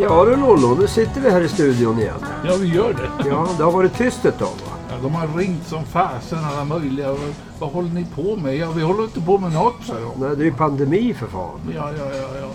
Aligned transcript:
Ja 0.00 0.24
du 0.24 0.36
Lollo, 0.36 0.74
nu 0.80 0.86
sitter 0.86 1.20
vi 1.20 1.30
här 1.30 1.40
i 1.40 1.48
studion 1.48 1.98
igen. 1.98 2.24
Ja, 2.44 2.56
vi 2.60 2.74
gör 2.74 2.92
det. 2.92 3.28
Ja, 3.28 3.48
det 3.58 3.64
har 3.64 3.72
varit 3.72 3.98
tyst 3.98 4.24
ett 4.24 4.38
tag 4.38 4.65
de 5.02 5.14
har 5.14 5.38
ringt 5.38 5.66
som 5.66 5.84
fasen 5.84 6.38
alla 6.44 6.64
möjliga. 6.64 7.08
Vad, 7.08 7.20
vad 7.58 7.70
håller 7.70 7.90
ni 7.90 8.06
på 8.14 8.36
med? 8.36 8.56
Ja, 8.56 8.70
vi 8.70 8.82
håller 8.82 9.04
inte 9.04 9.20
på 9.20 9.38
med 9.38 9.52
något, 9.52 9.74
sa 9.84 9.94
de. 9.94 10.20
Nej, 10.20 10.36
det 10.36 10.42
är 10.42 10.46
ju 10.46 10.52
pandemi 10.52 11.14
för 11.14 11.26
fan. 11.26 11.60
Ja, 11.74 11.90
ja, 11.98 12.04
ja, 12.14 12.28
ja. 12.40 12.50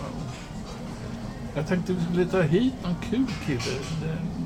Jag 1.55 1.67
tänkte 1.67 1.93
vi 1.93 2.03
skulle 2.03 2.25
ta 2.25 2.41
hit 2.41 2.73
någon 2.83 2.95
kul 3.09 3.25
kille. 3.45 3.77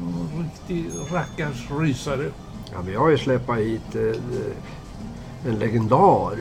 Någon 0.02 0.44
riktig 0.44 0.92
rackars 1.12 1.72
rysare. 1.80 2.32
Ja, 2.72 2.92
jag 2.92 3.00
har 3.00 3.10
ju 3.10 3.18
släppt 3.18 3.50
hit 3.58 3.96
eh, 3.96 5.52
en 5.52 5.60
legendar. 5.60 6.38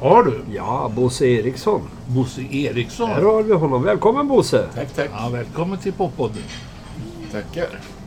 Har 0.00 0.24
du? 0.24 0.40
Ja, 0.54 0.90
Bosse 0.94 1.26
Eriksson. 1.26 1.82
Bosse 2.06 2.42
Eriksson. 2.42 3.10
Här 3.10 3.22
har 3.22 3.42
vi 3.42 3.52
honom. 3.52 3.82
Välkommen 3.82 4.28
Bosse! 4.28 4.68
Tack, 4.74 4.94
tack. 4.94 5.10
Ja, 5.12 5.28
välkommen 5.28 5.78
till 5.78 5.92
Poppodden. 5.92 6.42
Tackar. 7.32 7.97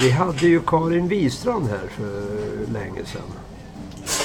Vi 0.00 0.10
hade 0.10 0.46
ju 0.46 0.60
Karin 0.60 1.08
Wistrand 1.08 1.68
här 1.68 1.88
för 1.88 2.72
länge 2.72 3.04
sedan. 3.04 3.22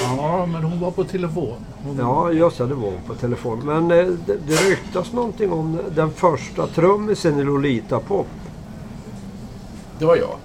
Ja, 0.00 0.46
men 0.46 0.62
hon 0.62 0.80
var 0.80 0.90
på 0.90 1.04
telefon. 1.04 1.56
Hon... 1.84 1.96
Ja, 1.98 2.32
just 2.32 2.58
det, 2.58 2.66
det 2.66 2.74
var 2.74 2.92
på 3.06 3.14
telefon. 3.14 3.60
Men 3.64 3.90
eh, 3.90 4.06
det, 4.26 4.36
det 4.46 4.70
ryktas 4.70 5.12
någonting 5.12 5.52
om 5.52 5.78
den 5.94 6.10
första 6.10 6.66
trummisen 6.66 7.38
i 7.38 7.44
Lolita 7.44 8.00
Pop. 8.00 8.26
Det 9.98 10.04
var 10.04 10.16
jag. 10.16 10.36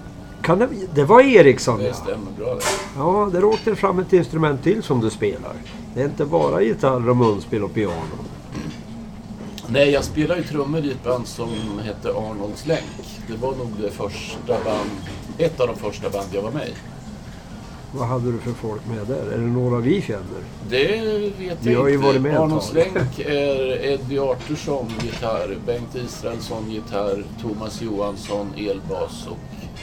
Kan 0.42 0.58
det, 0.58 0.68
det 0.94 1.04
var 1.04 1.20
Eriksson 1.20 1.78
Det 1.78 1.86
ja. 1.86 1.94
stämmer 1.94 2.30
bra 2.38 2.54
det. 2.54 2.62
Ja, 2.96 3.30
där 3.32 3.44
åkte 3.44 3.76
fram 3.76 3.98
ett 3.98 4.12
instrument 4.12 4.62
till 4.62 4.82
som 4.82 5.00
du 5.00 5.10
spelar. 5.10 5.52
Det 5.94 6.00
är 6.00 6.04
inte 6.04 6.24
bara 6.24 6.62
gitarr 6.62 7.08
och 7.08 7.16
munspel 7.16 7.64
och 7.64 7.74
piano. 7.74 8.24
Nej, 9.72 9.90
jag 9.90 10.04
spelade 10.04 10.40
ju 10.40 10.46
trummor 10.46 10.84
i 10.84 10.90
ett 10.90 11.04
band 11.04 11.26
som 11.26 11.48
hette 11.84 12.08
Arnolds 12.08 12.66
Länk. 12.66 13.20
Det 13.26 13.36
var 13.36 13.54
nog 13.56 13.72
det 13.82 13.90
första 13.90 14.64
band, 14.64 14.90
ett 15.44 15.60
av 15.60 15.66
de 15.66 15.76
första 15.76 16.10
band 16.10 16.26
jag 16.32 16.42
var 16.42 16.50
med 16.50 16.68
i. 16.68 16.72
Vad 17.92 18.08
hade 18.08 18.32
du 18.32 18.38
för 18.38 18.52
folk 18.52 18.80
med 18.88 19.06
där? 19.06 19.32
Är 19.32 19.38
det 19.38 19.46
några 19.46 19.78
vi 19.80 20.02
känner? 20.02 20.40
Det 20.68 20.86
vet 21.38 21.58
Vi 21.62 21.72
jag 21.72 21.80
har 21.80 21.88
ju 21.88 21.94
inte. 21.94 22.06
varit 22.06 22.20
med 22.22 22.32
ett 22.34 22.40
Arnolds 22.40 22.66
tag. 22.70 22.76
Länk 22.76 23.18
är 23.18 23.84
Eddie 23.84 24.18
Artursson 24.18 24.92
gitarr, 25.02 25.56
Bengt 25.66 25.94
Israelsson 25.94 26.70
gitarr, 26.70 27.24
Thomas 27.42 27.82
Johansson 27.82 28.46
elbas 28.56 29.26
och 29.30 29.38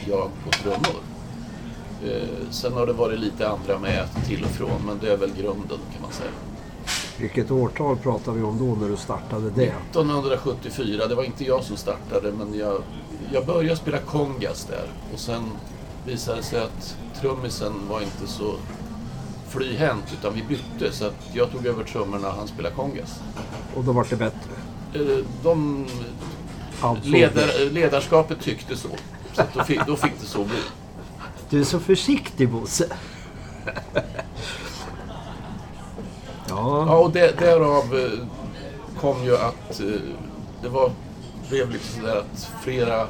jag 0.07 0.29
på 0.45 0.51
trummor. 0.51 1.01
Eh, 2.05 2.27
sen 2.51 2.73
har 2.73 2.85
det 2.87 2.93
varit 2.93 3.19
lite 3.19 3.49
andra 3.49 3.79
med 3.79 4.07
till 4.27 4.43
och 4.43 4.49
från, 4.49 4.81
men 4.85 4.99
det 5.01 5.11
är 5.13 5.17
väl 5.17 5.31
grunden 5.41 5.79
kan 5.93 6.01
man 6.01 6.11
säga. 6.11 6.29
Vilket 7.19 7.51
årtal 7.51 7.97
pratar 7.97 8.31
vi 8.31 8.43
om 8.43 8.57
då 8.59 8.81
när 8.81 8.89
du 8.89 8.97
startade 8.97 9.49
det? 9.49 9.73
1974, 9.91 11.07
det 11.07 11.15
var 11.15 11.23
inte 11.23 11.43
jag 11.43 11.63
som 11.63 11.77
startade 11.77 12.31
men 12.31 12.53
jag, 12.59 12.81
jag 13.33 13.45
började 13.45 13.75
spela 13.75 13.97
kongas 13.97 14.65
där 14.65 14.85
och 15.13 15.19
sen 15.19 15.43
visade 16.05 16.37
det 16.37 16.43
sig 16.43 16.59
att 16.63 16.97
trummisen 17.21 17.73
var 17.89 18.01
inte 18.01 18.27
så 18.27 18.55
flyhänt 19.49 20.03
utan 20.19 20.33
vi 20.33 20.43
bytte 20.43 20.91
så 20.95 21.05
att 21.05 21.29
jag 21.33 21.51
tog 21.51 21.65
över 21.65 21.83
trummorna 21.83 22.27
och 22.27 22.33
han 22.33 22.47
spelade 22.47 22.75
kongas. 22.75 23.19
Och 23.75 23.83
då 23.83 23.91
var 23.91 24.07
det 24.09 24.15
bättre? 24.15 24.51
Eh, 24.93 25.01
De, 25.43 25.85
Alltså, 26.81 27.09
ledar, 27.09 27.69
ledarskapet 27.71 28.41
tyckte 28.41 28.75
så. 28.77 28.89
Så 29.33 29.43
då, 29.53 29.63
fick, 29.63 29.85
då 29.87 29.95
fick 29.95 30.11
det 30.21 30.25
så 30.25 30.43
bli. 30.43 30.57
Du 31.49 31.59
är 31.59 31.63
så 31.63 31.79
försiktig 31.79 32.49
Bosse. 32.49 32.87
Ja, 36.57 36.85
ja, 36.87 36.97
och 36.97 37.11
det, 37.11 37.39
därav 37.39 37.95
eh, 37.95 38.19
kom 38.99 39.23
ju 39.23 39.37
att 39.37 39.79
eh, 39.79 40.01
det 40.61 40.69
var, 40.69 40.91
blev 41.49 41.71
liksom 41.71 42.01
sådär 42.01 42.17
att 42.17 42.51
flera, 42.63 43.07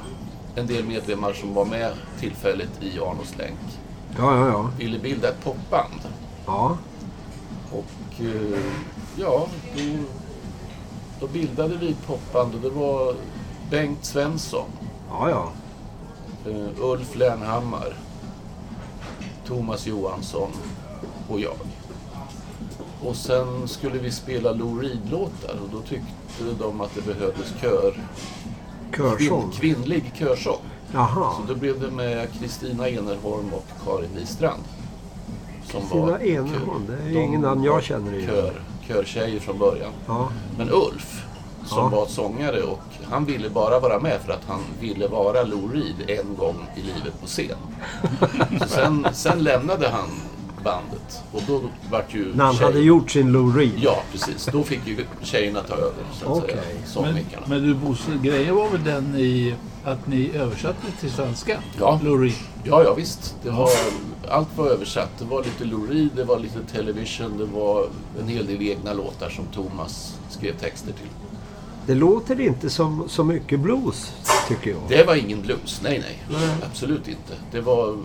en 0.56 0.68
del 0.68 0.84
medlemmar 0.84 1.34
som 1.34 1.54
var 1.54 1.66
med 1.66 1.92
tillfälligt 2.20 2.84
i 2.84 3.00
Arnos 3.00 3.38
länk 3.38 3.60
ja, 4.18 4.38
ja. 4.38 4.48
ja. 4.48 4.70
ville 4.78 5.00
bilda 5.00 5.30
ett 5.30 5.44
popband. 5.44 6.02
ja. 6.46 6.78
Och 7.72 8.22
eh, 8.22 8.60
ja, 9.16 9.48
då, 9.76 9.82
då 11.20 11.28
bildade 11.28 11.76
vi 11.78 11.90
ett 11.90 12.08
popband 12.08 12.56
och 12.56 12.62
det 12.62 12.70
var 12.70 13.16
Bengt 13.70 14.06
Svensson, 14.06 14.70
ja, 15.10 15.30
ja. 15.30 15.52
Ulf 16.80 17.16
Lernhammar, 17.16 17.94
Thomas 19.46 19.88
Johansson 19.88 20.52
och 21.30 21.40
jag. 21.40 21.56
Och 23.04 23.16
sen 23.16 23.68
skulle 23.68 24.00
vi 24.00 24.12
spela 24.12 24.52
Lou 24.52 24.82
Reed-låtar 24.82 25.56
och 25.64 25.70
då 25.72 25.82
tyckte 25.82 26.14
de 26.60 26.82
att 26.82 26.96
det 26.96 27.02
behövdes 27.02 27.54
kör, 27.62 27.92
kvinn, 28.92 29.18
Körsång. 29.20 29.52
kvinnlig 29.52 30.12
körsång. 30.16 30.62
Jaha. 30.94 31.32
Så 31.36 31.54
då 31.54 31.60
blev 31.60 31.80
det 31.80 31.92
med 31.92 32.28
Kristina 32.40 32.88
Enerholm 32.90 33.54
och 33.54 33.66
Karin 33.86 34.10
Wistrand. 34.16 34.64
Kristina 35.68 36.20
Enerholm, 36.20 36.86
det 36.88 36.94
är 37.04 37.08
ju 37.08 37.14
de 37.14 37.20
ingen 37.20 37.42
namn 37.42 37.64
jag 37.64 37.84
känner 37.84 38.14
igen. 38.14 38.30
Kör, 38.30 38.62
körtjejer 38.88 39.40
från 39.40 39.58
början. 39.60 39.92
Ja. 40.08 40.30
Men 40.58 40.70
Ulf, 40.70 41.24
som 41.66 41.78
Ja. 41.78 41.90
var 42.00 42.06
sångare 42.06 42.62
och 42.64 42.80
han 43.04 43.26
ville 43.26 43.50
bara 43.50 43.80
vara 43.80 44.00
med 44.00 44.20
för 44.26 44.34
att 44.34 44.46
han 44.48 44.60
ville 44.80 45.08
vara 45.08 45.44
Lou 45.44 45.70
Reed 45.74 46.10
en 46.20 46.36
gång 46.36 46.56
i 46.76 46.82
livet 46.82 47.22
på 47.22 47.26
scen. 47.28 47.58
Sen, 48.68 49.08
sen 49.14 49.44
lämnade 49.44 49.90
han 49.90 50.10
bandet 50.68 51.24
och 51.32 51.42
då 51.48 51.62
vart 51.92 52.14
ju 52.14 52.34
När 52.36 52.46
han 52.46 52.56
tjej- 52.56 52.66
hade 52.66 52.80
gjort 52.80 53.12
sin 53.12 53.32
Lou 53.32 53.52
Reed. 53.58 53.72
Ja, 53.78 54.02
precis. 54.12 54.46
Då 54.52 54.64
fick 54.64 54.88
ju 54.88 55.06
tjejerna 55.22 55.62
ta 55.62 55.76
över, 55.76 56.04
så 56.14 56.26
att 56.32 56.44
Okej. 56.44 56.58
säga. 56.86 57.02
Men, 57.14 57.24
men 57.46 57.62
du 57.68 57.74
Bosse, 57.74 58.12
grejen 58.24 58.56
var 58.56 58.70
väl 58.70 58.84
den 58.84 59.16
i 59.16 59.56
att 59.86 60.08
ni 60.08 60.32
översatte 60.36 60.92
till 61.00 61.12
svenska? 61.12 61.60
Ja. 61.80 62.00
Lou 62.04 62.32
Ja, 62.64 62.84
ja 62.84 62.94
visst. 62.94 63.36
Det 63.44 63.50
var, 63.50 63.70
allt 64.30 64.48
var 64.58 64.68
översatt. 64.68 65.10
Det 65.20 65.26
var 65.26 65.44
lite 65.44 65.66
Lou 65.66 65.88
Reed, 65.88 66.10
det 66.16 66.24
var 66.24 66.40
lite 66.40 66.60
television, 66.72 67.38
det 67.38 67.46
var 67.46 67.88
en 68.22 68.28
hel 68.28 68.46
del 68.48 68.62
egna 68.62 68.94
låtar 68.94 69.30
som 69.30 69.46
Thomas 69.46 70.16
skrev 70.30 70.54
texter 70.58 70.92
till. 70.92 71.10
Det 71.86 71.96
låter 71.96 72.40
inte 72.42 72.70
som 72.70 73.04
så 73.10 73.24
mycket 73.24 73.60
blues, 73.60 74.14
tycker 74.48 74.72
jag. 74.72 74.80
Det 74.90 75.04
var 75.04 75.16
ingen 75.16 75.42
blues, 75.42 75.82
nej 75.84 76.00
nej. 76.00 76.40
Nej. 76.40 76.50
Absolut 76.72 77.08
inte. 77.08 77.34
Det 77.52 77.62
var 77.62 77.98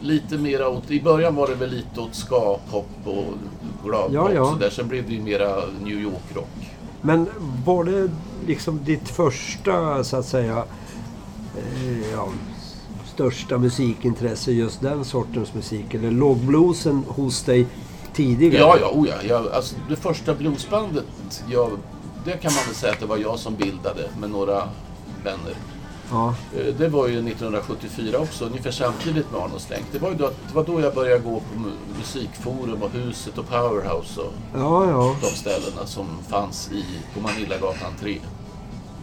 lite 0.00 0.38
mera 0.38 0.68
åt, 0.68 0.90
i 0.90 1.02
början 1.02 1.34
var 1.34 1.48
det 1.48 1.54
väl 1.54 1.70
lite 1.70 2.00
åt 2.00 2.14
ska, 2.14 2.58
pop 2.70 2.86
och 3.04 3.24
gladpop 3.84 4.14
Ja, 4.14 4.32
ja. 4.32 4.52
sådär. 4.52 4.70
Sen 4.70 4.88
blev 4.88 5.08
det 5.08 5.14
ju 5.14 5.22
mera 5.22 5.56
New 5.84 5.98
York-rock. 6.00 6.70
Men 7.00 7.26
var 7.64 7.84
det 7.84 8.10
liksom 8.46 8.84
ditt 8.84 9.08
första, 9.08 10.04
så 10.04 10.16
att 10.16 10.26
säga, 10.26 10.64
eh, 11.56 12.12
ja, 12.12 12.28
största 13.14 13.58
musikintresse, 13.58 14.52
just 14.52 14.80
den 14.80 15.04
sortens 15.04 15.54
musik? 15.54 15.94
Eller 15.94 16.10
låg 16.10 16.36
bluesen 16.36 17.04
hos 17.08 17.42
dig 17.42 17.66
tidigare? 18.14 18.58
Ja, 18.58 18.76
ja, 18.80 18.90
oh 18.94 19.08
ja. 19.08 19.14
Jag, 19.28 19.48
alltså, 19.48 19.76
det 19.88 19.96
första 19.96 20.34
bluesbandet, 20.34 21.44
jag, 21.50 21.70
det 22.24 22.32
kan 22.32 22.52
man 22.54 22.64
väl 22.66 22.74
säga 22.74 22.92
att 22.92 23.00
det 23.00 23.06
var 23.06 23.16
jag 23.16 23.38
som 23.38 23.54
bildade 23.54 24.10
med 24.20 24.30
några 24.30 24.68
vänner. 25.24 25.54
Ja, 26.10 26.34
Eh, 26.56 26.74
Det 26.78 26.88
var 26.88 27.08
ju 27.08 27.14
1974 27.28 28.18
också, 28.18 28.44
ungefär 28.44 28.70
samtidigt 28.70 29.32
med 29.32 29.40
Arnold 29.40 29.60
Slänk. 29.60 29.84
Det 29.92 29.98
var 29.98 30.08
ju 30.08 30.14
då, 30.14 30.26
det 30.48 30.54
var 30.54 30.64
då 30.64 30.80
jag 30.80 30.94
började 30.94 31.20
gå 31.20 31.40
på 31.40 31.60
mu- 31.60 31.98
musikforum 31.98 32.82
och 32.82 32.90
Huset 32.90 33.38
och 33.38 33.48
Powerhouse 33.48 34.20
och 34.20 34.32
ja, 34.54 34.90
ja. 34.90 35.16
de 35.20 35.26
ställena 35.26 35.86
som 35.86 36.06
fanns 36.28 36.70
i, 36.72 36.84
på 37.14 37.20
Manillagatan 37.20 37.92
3. 38.00 38.10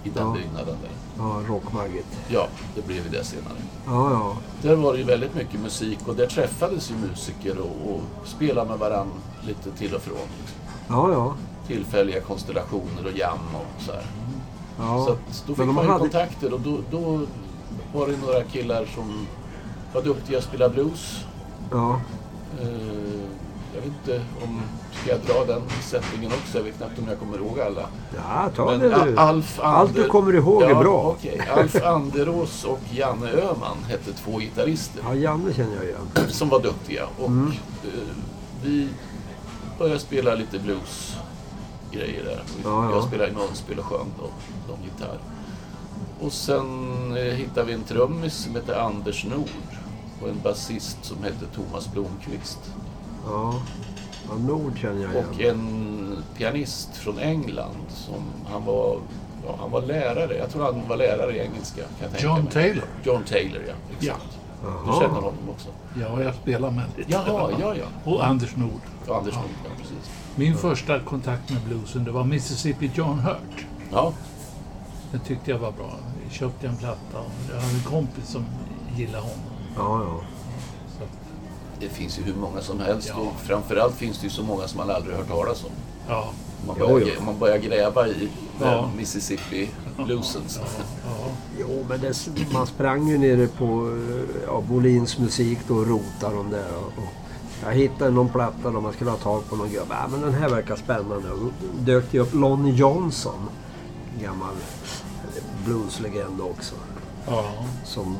I 0.04 0.10
den 0.10 0.34
byggnaden 0.34 0.78
där. 0.81 0.92
ja 1.18 1.42
Rockmagget. 1.48 2.06
Ja, 2.28 2.48
det 2.75 2.88
blev 2.88 2.98
ju 3.04 3.10
det 3.12 3.24
senare. 3.24 3.58
Ja, 3.86 4.12
ja. 4.12 4.38
Där 4.62 4.75
var 4.75 4.94
det 4.94 5.00
ju 5.00 5.06
väldigt 5.06 5.36
mycket 5.36 5.60
musik 5.60 6.00
och 6.08 6.16
där 6.16 6.28
träffades 6.28 6.92
ju 6.92 6.96
musiker 6.96 7.58
och, 7.60 7.92
och 7.96 8.01
spelade 8.28 8.69
med 8.69 8.80
varann 8.80 9.12
lite 9.48 9.72
till 9.72 9.96
och 9.96 10.01
från. 10.01 10.18
Ja, 10.88 11.12
ja. 11.12 11.34
Tillfälliga 11.68 12.22
konstellationer 12.22 13.06
och 13.06 13.18
jam 13.18 13.40
och 13.56 13.81
så 13.84 13.92
här. 13.92 14.06
Ja. 14.80 15.06
Så 15.06 15.12
att 15.12 15.44
då 15.48 15.56
fick 15.56 15.66
man 15.66 15.83
ju 15.86 15.89
hade- 15.92 16.00
kontakter 16.00 16.54
och 16.54 16.60
då, 16.60 16.77
då 16.92 17.19
var 17.94 18.07
det 18.07 18.18
några 18.18 18.44
killar 18.44 18.86
som 18.95 19.27
var 19.94 20.01
duktiga 20.01 20.38
att 20.38 20.44
spela 20.44 20.69
blues. 20.69 21.25
Ja, 21.72 22.01
Eh, 22.62 22.68
jag 23.74 23.81
vet 23.81 23.86
inte 23.86 24.22
om... 24.44 24.62
Ska 25.01 25.10
jag 25.12 25.19
dra 25.19 25.54
den 25.54 25.62
sättningen 25.81 26.31
också? 26.31 26.57
Jag 26.57 26.63
vet 26.63 26.77
knappt 26.77 27.00
om 27.00 27.06
jag 27.10 27.19
kommer 27.19 27.38
ihåg 27.38 27.60
alla. 27.60 27.86
Ja, 28.16 28.50
ta 28.56 28.66
Men 28.66 28.80
det 28.80 28.89
du. 29.06 29.18
Alf 29.18 29.60
Allt 29.63 29.94
du 29.95 30.00
Ander- 30.01 30.10
kommer 30.10 30.33
ihåg 30.33 30.62
är 30.63 30.69
Ja, 30.69 30.80
bra. 30.80 31.16
okej. 31.18 31.42
Alf 31.56 31.83
Anderås 31.86 32.63
och 32.63 32.80
Janne 32.92 33.30
Öhman 33.31 33.77
hette 33.89 34.13
två 34.13 34.38
gitarrister 34.39 35.01
Ja, 35.07 35.16
Janne 35.16 35.54
känner 35.54 35.75
jag 35.75 35.83
igen. 35.86 36.30
som 36.30 36.50
var 36.50 36.60
duktiga. 36.60 37.06
Och 37.19 37.27
Mm. 37.27 37.51
eh, 37.83 37.89
vi 38.63 38.88
började 39.80 40.00
spela 40.00 40.36
lite 40.36 40.60
blues-grejer 41.96 42.24
där. 42.24 42.42
Ja, 42.64 42.86
ja. 42.86 42.92
Jag 42.92 43.04
spelade 43.04 43.32
munspel 43.32 43.80
och 43.80 43.86
sjöng 43.86 44.12
och 44.22 44.32
de 44.68 44.84
gitarr. 44.84 45.18
Och 46.20 46.34
sen 46.34 47.18
eh, 47.18 47.24
hittade 47.24 47.68
vi 47.68 47.74
en 47.74 47.84
trummis 47.84 48.34
som 48.34 48.56
hette 48.56 48.82
Anders 48.82 49.26
Nord 49.26 49.50
och 50.22 50.30
en 50.30 50.40
basist 50.44 50.98
som 51.02 51.24
hette 51.24 51.46
Thomas 51.56 51.92
Blomqvist. 51.92 52.60
Ja, 53.28 53.62
ja 54.30 54.36
Nord 54.36 54.78
känner 54.78 55.02
jag 55.02 55.12
igen. 55.12 55.26
Och 55.30 55.42
en 55.42 56.24
pianist 56.38 56.96
från 56.98 57.20
England 57.20 57.86
som 57.90 58.24
han 58.52 58.66
var, 58.66 58.98
ja, 59.46 59.56
han 59.60 59.72
var 59.72 59.82
lärare. 59.82 60.38
Jag 60.38 60.50
tror 60.50 60.64
han 60.64 60.88
var 60.88 60.98
lärare 60.98 61.36
i 61.36 61.40
engelska. 61.40 61.82
Kan 61.82 61.88
jag 62.02 62.12
tänka 62.12 62.28
John 62.28 62.44
mig. 62.44 62.54
Taylor. 62.54 62.86
John 63.04 63.24
Taylor, 63.24 63.62
ja. 63.68 63.74
Exakt. 64.00 64.40
Du 64.62 64.68
Jaha. 64.68 65.02
känner 65.02 65.16
honom 65.16 65.50
också? 65.50 65.68
Ja, 66.00 66.24
jag 66.24 66.36
spelar 66.36 66.72
med 66.72 66.86
lite. 66.98 67.12
Jaha, 67.12 67.52
ja, 67.60 67.76
ja. 67.76 67.86
Och 68.04 68.26
Anders 68.26 68.56
Nord. 68.56 68.82
ja 69.08 69.18
Anders 69.18 69.36
Nord, 69.36 69.46
ja, 69.64 69.70
precis. 69.78 70.25
Min 70.36 70.58
första 70.58 71.00
kontakt 71.00 71.50
med 71.52 71.62
bluesen, 71.62 72.04
det 72.04 72.12
var 72.12 72.24
Mississippi 72.24 72.92
John 72.94 73.20
Hurt. 73.20 73.66
Ja, 73.92 74.14
Den 75.12 75.20
tyckte 75.22 75.52
jag 75.52 75.60
var 75.60 75.72
bra. 75.72 75.92
Jag 76.24 76.32
köpte 76.32 76.68
en 76.68 76.78
platta 76.78 77.20
och 77.20 77.32
jag 77.50 77.56
hade 77.62 77.74
en 77.76 77.84
kompis 77.84 78.28
som 78.28 78.46
gillade 78.98 79.24
honom. 79.24 79.40
Ja, 79.76 80.02
ja. 80.04 80.22
Så, 81.00 81.06
det 81.80 81.90
finns 81.90 82.20
ju 82.20 82.24
hur 82.24 82.36
många 82.36 82.62
som 82.62 82.80
helst. 82.80 83.08
Ja. 83.16 83.22
Och 83.22 83.40
framförallt 83.42 83.96
finns 83.96 84.18
det 84.20 84.24
ju 84.24 84.30
så 84.30 84.44
många 84.44 84.68
som 84.68 84.78
man 84.78 84.90
aldrig 84.96 85.16
hört 85.18 85.28
talas 85.28 85.64
om. 85.64 85.70
ja, 86.08 86.30
Man 86.68 86.76
Jo, 86.80 86.88
börjar, 86.88 87.10
jo. 87.20 87.24
man 87.26 87.40
börjar 87.40 87.58
gräva 87.58 88.08
i 88.08 88.30
Ja. 88.62 88.72
ja. 88.72 88.90
Mississippi 88.98 89.70
bluesen. 89.98 90.42
så. 90.48 90.60
ja. 91.06 91.28
Jo, 91.60 91.86
men 91.90 92.02
det, 92.02 92.14
man 92.54 92.68
sprang 92.68 93.08
ju 93.08 93.18
nere 93.18 93.48
på 93.48 93.66
eh, 93.66 94.42
ja, 94.48 94.62
Bolins 94.70 95.18
musik 95.20 95.60
då 95.68 95.76
och 95.76 95.88
rotade 95.88 96.36
de 96.36 96.50
där. 96.50 96.76
Och, 96.78 97.04
och 97.04 97.14
jag 97.66 97.74
hittade 97.74 98.12
någon 98.12 98.30
platta 98.30 98.72
då 98.72 98.82
man 98.82 98.94
skulle 98.94 99.10
ha 99.10 99.18
tag 99.18 99.50
på 99.50 99.56
någon 99.56 99.70
gubbe. 99.70 99.96
Ja, 100.02 100.08
men 100.12 100.22
den 100.22 100.34
här 100.34 100.50
verkar 100.50 100.76
spännande. 100.76 101.32
Och 101.32 101.52
dök 101.80 102.12
det 102.12 102.20
upp 102.20 102.34
Lonnie 102.34 102.74
Johnson. 102.74 103.50
Gammal 104.22 104.56
blueslegend 105.66 106.42
också. 106.42 106.76
ja. 107.28 107.52
Som 107.84 108.18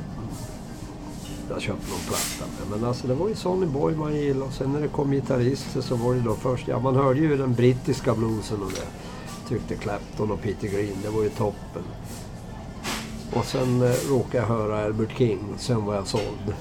jag 1.50 1.62
köpte 1.62 1.90
någon 1.90 2.00
platta 2.00 2.52
med. 2.60 2.80
Men 2.80 2.90
alltså 2.90 3.08
det 3.08 3.14
var 3.14 3.30
ju 3.30 3.36
Sonny 3.36 3.66
Boy 3.66 3.96
man 3.96 4.16
gillade. 4.16 4.46
Och 4.46 4.54
sen 4.54 4.72
när 4.72 4.82
det 4.82 4.88
kom 4.88 5.12
gitarrister 5.12 5.82
så 5.82 5.96
var 5.96 6.14
det 6.14 6.22
då 6.22 6.36
först... 6.36 6.68
Ja, 6.68 6.80
man 6.80 6.96
hörde 6.96 7.20
ju 7.20 7.38
den 7.38 7.54
brittiska 7.54 8.16
bluesen 8.16 8.62
och 8.64 8.72
det. 8.72 8.88
Tyckte 9.50 9.76
Clapton 9.76 10.32
och 10.32 10.42
Peter 10.42 10.68
Green, 10.68 10.98
det 11.04 11.10
var 11.10 11.24
ju 11.24 11.30
toppen. 11.30 11.84
Och 13.34 13.46
sen 13.46 13.82
eh, 13.82 13.92
råkade 14.10 14.38
jag 14.38 14.46
höra 14.46 14.86
Albert 14.86 15.18
King. 15.18 15.40
Sen 15.58 15.86
var 15.86 15.96
jag 15.96 16.08
såld. 16.08 16.54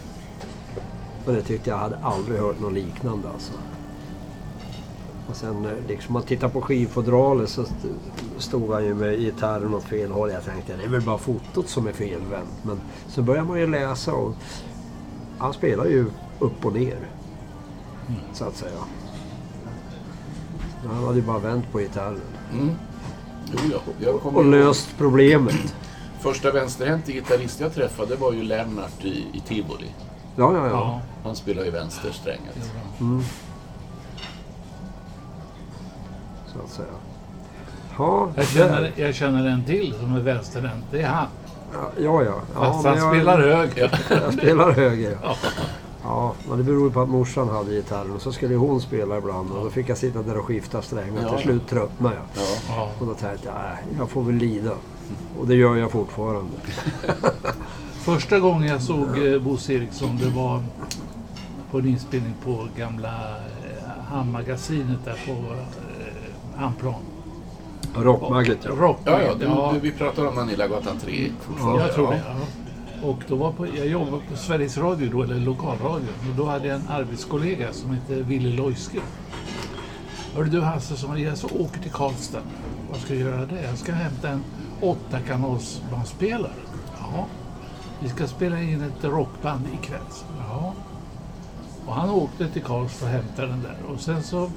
Och 1.26 1.32
det 1.32 1.42
tyckte 1.42 1.70
jag 1.70 1.76
hade 1.76 1.98
aldrig 2.02 2.40
hört 2.40 2.60
något 2.60 2.72
liknande 2.72 3.28
alltså. 3.28 3.52
Och 5.28 5.36
sen 5.36 5.64
eh, 5.64 5.70
liksom 5.88 6.12
man 6.12 6.22
tittar 6.22 6.48
på 6.48 6.60
skivfodralet 6.60 7.48
så 7.50 7.62
st- 7.62 7.88
stod 8.38 8.72
han 8.72 8.84
ju 8.84 8.94
med 8.94 9.18
gitarren 9.18 9.74
åt 9.74 9.84
fel 9.84 10.10
håll. 10.10 10.30
Jag 10.30 10.44
tänkte 10.44 10.76
det 10.76 10.84
är 10.84 10.88
väl 10.88 11.02
bara 11.02 11.18
fotot 11.18 11.68
som 11.68 11.86
är 11.86 11.92
felvänt. 11.92 12.48
Men 12.62 12.80
så 13.08 13.22
börjar 13.22 13.44
man 13.44 13.58
ju 13.60 13.66
läsa 13.66 14.12
och 14.14 14.34
han 15.38 15.52
spelar 15.52 15.84
ju 15.86 16.06
upp 16.38 16.64
och 16.64 16.72
ner. 16.72 16.98
Så 18.32 18.44
att 18.44 18.56
säga. 18.56 18.78
Han 20.86 21.04
hade 21.04 21.16
ju 21.18 21.22
bara 21.22 21.38
vänt 21.38 21.72
på 21.72 21.78
gitarren. 21.78 22.20
Mm. 22.52 22.70
Jo. 23.70 23.78
Jag 24.00 24.14
Och 24.14 24.32
ihåg- 24.32 24.44
löst 24.46 24.88
problemet. 24.98 25.74
Första 26.20 26.50
vänsterhänte 26.50 27.12
gitarrist 27.12 27.60
jag 27.60 27.74
träffade 27.74 28.16
var 28.16 28.32
ju 28.32 28.42
Lennart 28.42 29.04
i, 29.04 29.24
i 29.32 29.42
Tivoli. 29.46 29.86
Ja, 30.36 30.54
ja, 30.54 30.66
ja. 30.66 30.70
ja. 30.70 31.00
Han 31.24 31.36
spelar 31.36 31.64
ju 31.64 31.70
vänsterstränget. 31.70 32.72
Mm. 33.00 33.22
Så 36.46 36.58
att 36.64 36.70
säga. 36.70 36.88
Ja, 37.98 38.28
Jag, 38.36 38.46
känner, 38.46 38.92
jag 38.96 39.14
känner 39.14 39.46
en 39.46 39.64
till 39.64 39.94
som 40.00 40.16
är 40.16 40.20
vänsterhänt. 40.20 40.84
Det 40.90 41.02
är 41.02 41.08
han. 41.08 41.26
Ja, 41.72 42.22
ja. 42.22 42.22
ja. 42.22 42.42
Fast 42.54 42.86
han 42.86 42.96
jag, 42.96 43.14
spelar 43.14 43.38
höger. 43.40 44.00
Jag 44.24 44.32
spelar 44.34 44.72
höger. 44.72 45.18
Ja. 45.22 45.36
ja, 46.02 46.34
men 46.48 46.58
det 46.58 46.64
beror 46.64 46.90
på 46.90 47.00
att 47.00 47.08
morsan 47.08 47.48
hade 47.48 47.70
gitarren 47.70 48.12
och 48.12 48.22
så 48.22 48.32
skulle 48.32 48.54
hon 48.54 48.80
spela 48.80 49.18
ibland 49.18 49.50
och 49.50 49.64
då 49.64 49.70
fick 49.70 49.88
jag 49.88 49.98
sitta 49.98 50.22
där 50.22 50.38
och 50.38 50.44
skifta 50.44 50.82
strängar. 50.82 51.22
Ja. 51.22 51.36
Till 51.36 51.42
slut 51.44 51.68
tröttnade 51.68 52.14
jag. 52.14 52.44
Ja. 52.44 52.58
Ja. 52.68 52.90
Och 52.98 53.06
då 53.06 53.14
tänkte 53.14 53.46
jag, 53.48 53.54
nej, 53.54 53.96
jag 53.98 54.10
får 54.10 54.22
väl 54.22 54.34
lida. 54.34 54.72
Och 55.40 55.46
det 55.46 55.54
gör 55.54 55.76
jag 55.76 55.90
fortfarande. 55.90 56.52
Första 57.92 58.38
gången 58.40 58.68
jag 58.68 58.82
såg 58.82 59.26
eh, 59.26 59.38
Bosse 59.38 59.72
Eriksson, 59.72 60.18
det 60.22 60.30
var 60.30 60.62
på 61.74 61.78
en 61.78 61.88
inspelning 61.88 62.34
på 62.44 62.68
gamla 62.76 63.08
eh, 63.08 64.04
Hamnmagasinet 64.08 65.04
där 65.04 65.16
på 65.26 65.32
eh, 65.32 66.60
Hamplan. 66.60 66.94
Rockmagget 67.94 68.58
ja. 68.62 68.70
Rockmagget, 68.70 69.40
Ja, 69.40 69.46
ja, 69.46 69.70
du, 69.72 69.74
du, 69.74 69.80
vi 69.80 69.98
pratar 69.98 70.26
om 70.26 70.34
Manilagatan 70.34 70.98
3 70.98 71.30
fortfarande. 71.40 71.82
Jag 71.82 71.94
tror 71.94 72.06
ja. 72.06 72.10
det. 72.10 72.22
Ja. 73.02 73.08
Och 73.08 73.18
då 73.28 73.36
var 73.36 73.52
på, 73.52 73.66
jag 73.66 73.86
jobbade 73.86 74.22
på 74.30 74.36
Sveriges 74.36 74.78
Radio 74.78 75.10
då, 75.12 75.22
eller 75.22 75.34
lokalradio. 75.34 76.08
Och 76.30 76.36
då 76.36 76.44
hade 76.44 76.66
jag 76.66 76.76
en 76.76 76.88
arbetskollega 76.88 77.72
som 77.72 77.90
hette 77.90 78.14
Ville 78.14 78.56
Loiske. 78.56 78.98
Hörru 80.34 80.48
du 80.48 80.60
Hasse, 80.60 80.96
som 80.96 81.20
jag 81.20 81.38
så 81.38 81.46
åker 81.46 81.80
till 81.80 81.92
Karlstad. 81.92 82.42
Vad 82.90 83.00
ska 83.00 83.14
jag 83.14 83.22
göra 83.22 83.46
där? 83.46 83.62
Jag 83.68 83.78
ska 83.78 83.92
hämta 83.92 84.28
en 84.28 84.44
åttakanalsbandspelare. 84.80 86.52
Ja. 87.00 87.26
Vi 88.00 88.08
ska 88.08 88.26
spela 88.26 88.62
in 88.62 88.82
ett 88.82 89.04
rockband 89.04 89.62
ikväll. 89.82 90.00
Ja. 90.48 90.74
Och 91.86 91.94
han 91.94 92.10
åkte 92.10 92.48
till 92.48 92.62
Karlstad 92.62 93.06
och 93.06 93.12
hämtade 93.12 93.48
den 93.48 93.62
där. 93.62 93.76
Och 93.94 94.00
sen 94.00 94.22
så 94.22 94.50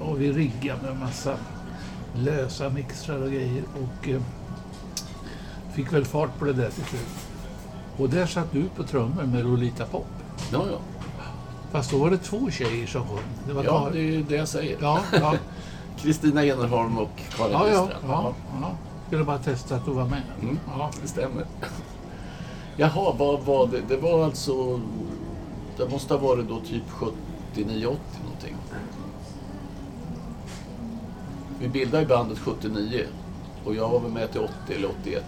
var 0.00 0.14
vi 0.14 0.32
riggade 0.32 0.82
med 0.82 0.96
massa 1.00 1.34
lösa 2.16 2.68
mixrar 2.70 3.22
och 3.22 3.30
grejer. 3.30 3.62
Och 3.74 4.08
eh, 4.08 4.20
fick 5.72 5.92
väl 5.92 6.04
fart 6.04 6.38
på 6.38 6.44
det 6.44 6.52
där 6.52 6.70
till 6.70 6.84
slut. 6.84 7.08
Och 7.96 8.08
där 8.08 8.26
satt 8.26 8.52
du 8.52 8.64
på 8.76 8.82
trummor 8.82 9.22
med 9.22 9.44
Lolita 9.44 9.84
Pop. 9.86 10.06
Ja, 10.52 10.64
ja. 10.72 10.78
Fast 11.70 11.90
då 11.90 11.98
var 11.98 12.10
det 12.10 12.18
två 12.18 12.50
tjejer 12.50 12.86
som 12.86 13.02
sjöng. 13.08 13.18
Det 13.46 13.52
var 13.52 13.64
ja, 13.64 13.70
Karin- 13.80 13.92
det 13.92 13.98
är 13.98 14.02
ju 14.02 14.22
det 14.22 14.36
jag 14.36 14.48
säger. 14.48 14.76
ja, 14.80 15.00
ja, 15.12 15.34
Kristina 16.00 16.44
Enerholm 16.44 16.98
och 16.98 17.10
Karin 17.36 17.52
ja, 17.52 17.68
ja, 17.68 17.80
Nystrand. 17.84 18.04
ja, 18.08 18.32
ja. 18.60 18.70
Skulle 19.06 19.24
bara 19.24 19.38
testa 19.38 19.76
att 19.76 19.84
du 19.84 19.90
var 19.90 20.04
med. 20.06 20.22
Mm. 20.42 20.58
Ja. 20.78 20.90
Det 21.02 21.08
stämmer. 21.08 21.44
Jaha, 22.76 23.14
vad 23.18 23.40
var 23.40 23.66
det? 23.66 23.80
Det 23.88 23.96
var 23.96 24.24
alltså... 24.24 24.80
Det 25.78 25.88
måste 25.90 26.14
ha 26.14 26.20
varit 26.28 26.48
då 26.48 26.60
typ 26.60 26.82
79, 26.90 27.86
80 27.86 27.98
någonting. 28.24 28.56
Vi 31.60 31.68
bildade 31.68 32.06
bandet 32.06 32.38
79 32.38 33.04
och 33.64 33.74
jag 33.74 33.88
var 33.88 34.00
väl 34.00 34.12
med 34.12 34.32
till 34.32 34.40
80 34.40 34.52
eller 34.74 34.88
81. 35.02 35.24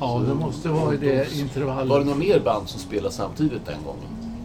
ja, 0.00 0.22
det 0.28 0.34
måste 0.34 0.68
vara 0.68 0.94
i 0.94 0.96
det 0.96 1.06
Var 1.16 1.24
det 1.24 1.38
intervallet. 1.40 2.06
något 2.06 2.18
mer 2.18 2.40
band 2.40 2.68
som 2.68 2.80
spelade 2.80 3.14
samtidigt 3.14 3.66
den 3.66 3.82
gången? 3.84 4.36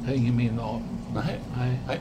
Jag 0.00 0.06
har 0.08 0.14
ingen 0.14 0.36
minne 0.36 0.62
av. 0.62 0.82
Nej. 1.14 1.40
Nej. 1.56 1.80
Nej. 1.86 2.00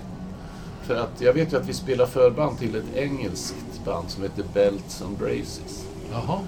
För 0.84 0.96
att 0.96 1.22
jag 1.22 1.34
vet 1.34 1.54
ju 1.54 1.58
att 1.58 1.70
vi 1.70 1.74
spelar 1.74 2.06
förband 2.06 2.58
till 2.58 2.76
ett 2.76 2.96
engelskt 2.96 3.86
band 3.86 4.10
som 4.10 4.24
heter 4.24 4.44
Belts 4.54 5.02
and 5.02 5.18
Braces. 5.18 5.86
Jaha. 6.12 6.40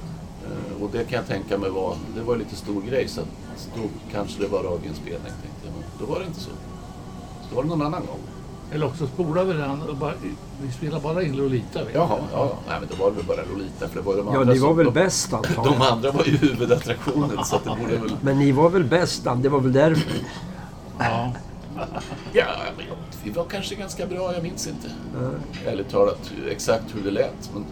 Eh, 0.46 0.84
Och 0.84 0.90
det 0.92 1.04
kan 1.04 1.18
jag 1.18 1.28
tänka 1.28 1.58
mig 1.58 1.70
var, 1.70 1.96
det 2.16 2.22
var 2.22 2.34
en 2.34 2.40
lite 2.40 2.56
stor 2.56 2.82
grej 2.82 3.08
så 3.08 3.22
att 3.22 3.28
då 3.76 3.82
kanske 4.12 4.42
det 4.42 4.48
var 4.48 4.64
radioinspelning 4.64 5.22
tänkte 5.24 5.64
jag. 5.64 5.72
Men 5.74 5.84
då 6.08 6.14
var 6.14 6.20
det 6.20 6.26
inte 6.26 6.40
så. 6.40 6.50
Så 6.50 7.50
då 7.50 7.56
var 7.56 7.64
det 7.64 7.70
någon 7.70 7.82
annan 7.82 8.02
gång. 8.06 8.20
Eller 8.72 8.86
också 8.86 9.08
spolade 9.08 9.54
vi 9.54 9.60
den 9.60 9.82
och 9.82 9.96
bara, 9.96 10.14
vi 10.62 10.72
spelar 10.72 11.00
bara 11.00 11.24
in 11.24 11.36
Lolita. 11.38 11.84
vet. 11.84 11.94
Jaha, 11.96 12.18
ja, 12.20 12.38
ja. 12.38 12.58
Nej 12.68 12.78
men 12.80 12.90
då 12.98 13.04
var 13.04 13.12
det 13.12 13.18
väl 13.18 13.26
bara 13.26 13.38
Lolita 13.54 13.88
för 13.88 13.96
det 13.96 14.02
var 14.02 14.16
de 14.18 14.28
Ja, 14.34 14.40
ni 14.44 14.60
var 14.60 14.68
som, 14.68 14.78
väl 14.78 14.86
de, 14.86 14.94
bäst 14.94 15.30
de 15.30 15.36
antagligen. 15.36 15.82
andra 15.82 16.12
var 16.12 16.26
ju 16.26 16.38
huvudattraktionen 16.38 17.44
så 17.46 17.56
att 17.56 17.64
det 17.64 17.70
borde 17.70 17.98
väl... 17.98 18.16
Men 18.22 18.40
ni 18.40 18.52
var 18.52 18.70
väl 18.70 18.84
bäst? 18.84 19.24
Det 19.38 19.50
var 19.50 19.60
väl 19.60 19.74
därför? 19.74 20.12
Ja. 21.00 21.32
Ja, 22.34 22.46
men 22.78 22.86
vi 23.24 23.30
var 23.30 23.44
kanske 23.46 23.76
ganska 23.76 24.06
bra, 24.08 24.34
jag 24.34 24.44
minns 24.44 24.68
inte. 24.68 24.90
Ärligt 25.66 25.90
talat 25.90 26.32
exakt 26.50 26.84
hur 26.96 27.02
det 27.04 27.12
lät. 27.12 27.50
Men 27.54 27.66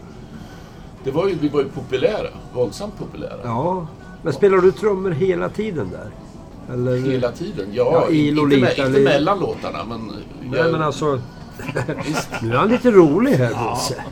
det 1.03 1.11
var 1.11 1.27
ju, 1.27 1.35
vi 1.35 1.49
var 1.49 1.59
ju 1.59 1.69
populära, 1.69 2.27
våldsamt 2.53 2.97
populära. 2.99 3.39
Ja. 3.43 3.87
Men 4.24 4.34
spelar 4.34 4.58
du 4.58 4.72
trummor 4.72 5.12
hela 5.12 5.50
tiden 5.50 5.89
där? 5.92 6.10
Eller? 6.74 6.98
Hela 7.12 7.32
tiden. 7.32 7.70
Ja, 7.72 7.92
Ja, 7.92 8.10
i 8.10 8.27
inte, 8.27 8.36
Lolita, 8.42 8.70
inte 8.70 8.82
eller- 8.84 9.00
mellan 9.03 9.39
låtarna 9.39 9.86
men... 9.89 10.12
Nej 10.51 10.72
men 10.72 10.82
alltså... 10.82 11.22
nu 12.42 12.53
är 12.53 12.58
han 12.58 12.70
lite 12.70 12.92
rolig 12.92 13.32
här 13.32 13.53
Bosse. 13.70 14.03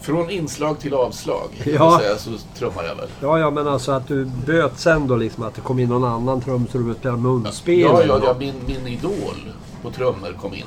Från 0.00 0.30
inslag 0.30 0.78
till 0.78 0.94
avslag 0.94 1.48
Ja. 1.78 1.98
säga, 2.00 2.16
så 2.16 2.30
trummar 2.58 2.84
jag 2.84 2.94
väl. 2.94 3.08
Ja, 3.20 3.38
ja, 3.38 3.50
men 3.50 3.68
alltså 3.68 3.92
att 3.92 4.08
du 4.08 4.24
böt 4.46 4.78
sen 4.78 5.06
då 5.08 5.16
liksom 5.16 5.44
att 5.44 5.54
det 5.54 5.60
kom 5.60 5.78
in 5.78 5.88
någon 5.88 6.04
annan 6.04 6.40
trumsor 6.40 6.90
och 6.90 6.96
spelade 6.96 7.20
munspel. 7.22 7.80
Ja, 7.80 8.02
ja, 8.06 8.20
ja 8.24 8.36
min, 8.38 8.54
min 8.66 8.86
idol 8.86 9.34
på 9.82 9.90
trummor 9.90 10.36
kom 10.40 10.54
in 10.54 10.64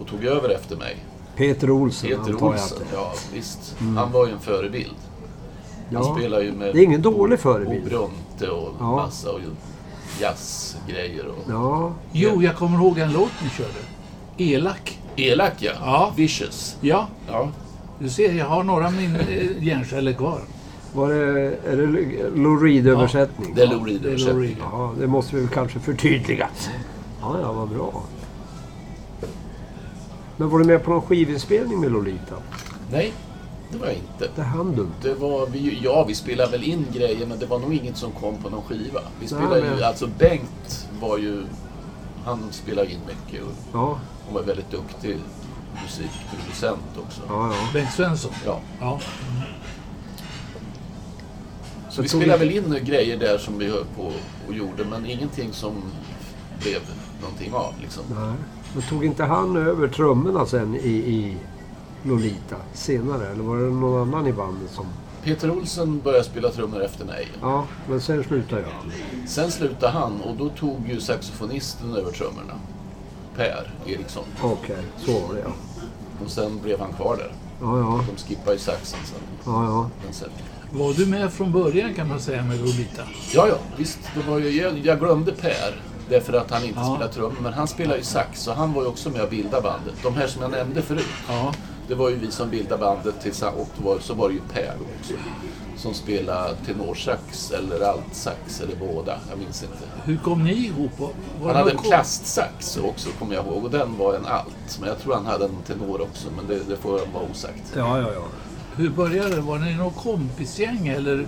och 0.00 0.06
tog 0.06 0.24
över 0.24 0.48
efter 0.48 0.76
mig. 0.76 0.96
Peter 1.36 1.70
Olsen 1.70 2.08
Peter 2.08 2.44
Olsen, 2.44 2.78
ja 2.92 3.12
visst. 3.32 3.76
Han 3.96 4.12
var 4.12 4.26
ju 4.26 4.32
en 4.32 4.40
förebild. 4.40 4.94
Han 5.92 6.02
Ja. 6.06 6.14
spelar 6.18 6.40
ju 6.40 6.52
med 6.52 6.74
Det 6.74 6.80
är 6.80 6.84
ingen 6.84 7.02
dålig 7.02 7.38
förebild. 7.40 7.86
Obrunte 7.94 8.48
och 8.50 8.72
Ja. 8.80 8.96
massa 8.96 9.30
och 9.32 9.40
jazzgrejer. 10.20 11.26
Och... 11.26 11.44
Ja, 11.50 11.92
Jo, 12.12 12.42
jag 12.42 12.56
kommer 12.56 12.78
ihåg 12.78 12.98
en 12.98 13.12
låt 13.12 13.32
ni 13.42 13.48
körde. 13.48 13.78
Elak. 14.52 14.98
Elak 15.16 15.52
ja. 15.58 15.72
Ja. 15.80 16.12
Vicious. 16.16 16.76
Ja, 16.80 17.08
Ja. 17.28 17.48
du 17.98 18.08
ser, 18.08 18.32
jag 18.32 18.46
har 18.46 18.62
några 18.62 18.90
min 18.90 19.16
eh, 19.16 19.62
hjärnceller 19.66 20.12
kvar. 20.12 20.40
var 20.94 21.08
det, 21.08 21.56
är 21.66 21.76
det 21.76 21.86
Lou 22.36 22.56
Reed-översättning? 22.64 23.52
Det 23.54 23.62
är 23.62 23.66
Lou 23.66 23.78
Det 23.78 23.82
är 23.82 23.86
Lou 23.86 23.86
Reed-översättning. 23.86 24.42
Reed. 24.42 24.56
Ja, 24.72 24.92
det 25.00 25.06
måste 25.06 25.34
vi 25.36 25.40
väl 25.42 25.50
kanske 25.50 25.78
förtydliga. 25.80 26.48
Ja, 27.20 27.36
ja, 27.42 27.52
vad 27.52 27.68
bra. 27.68 28.02
Men 30.36 30.50
var 30.50 30.58
du 30.58 30.64
med 30.64 30.84
på 30.84 30.90
någon 30.90 31.02
skivinspelning 31.02 31.80
med 31.80 31.92
Lolita? 31.92 32.34
Nej, 32.92 33.12
det 33.70 33.78
var 33.78 33.86
jag 33.86 33.94
inte. 33.96 34.28
Det 34.36 34.42
hann 34.42 34.74
du 34.76 34.82
inte. 34.82 35.08
Det 35.08 35.14
var, 35.14 35.46
vi, 35.46 35.80
ja, 35.82 36.04
vi 36.08 36.14
spelade 36.14 36.50
väl 36.50 36.62
in 36.64 36.86
grejer 36.92 37.26
men 37.26 37.38
det 37.38 37.46
var 37.46 37.58
nog 37.58 37.74
inget 37.74 37.96
som 37.96 38.12
kom 38.12 38.36
på 38.36 38.50
någon 38.50 38.62
skiva. 38.62 39.00
Vi 39.20 39.26
spelade 39.26 39.60
men- 39.62 39.78
ju, 39.78 39.84
alltså 39.84 40.06
Bengt 40.18 40.88
var 41.00 41.18
ju, 41.18 41.42
han 42.24 42.38
spelade 42.50 42.92
in 42.92 43.00
mycket 43.06 43.42
och 43.46 43.52
Ja, 43.72 43.98
han 44.26 44.34
var 44.34 44.42
väldigt 44.42 44.70
duktig 44.70 45.18
musikproducent 45.82 46.98
också. 47.06 47.20
ja, 47.28 47.48
ja. 47.54 47.68
Bengt 47.72 47.92
Svensson. 47.92 48.32
Ja. 48.46 48.60
Ja. 48.80 49.00
Så 51.90 52.02
vi 52.02 52.08
spelade 52.08 52.38
väl 52.38 52.50
in 52.50 52.78
grejer 52.84 53.16
där 53.18 53.38
som 53.38 53.58
vi 53.58 53.70
höll 53.70 53.84
på 53.96 54.12
och 54.48 54.54
gjorde 54.54 54.84
men 54.84 55.06
ingenting 55.06 55.52
som 55.52 55.72
blev 56.60 56.80
någonting 57.22 57.52
av 57.54 57.74
liksom. 57.80 58.02
Nej. 58.18 58.34
Men 58.74 58.82
tog 58.82 59.04
inte 59.04 59.24
han 59.24 59.56
över 59.56 59.88
trummorna 59.88 60.46
sen 60.46 60.74
i, 60.74 60.88
i 60.88 61.36
Lolita 62.08 62.56
senare? 62.72 63.26
Eller 63.28 63.42
var 63.44 63.56
det 63.56 63.62
någon 63.70 64.08
annan 64.14 64.26
i 64.26 64.32
bandet 64.32 64.70
som... 64.70 64.86
Peter 65.22 65.50
Olsen 65.50 66.00
började 66.00 66.24
spela 66.24 66.50
trummor 66.50 66.82
efter 66.84 67.04
mig. 67.04 67.28
Ja, 67.40 67.64
men 67.88 68.00
sen 68.00 68.24
slutade 68.24 68.62
jag. 68.62 68.92
Sen 69.28 69.50
slutade 69.50 69.92
han 69.92 70.20
och 70.20 70.36
då 70.36 70.48
tog 70.48 70.88
ju 70.88 71.00
saxofonisten 71.00 71.96
över 71.96 72.12
trummorna. 72.12 72.54
Per 73.36 73.70
Eriksson. 73.86 74.24
Okej, 74.42 74.76
så 74.98 75.12
var 75.12 75.34
det 75.34 75.40
ja. 75.40 75.50
Och 76.24 76.30
sen 76.30 76.60
blev 76.62 76.80
han 76.80 76.92
kvar 76.92 77.16
där. 77.16 77.32
Ja, 77.60 77.78
ja, 77.78 78.04
De 78.10 78.22
skippade 78.22 78.52
ju 78.52 78.58
saxen 78.58 78.98
sen. 79.04 79.18
ja, 79.44 79.64
ja. 79.64 79.90
Men 80.04 80.12
sen. 80.14 80.28
Var 80.72 80.92
du 80.94 81.06
med 81.06 81.32
från 81.32 81.52
början 81.52 81.94
kan 81.94 82.08
man 82.08 82.20
säga 82.20 82.42
med 82.44 82.58
Lolita? 82.60 83.02
Ja, 83.34 83.48
ja, 83.48 83.54
visst. 83.76 83.98
Det 84.14 84.30
var 84.30 84.38
ju, 84.38 84.50
jag, 84.62 84.78
jag 84.78 84.98
glömde 84.98 85.32
Per. 85.32 85.80
Därför 86.08 86.32
att 86.32 86.50
han 86.50 86.64
inte 86.64 86.78
Ja. 86.80 86.94
spelar 86.96 87.12
trummor. 87.12 87.36
Men 87.42 87.52
han 87.52 87.68
spelar 87.68 87.96
ju 87.96 88.02
sax. 88.02 88.40
Så 88.42 88.52
han 88.52 88.72
var 88.72 88.82
ju 88.82 88.88
också 88.88 89.10
med 89.10 89.22
och 89.22 89.30
bildade 89.30 89.62
bandet. 89.62 89.94
De 90.02 90.14
här 90.14 90.26
som 90.26 90.42
jag 90.42 90.50
nämnde 90.50 90.82
förut. 90.82 91.06
Ja. 91.28 91.52
Det 91.88 91.94
var 91.94 92.10
ju 92.10 92.16
vi 92.16 92.30
som 92.30 92.50
bildade 92.50 92.80
bandet 92.80 93.14
tillsammans. 93.22 93.68
Och 93.78 93.84
var, 93.84 93.98
så 93.98 94.14
var 94.14 94.28
det 94.28 94.34
ju 94.34 94.40
Per 94.52 94.74
också. 94.98 95.14
Som 95.76 95.94
spelade 95.94 96.54
tenorsax 96.66 97.50
eller 97.50 97.80
altsax 97.80 98.60
eller 98.60 98.76
båda. 98.76 99.18
Jag 99.30 99.38
minns 99.38 99.62
inte. 99.62 99.84
Hur 100.04 100.16
kom 100.16 100.44
ni 100.44 100.52
ihop? 100.52 100.98
Var 100.98 101.12
Han 101.46 101.56
hade 101.56 101.70
en 101.70 101.78
plastsax 101.78 102.76
också 102.76 103.08
kommer 103.18 103.34
jag 103.34 103.46
ihåg. 103.46 103.64
Och 103.64 103.70
den 103.70 103.98
var 103.98 104.14
en 104.14 104.26
alt. 104.26 104.78
Men 104.80 104.88
jag 104.88 104.98
tror 104.98 105.14
han 105.14 105.26
hade 105.26 105.44
en 105.44 105.62
tenor 105.66 106.00
också. 106.00 106.28
Men 106.36 106.46
det, 106.46 106.68
det 106.68 106.76
får 106.76 106.90
vara 106.90 107.24
osagt. 107.30 107.72
Ja, 107.76 108.00
ja, 108.00 108.12
ja. 108.14 108.22
Hur 108.76 108.90
började 108.90 109.34
det? 109.34 109.40
Var 109.40 109.58
ni 109.58 109.74
något 109.74 109.96
kompisgäng 109.96 110.88
eller 110.88 111.26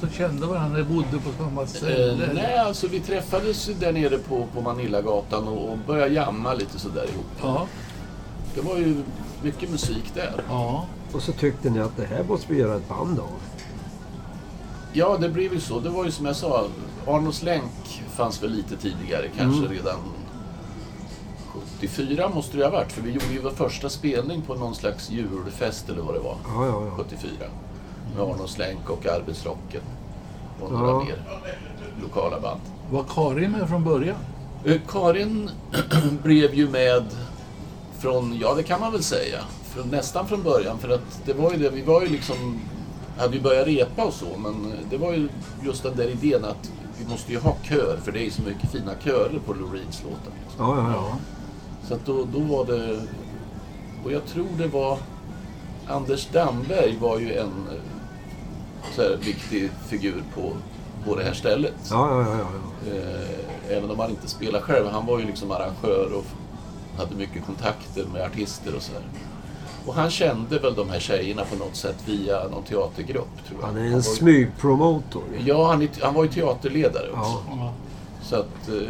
som 0.00 0.10
kände 0.10 0.46
varandra, 0.46 0.84
bodde 0.84 1.18
på 1.18 1.42
samma 1.44 1.66
ställe? 1.66 2.24
Eh, 2.24 2.30
nej, 2.34 2.58
alltså 2.58 2.86
vi 2.88 3.00
träffades 3.00 3.70
där 3.80 3.92
nere 3.92 4.18
på, 4.18 4.46
på 4.54 4.60
Manillagatan 4.60 5.48
och, 5.48 5.72
och 5.72 5.78
började 5.86 6.14
jamma 6.14 6.54
lite 6.54 6.78
sådär 6.78 7.04
ihop. 7.12 7.26
Ja, 7.42 7.66
Det 8.54 8.60
var 8.60 8.76
ju 8.76 9.02
mycket 9.42 9.70
musik 9.70 10.10
där. 10.14 10.42
ja. 10.48 10.86
Och 11.12 11.22
så 11.22 11.32
tyckte 11.32 11.70
ni 11.70 11.80
att 11.80 11.96
det 11.96 12.04
här 12.06 12.24
måste 12.24 12.52
vi 12.52 12.58
göra 12.60 12.76
ett 12.76 12.88
band 12.88 13.18
av. 13.18 13.28
Ja, 14.92 15.16
det 15.20 15.28
blev 15.28 15.52
ju 15.52 15.60
så. 15.60 15.80
Det 15.80 15.88
var 15.90 16.04
ju 16.04 16.10
som 16.10 16.26
jag 16.26 16.36
sa, 16.36 16.66
Arnos 17.06 17.42
länk 17.42 18.02
fanns 18.16 18.42
väl 18.42 18.50
lite 18.50 18.76
tidigare, 18.76 19.28
kanske 19.36 19.66
redan 19.74 19.96
74 21.80 22.28
måste 22.28 22.56
det 22.56 22.64
ha 22.64 22.70
varit. 22.70 22.92
För 22.92 23.02
vi 23.02 23.10
gjorde 23.10 23.32
ju 23.32 23.40
vår 23.40 23.50
första 23.50 23.88
spelning 23.88 24.42
på 24.42 24.54
någon 24.54 24.74
slags 24.74 25.10
julfest 25.10 25.88
eller 25.88 26.02
vad 26.02 26.14
det 26.14 26.20
var. 26.20 26.36
Ja, 26.46 26.66
ja, 26.66 26.84
ja. 26.86 27.04
74. 27.04 27.30
Med 28.16 28.22
Arnos 28.24 28.58
länk 28.58 28.90
och 28.90 29.06
Arbetsrocken. 29.06 29.80
Och 30.60 30.72
några 30.72 30.86
Ja. 30.90 30.98
mer 31.04 31.18
lokala 32.02 32.40
band. 32.40 32.60
Var 32.90 33.04
Karin 33.14 33.50
med 33.50 33.68
från 33.68 33.84
början? 33.84 34.16
Eh, 34.64 34.80
Karin 34.88 35.50
blev 36.22 36.54
ju 36.54 36.68
med 36.70 37.04
från, 38.00 38.38
ja 38.40 38.54
det 38.54 38.62
kan 38.62 38.80
man 38.80 38.92
väl 38.92 39.02
säga, 39.02 39.38
från, 39.62 39.88
nästan 39.88 40.28
från 40.28 40.42
början. 40.42 40.78
För 40.78 40.88
att 40.88 41.22
det 41.24 41.32
var 41.32 41.52
ju 41.52 41.58
det, 41.58 41.70
vi 41.70 41.82
var 41.82 42.02
ju 42.02 42.08
liksom, 42.08 42.60
hade 43.18 43.36
ju 43.36 43.42
börjat 43.42 43.66
repa 43.66 44.04
och 44.04 44.14
så, 44.14 44.36
men 44.38 44.72
det 44.90 44.96
var 44.96 45.12
ju 45.12 45.28
just 45.64 45.82
den 45.82 45.96
där 45.96 46.08
idén 46.08 46.44
att 46.44 46.72
vi 46.98 47.06
måste 47.06 47.32
ju 47.32 47.38
ha 47.38 47.56
kör, 47.62 47.98
för 48.04 48.12
det 48.12 48.18
är 48.18 48.24
ju 48.24 48.30
så 48.30 48.42
mycket 48.42 48.70
fina 48.70 48.92
körer 49.04 49.40
på 49.46 49.52
Lou 49.52 49.72
Reeds 49.72 50.02
låtar. 50.02 50.32
Liksom. 50.42 50.66
Ja, 50.66 50.76
ja, 50.76 50.92
ja. 50.94 51.18
Så 51.88 51.94
att 51.94 52.06
då, 52.06 52.24
då 52.24 52.38
var 52.40 52.64
det, 52.64 53.00
och 54.04 54.12
jag 54.12 54.26
tror 54.26 54.48
det 54.58 54.66
var, 54.66 54.98
Anders 55.86 56.28
Damberg 56.32 56.98
var 57.00 57.18
ju 57.18 57.34
en 57.34 57.52
så 58.96 59.02
här, 59.02 59.16
viktig 59.24 59.70
figur 59.88 60.22
på, 60.34 60.52
på 61.04 61.16
det 61.16 61.24
här 61.24 61.32
stället. 61.32 61.74
Ja, 61.90 62.22
ja, 62.22 62.30
ja, 62.30 62.38
ja. 62.38 62.92
Eh, 62.92 63.76
även 63.76 63.90
om 63.90 63.98
han 63.98 64.10
inte 64.10 64.28
spelar 64.28 64.60
själv. 64.60 64.86
Han 64.86 65.06
var 65.06 65.18
ju 65.18 65.26
liksom 65.26 65.50
arrangör 65.50 66.12
och 66.14 66.24
hade 66.98 67.14
mycket 67.16 67.46
kontakter 67.46 68.04
med 68.12 68.22
artister 68.22 68.74
och 68.76 68.82
sådär. 68.82 69.02
Och 69.86 69.94
han 69.94 70.10
kände 70.10 70.58
väl 70.58 70.74
de 70.74 70.90
här 70.90 71.00
tjejerna 71.00 71.44
på 71.44 71.56
något 71.56 71.76
sätt 71.76 71.96
via 72.06 72.48
någon 72.48 72.62
teatergrupp, 72.62 73.46
tror 73.48 73.60
jag. 73.60 73.66
Han 73.66 73.76
är 73.76 73.84
en 73.84 73.92
ju- 73.96 74.02
smygpromotor. 74.02 75.22
Ja, 75.44 75.70
han, 75.70 75.82
är, 75.82 75.88
han 76.02 76.14
var 76.14 76.24
ju 76.24 76.30
teaterledare 76.30 77.10
också. 77.10 77.42
Ja. 77.48 77.56
Ja. 77.56 77.72
Så 78.22 78.36
att 78.36 78.68
eh, 78.68 78.88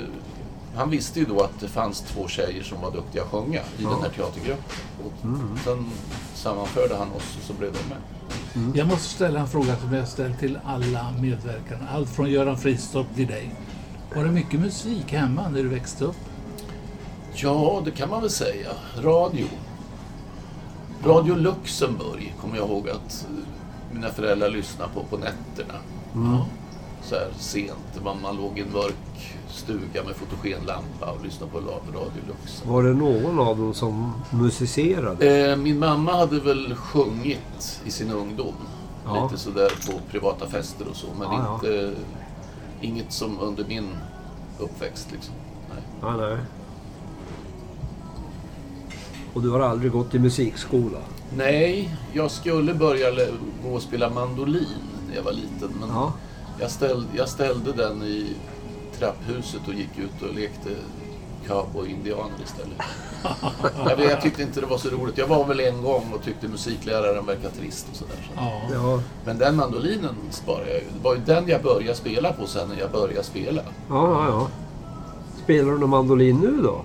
han 0.76 0.90
visste 0.90 1.19
ju 1.21 1.25
då 1.26 1.40
att 1.40 1.61
det 1.61 1.69
fanns 1.69 2.00
två 2.00 2.28
tjejer 2.28 2.62
som 2.62 2.80
var 2.80 2.90
duktiga 2.90 3.23
att 3.23 3.28
sjunga 3.30 3.61
i 3.78 3.83
den 3.83 4.02
här 4.02 4.09
teatergruppen. 4.16 4.64
Och 5.04 5.25
Mm. 5.25 5.59
Sen 5.64 5.87
sammanförde 6.35 6.97
han 6.97 7.09
oss 7.12 7.37
och 7.40 7.45
så 7.47 7.52
blev 7.52 7.73
de 7.73 7.78
med. 7.88 8.76
Jag 8.76 8.87
måste 8.87 9.09
ställa 9.09 9.40
en 9.40 9.49
fråga 9.49 9.76
som 9.76 9.92
jag 9.95 10.09
ställt 10.09 10.38
till 10.38 10.59
alla 10.66 11.07
medverkande. 11.21 11.85
Allt 11.95 12.09
från 12.11 12.30
Göran 12.30 12.59
Fristorp 12.59 13.07
till 13.14 13.26
dig. 13.26 13.54
Var 14.14 14.25
det 14.25 14.30
mycket 14.30 14.61
musik 14.61 15.12
hemma 15.12 15.49
när 15.49 15.62
du 15.62 15.69
växte 15.69 16.04
upp? 16.04 16.16
Ja, 17.34 17.82
det 17.84 17.90
kan 17.90 18.10
man 18.10 18.20
väl 18.20 18.30
säga. 18.30 18.68
Radio. 18.99 19.46
Radio 21.04 21.34
Luxemburg 21.34 22.34
kommer 22.40 22.56
jag 22.56 22.68
ihåg 22.68 22.88
att 22.90 23.26
eh, 23.30 23.94
mina 23.94 24.08
föräldrar 24.08 24.49
lyssnade 24.50 24.90
på 24.94 25.02
på 25.02 25.16
nätterna. 25.16 25.75
Ja. 26.14 26.46
Så 27.02 27.14
här 27.14 27.28
sent. 27.38 28.04
Man, 28.04 28.22
man 28.22 28.37
låg 28.37 28.58
i 28.58 28.62
en 28.62 28.72
mörk 28.72 29.37
stuga 29.49 30.04
med 30.04 30.16
fotogenlampa 30.16 31.10
och 31.18 31.25
lyssnade 31.25 31.52
på 31.52 31.58
Radio 31.58 32.22
Luxemburg. 32.28 32.75
Var 32.75 32.82
det 32.82 32.94
någon 32.94 33.38
av 33.38 33.58
dem 33.58 33.75
som 33.75 34.12
musicerade? 34.30 35.50
Eh, 35.50 35.56
min 35.56 35.78
mamma 35.78 36.12
hade 36.12 36.40
väl 36.40 36.75
sjungit 36.75 37.80
i 37.84 37.90
sin 37.90 38.10
ungdom. 38.10 38.54
Ja. 39.04 39.22
Lite 39.25 39.42
sådär 39.42 39.70
på 39.87 39.99
privata 40.10 40.46
fester 40.46 40.88
och 40.90 40.96
så. 40.96 41.06
Men 41.18 41.28
Ja, 41.32 41.54
inte, 41.54 41.94
inget 42.80 43.12
som 43.12 43.40
under 43.40 43.64
min 43.64 43.88
uppväxt 44.58 45.08
liksom. 45.12 45.34
Nej. 45.75 46.16
Nej. 46.16 46.38
Och 49.34 49.42
du 49.42 49.50
har 49.50 49.60
aldrig 49.60 49.92
gått 49.92 50.14
i 50.14 50.18
musikskola? 50.18 50.99
Nej, 51.37 51.94
jag 52.12 52.30
skulle 52.30 52.75
börja 52.75 53.06
gå 53.64 53.68
och 53.75 53.82
spela 53.82 54.10
mandolin 54.10 54.66
när 55.08 55.16
jag 55.16 55.22
var 55.22 55.32
liten. 55.32 55.70
Men 55.80 55.88
Ja. 55.88 56.12
jag, 56.60 56.70
ställde, 56.70 57.06
jag 57.16 57.28
ställde 57.28 57.72
den 57.72 58.02
i 58.02 58.26
trapphuset 58.99 59.60
och 59.68 59.75
gick 59.75 59.99
ut 59.99 60.28
och 60.28 60.34
lekte 60.34 60.70
cowboy-indianer 61.46 62.42
istället. 62.44 62.78
jag, 63.88 63.96
vet, 63.96 64.10
jag 64.10 64.20
tyckte 64.20 64.42
inte 64.42 64.60
det 64.60 64.66
var 64.66 64.78
så 64.78 64.88
roligt. 64.88 65.18
Jag 65.18 65.26
var 65.26 65.44
väl 65.44 65.60
en 65.60 65.82
gång 65.82 66.12
och 66.14 66.22
tyckte 66.25 66.49
musikläraren 66.49 67.26
verkade 67.26 67.54
trist 67.54 67.87
och 67.90 67.96
sådär. 67.96 68.16
Så. 68.34 68.75
Ja. 68.75 69.02
Men 69.25 69.38
den 69.38 69.56
mandolinen 69.56 70.14
sparar 70.30 70.66
jag 70.66 70.75
ju. 70.76 70.84
Det 70.96 71.04
var 71.04 71.14
ju 71.14 71.20
den 71.20 71.49
jag 71.49 71.62
började 71.62 71.94
spela 71.94 72.32
på 72.32 72.46
sen 72.46 72.68
när 72.68 72.78
jag 72.80 72.90
började 72.90 73.22
spela. 73.22 73.62
ja, 73.62 73.72
ja. 73.88 74.26
ja. 74.28 74.49
Spelar 75.44 75.72
du 75.72 75.78
någon 75.78 75.90
mandolin 75.90 76.37
nu 76.40 76.62
då? 76.62 76.82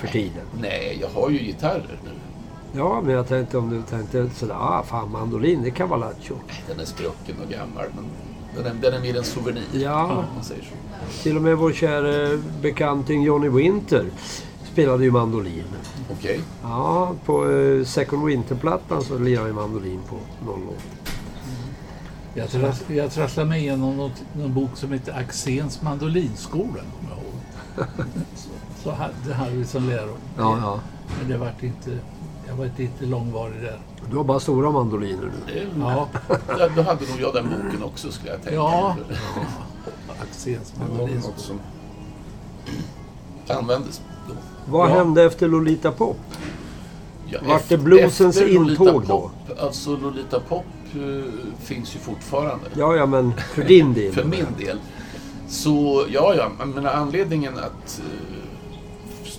För 0.00 0.08
tiden? 0.08 0.42
Nej, 0.60 0.98
jag 1.00 1.20
har 1.20 1.30
ju 1.30 1.38
gitarrer 1.38 1.98
nu. 2.04 2.10
Ja, 2.72 3.00
men 3.00 3.14
jag 3.14 3.28
tänkte 3.28 3.58
om 3.58 3.70
du 3.70 3.82
tänkte 3.82 4.30
sådär, 4.34 4.54
ah 4.54 4.82
fan 4.82 5.10
mandolin, 5.10 5.62
det 5.62 5.70
kan 5.70 5.88
vara 5.88 6.00
lattjo. 6.00 6.34
Den 6.68 6.80
är 6.80 6.84
sprucken 6.84 7.36
och 7.44 7.50
gammal, 7.50 7.84
men 7.94 8.04
den 8.56 8.66
är, 8.66 8.82
den 8.82 8.94
är 8.94 9.00
mer 9.00 9.16
en 9.16 9.24
souvenir. 9.24 9.64
Ja. 9.72 10.24
Man 10.34 10.44
säger 10.44 10.62
så. 10.62 11.22
Till 11.22 11.36
och 11.36 11.42
med 11.42 11.56
vår 11.56 11.72
kära 11.72 12.38
bekanting 12.62 13.22
Johnny 13.22 13.48
Winter 13.48 14.06
spelade 14.72 15.04
ju 15.04 15.10
mandolin. 15.10 15.64
Okej. 16.10 16.40
Ja, 16.62 17.14
på 17.24 17.50
eh, 17.50 17.84
Second 17.84 18.24
Winter-plattan 18.24 19.02
så 19.02 19.18
lirade 19.18 19.48
jag 19.48 19.54
mandolin 19.54 20.00
på 20.08 20.16
någon 20.46 20.60
låt. 20.60 21.10
Jag, 22.34 22.48
trass, 22.50 22.82
jag 22.88 23.12
trasslade 23.12 23.48
mig 23.48 23.60
igenom 23.60 23.96
något, 23.96 24.22
någon 24.32 24.54
bok 24.54 24.70
som 24.74 24.92
heter 24.92 25.12
Axéns 25.12 25.82
mandolinskola. 25.82 26.64
kommer 26.66 27.10
jag 27.10 27.18
ihåg. 27.18 28.06
så, 28.82 28.90
hade, 28.90 29.14
det 29.26 29.34
hade 29.34 29.50
vi 29.50 29.64
som 29.64 29.88
läro. 29.88 30.16
Ja, 30.38 30.58
ja. 30.62 30.80
Men 31.20 31.30
det 31.30 31.36
vart 31.38 31.62
inte, 31.62 31.90
jag 32.48 32.54
var 32.54 32.64
inte, 32.78 33.06
långvarig 33.06 33.62
där. 33.62 33.78
Du 34.10 34.16
har 34.16 34.24
bara 34.24 34.40
stora 34.40 34.70
mandoliner 34.70 35.30
nu. 35.46 35.68
Ja, 35.80 36.08
Ja, 36.48 36.68
Då 36.76 36.82
hade 36.82 37.00
nog 37.10 37.20
jag 37.20 37.34
den 37.34 37.44
boken 37.48 37.82
också 37.82 38.12
skulle 38.12 38.30
jag 38.30 38.42
tänka. 38.42 38.54
ja. 38.56 38.96
Axéns 40.22 40.74
något 40.98 41.38
som 41.38 41.60
användes 43.48 44.00
då. 44.28 44.34
Vad 44.72 44.90
Ja. 44.90 44.94
hände 44.94 45.22
efter 45.24 45.48
Lolita 45.48 45.92
Pop? 45.92 46.16
Ja, 47.26 47.38
Vart 47.46 47.60
efter- 47.60 47.76
det 47.76 47.82
bluesens 47.82 48.36
efter 48.36 48.54
Lolita 48.54 48.84
intåg 48.84 49.02
då? 49.06 49.30
Pop, 49.48 49.58
Alltså 49.60 49.96
Lolita 49.96 50.40
Pop 50.40 50.64
eh, 50.94 51.00
finns 51.62 51.94
ju 51.94 51.98
fortfarande. 51.98 52.64
Ja, 52.74 52.96
ja, 52.96 53.06
men 53.06 53.32
för 53.54 53.64
din 53.64 53.94
del. 53.94 54.12
För 54.12 54.24
min 54.24 54.46
del. 54.58 54.78
Så 55.48 56.04
ja, 56.08 56.34
ja, 56.34 56.64
menar 56.66 56.92
anledningen 56.92 57.58
att... 57.58 58.00
eh, 58.00 58.36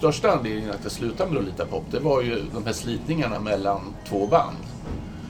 största 0.01 0.31
anledningen 0.31 0.69
att 0.69 0.79
jag 0.83 0.91
slutade 0.91 1.31
med 1.31 1.41
Lolita 1.41 1.65
Pop, 1.65 1.83
det 1.91 1.99
var 1.99 2.21
ju 2.21 2.43
de 2.53 2.65
här 2.65 2.73
slitningarna 2.73 3.39
mellan 3.39 3.81
två 4.09 4.27
band. 4.27 4.55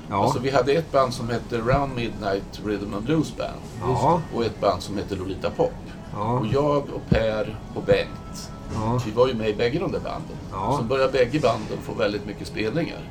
Ja, 0.09 0.23
Alltså 0.23 0.39
vi 0.39 0.49
hade 0.49 0.71
ett 0.73 0.91
band 0.91 1.13
som 1.13 1.29
hette 1.29 1.57
Round 1.57 1.95
Midnight 1.95 2.61
Rhythm 2.65 2.93
and 2.93 3.05
Blues 3.05 3.37
Band. 3.37 3.59
ja, 3.81 4.21
Och 4.35 4.45
ett 4.45 4.61
band 4.61 4.81
som 4.81 4.97
hette 4.97 5.15
Lolita 5.15 5.49
Pop. 5.49 5.71
ja, 6.13 6.39
Och 6.39 6.45
jag 6.47 6.77
och 6.77 7.09
Per 7.09 7.55
och 7.75 7.83
Bengt, 7.83 8.51
ja. 8.73 8.99
vi 9.05 9.11
var 9.11 9.27
ju 9.27 9.33
med 9.33 9.49
i 9.49 9.53
bägge 9.53 9.79
de 9.79 9.91
där 9.91 9.99
banden. 9.99 10.37
Ja. 10.51 10.77
Så 10.77 10.83
började 10.83 11.11
bägge 11.11 11.39
banden 11.39 11.77
få 11.81 11.93
väldigt 11.93 12.25
mycket 12.25 12.47
spelningar. 12.47 13.01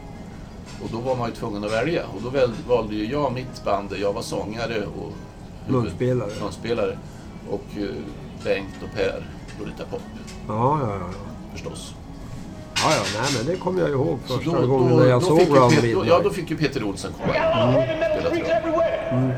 Och 0.83 0.89
då 0.93 0.99
var 0.99 1.17
man 1.17 1.29
ju 1.29 1.35
tvungen 1.35 1.65
att 1.65 1.73
välja. 1.73 2.03
Och 2.15 2.23
då 2.23 2.29
väl, 2.31 2.51
valde 2.69 2.95
ju 2.95 3.11
jag 3.13 3.33
mitt 3.33 3.65
band 3.65 3.91
där 3.91 3.97
jag 3.97 4.13
var 4.13 4.23
sångare 4.23 4.87
och 4.87 5.13
munspelare. 6.41 6.99
Och 7.51 7.65
eh, 7.77 7.85
Bengt 8.45 8.75
och 8.83 8.97
Per 8.97 9.25
Lolita 9.59 9.85
Pop 9.91 10.01
Ja, 10.49 10.79
ja, 10.83 10.89
ja. 11.01 11.30
Förstås. 11.53 11.95
Ja, 12.75 12.91
ja, 12.97 13.03
nej 13.21 13.31
men 13.37 13.47
det 13.47 13.57
kommer 13.57 13.81
jag 13.81 13.91
ihåg 13.91 14.19
Så 14.27 14.39
första 14.39 14.67
gången 14.67 14.97
när 14.97 15.07
jag 15.07 15.21
då 15.21 15.27
såg 15.27 15.39
Round 15.41 15.51
Pet- 15.73 15.81
då, 15.81 15.83
Midnight. 15.87 16.07
Ja, 16.09 16.21
då 16.25 16.31
fick 16.31 16.51
ju 16.51 16.57
Peter 16.57 16.85
Olsen 16.85 17.13
komma 17.21 17.35
in. 17.37 17.41
Metal 17.99 18.27
Spela 18.27 18.31
trummor. 18.31 18.51
everywhere. 18.51 19.37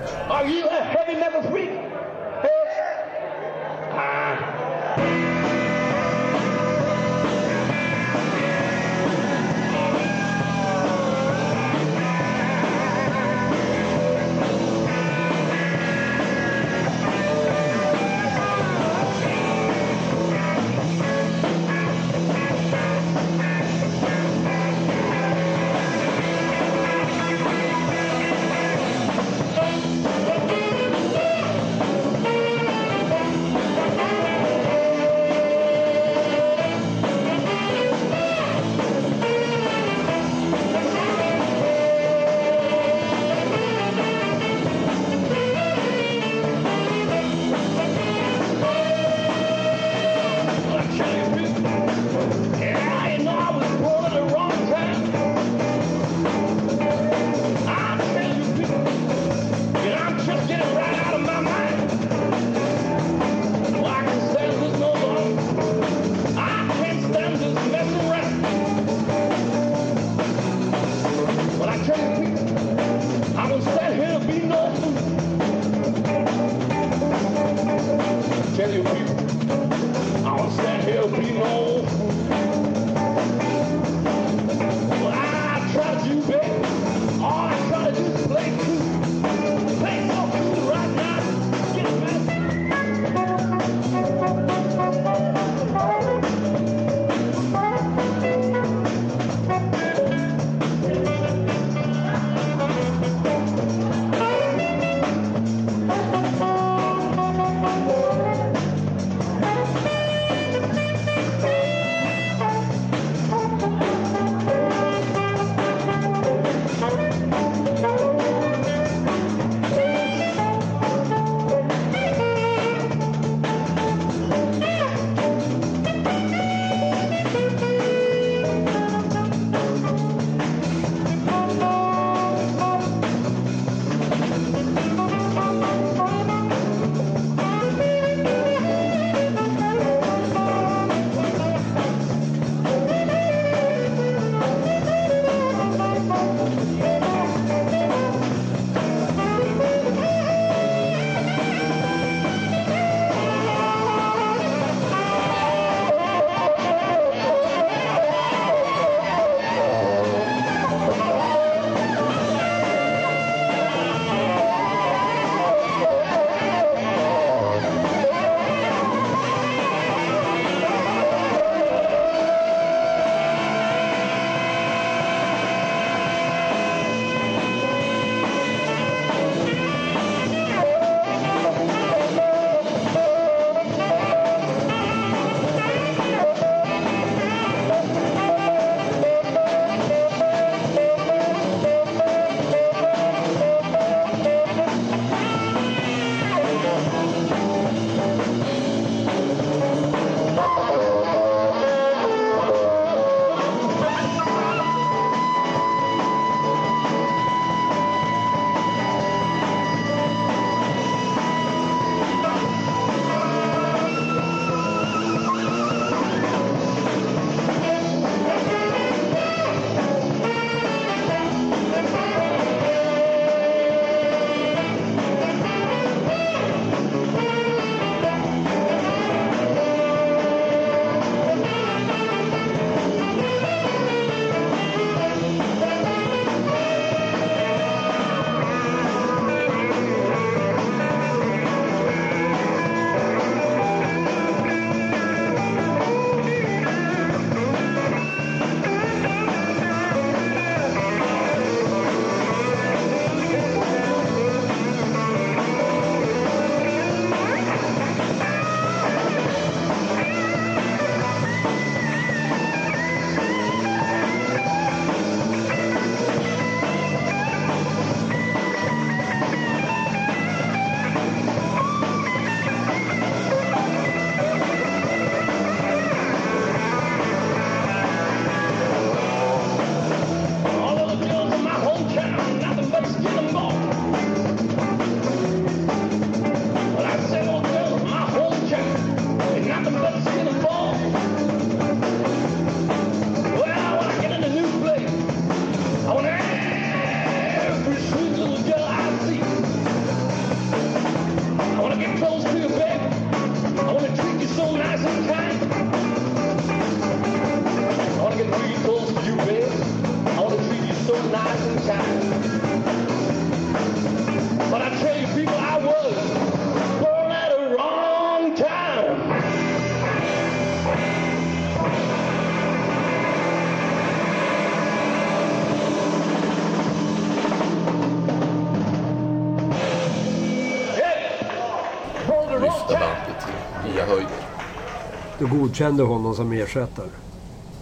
Godkände 335.39 335.83
honom 335.83 336.15
som 336.15 336.33
ersättare. 336.33 336.87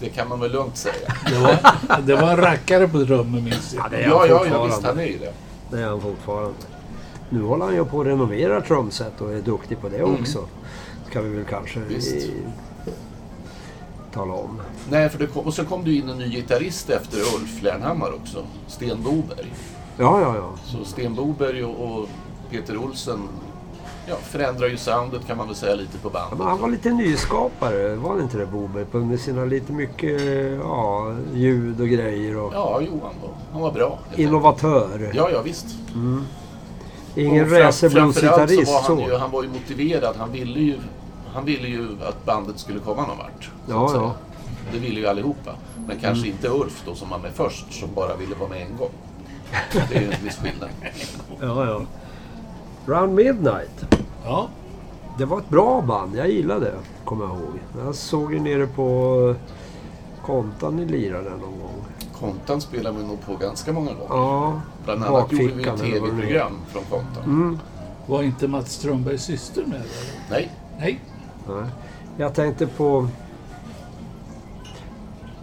Det 0.00 0.08
kan 0.08 0.28
man 0.28 0.40
väl 0.40 0.52
lugnt 0.52 0.76
säga. 0.76 1.14
Det 1.26 1.38
var, 1.38 2.00
det 2.02 2.16
var 2.16 2.30
en 2.30 2.36
rackare 2.36 2.88
på 2.88 2.98
drömmen 2.98 3.44
minns 3.44 3.74
jag. 3.74 3.90
det 3.90 3.96
är 4.02 4.08
han 4.08 4.10
Ja, 4.10 4.26
ja, 4.26 4.32
ja 4.32 4.38
fortfarande. 4.38 4.66
visst 4.68 4.84
han 4.86 4.98
är 4.98 5.04
ju 5.06 5.18
det. 5.18 5.32
Det 5.70 5.82
är 5.82 5.86
han 5.88 6.00
fortfarande. 6.00 6.54
Nu 7.30 7.42
håller 7.42 7.64
han 7.64 7.74
ju 7.74 7.84
på 7.84 8.00
att 8.00 8.06
renovera 8.06 8.60
trumset 8.60 9.20
och 9.20 9.32
är 9.32 9.40
duktig 9.42 9.80
på 9.80 9.88
det 9.88 9.96
Mm. 9.98 10.14
också. 10.20 10.44
Ska 11.10 11.20
vi 11.20 11.28
väl 11.36 11.44
kanske 11.44 11.80
i, 11.80 12.32
tala 14.14 14.32
om. 14.34 14.60
Nej, 14.90 15.08
för 15.08 15.18
det 15.18 15.26
kom, 15.26 15.46
och 15.46 15.54
så 15.54 15.64
kom 15.64 15.84
det 15.84 15.92
in 15.94 16.08
en 16.08 16.18
ny 16.18 16.28
gitarrist 16.30 16.90
efter 16.90 17.18
Ulf 17.18 17.62
Lernhammar 17.62 18.14
också. 18.14 18.44
Sten 18.66 19.02
Boberg. 19.02 19.52
Ja, 19.96 20.20
ja, 20.20 20.36
ja. 20.36 20.50
Så 20.64 20.84
Sten 20.84 21.14
Boberg 21.14 21.64
och, 21.64 21.98
och 22.00 22.08
Peter 22.50 22.76
Olsen 22.76 23.28
ja, 24.10 24.16
förändrar 24.22 24.66
ju 24.68 24.76
soundet 24.76 25.26
kan 25.26 25.36
man 25.36 25.46
väl 25.46 25.56
säga 25.56 25.74
lite 25.74 25.98
på 25.98 26.10
bandet. 26.10 26.38
Men 26.38 26.46
han 26.46 26.60
var 26.60 26.68
lite 26.68 26.90
nyskapare, 26.90 27.94
var 27.94 28.16
det 28.16 28.22
inte 28.22 28.38
det 28.38 28.46
Boberg? 28.46 28.84
På- 28.84 28.98
Med 28.98 29.20
sina 29.20 29.44
lite 29.44 29.72
mycket 29.72 30.20
ja, 30.62 31.14
ljud 31.34 31.80
och 31.80 31.88
grejer 31.88 32.36
och 32.36 32.54
Ja, 32.54 32.80
Johan 32.80 33.00
var, 33.22 33.30
han 33.52 33.60
var 33.62 33.72
bra. 33.72 33.98
innovatör. 34.16 35.10
Ja, 35.14 35.30
ja 35.32 35.42
visst. 35.42 35.66
Ingen 37.14 37.44
Och 37.44 37.50
fram- 37.50 37.58
racerblues-gitarrist 37.62 38.70
framförallt 38.70 38.86
så 38.86 38.94
var 38.94 39.00
han 39.02 39.12
ju, 39.12 39.16
han 39.18 39.30
var 39.30 39.42
ju 39.42 39.48
motiverad. 39.48 40.14
Han 40.18 40.32
ville 40.32 40.60
ju, 40.60 40.76
han 41.34 41.44
ville 41.44 41.68
ju 41.68 41.88
att 42.08 42.24
bandet 42.24 42.58
skulle 42.58 42.78
komma 42.80 43.06
någon 43.06 43.18
vart. 43.18 43.50
Ja, 43.68 43.90
ja. 43.94 44.14
Det 44.72 44.78
ville 44.78 45.00
ju 45.00 45.06
allihopa. 45.06 45.50
Men 45.86 45.98
kanske 46.00 46.28
inte 46.28 46.48
Ulf 46.48 46.82
då 46.86 46.94
som 46.94 47.10
var 47.10 47.18
med 47.18 47.30
först, 47.34 47.72
som 47.80 47.88
bara 47.94 48.16
ville 48.16 48.34
vara 48.34 48.48
med 48.48 48.62
en 48.62 48.76
gång. 48.76 48.90
Det 49.90 49.96
är 49.96 50.00
ju 50.00 50.12
en 50.12 50.24
viss 50.24 50.36
skillnad. 50.36 50.68
Ja, 51.40 51.66
ja. 51.66 51.80
Round 52.86 53.14
Midnight. 53.14 53.84
Ja, 54.24 54.48
Det 55.18 55.24
var 55.24 55.38
ett 55.38 55.48
bra 55.48 55.80
band. 55.82 56.16
Jag 56.16 56.30
gillade 56.30 56.60
det, 56.64 56.74
kommer 57.04 57.24
jag 57.24 57.34
ihåg. 57.36 57.84
Jag 57.84 57.94
såg 57.94 58.32
ju 58.34 58.40
nere 58.40 58.66
på 58.66 59.34
Kontan 60.22 60.76
ni 60.76 60.84
lirade 60.84 61.30
någon 61.30 61.40
gång. 61.40 61.84
Kontan 62.20 62.60
spelar 62.60 62.92
vi 62.92 63.02
nog 63.06 63.20
på 63.26 63.36
ganska 63.36 63.72
många 63.72 63.92
gånger. 63.92 64.06
Ja, 64.08 64.60
Bland 64.84 65.04
annat 65.04 65.32
gjorde 65.32 65.44
vi 65.54 65.62
ett 65.62 65.78
tv-program 65.80 66.52
från 66.68 66.82
Kontan. 66.90 67.24
Mm. 67.24 67.58
var 68.06 68.22
inte 68.22 68.48
Mats 68.48 68.72
Strömbergs 68.72 69.22
syster 69.22 69.62
med? 69.66 69.74
Eller? 69.76 69.86
Nej, 70.30 70.50
Nej. 70.78 71.00
Nej. 71.48 71.64
Jag 72.16 72.34
tänkte 72.34 72.66
på... 72.66 73.08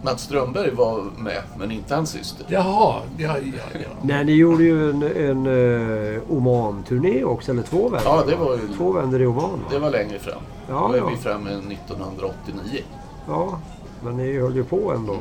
Mats 0.02 0.22
Strömberg 0.22 0.70
var 0.74 1.04
med, 1.18 1.42
men 1.58 1.70
inte 1.70 1.94
hans 1.94 2.10
syster. 2.10 2.46
Jaha, 2.48 3.00
ja, 3.16 3.36
ja, 3.38 3.62
ja. 3.72 3.88
Nej, 4.02 4.24
ni 4.24 4.32
gjorde 4.32 4.64
ju 4.64 4.90
en, 4.90 5.02
en 5.02 5.46
uh, 5.46 6.20
Oman-turné 6.30 7.24
också, 7.24 7.50
eller 7.52 7.62
två 7.62 7.88
vändor. 7.88 8.00
Ja, 8.04 8.22
det 8.26 8.36
va? 8.36 8.44
var 8.44 8.54
ju- 8.54 8.68
Två 8.76 8.92
vändor 8.92 9.22
i 9.22 9.26
Oman, 9.26 9.50
va? 9.50 9.58
Det 9.70 9.78
var 9.78 9.90
längre 9.90 10.18
fram. 10.18 10.40
Ja, 10.68 10.88
Då 10.88 10.94
är 10.94 10.98
ja. 10.98 11.08
vi 11.08 11.16
framme 11.16 11.50
1989. 11.50 12.80
Ja, 13.28 13.58
men 14.04 14.16
ni 14.16 14.38
höll 14.38 14.56
ju 14.56 14.64
på 14.64 14.92
ändå. 14.92 15.16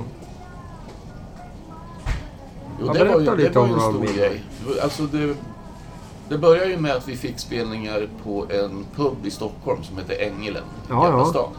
Jo, 2.80 2.86
Ja, 2.88 2.94
det 2.94 3.04
var 3.06 3.20
ju, 3.20 3.26
det 3.26 3.56
var 3.56 3.68
ju 3.68 3.74
en 3.74 3.80
stor 3.80 4.18
grej. 4.18 4.44
Alltså 4.84 5.04
det, 5.04 5.36
det 6.30 6.38
började 6.38 6.70
ju 6.70 6.78
med 6.78 6.92
att 6.96 7.08
vi 7.08 7.16
fick 7.18 7.40
spelningar 7.40 8.08
på 8.24 8.46
en 8.50 8.86
pub 8.96 9.26
i 9.26 9.32
Stockholm 9.32 9.84
som 9.84 9.98
heter 9.98 10.22
Ängelen, 10.22 10.64
i 10.64 10.90
Ja, 10.90 11.04
Gamla 11.04 11.20
ja. 11.20 11.26
stan. 11.26 11.50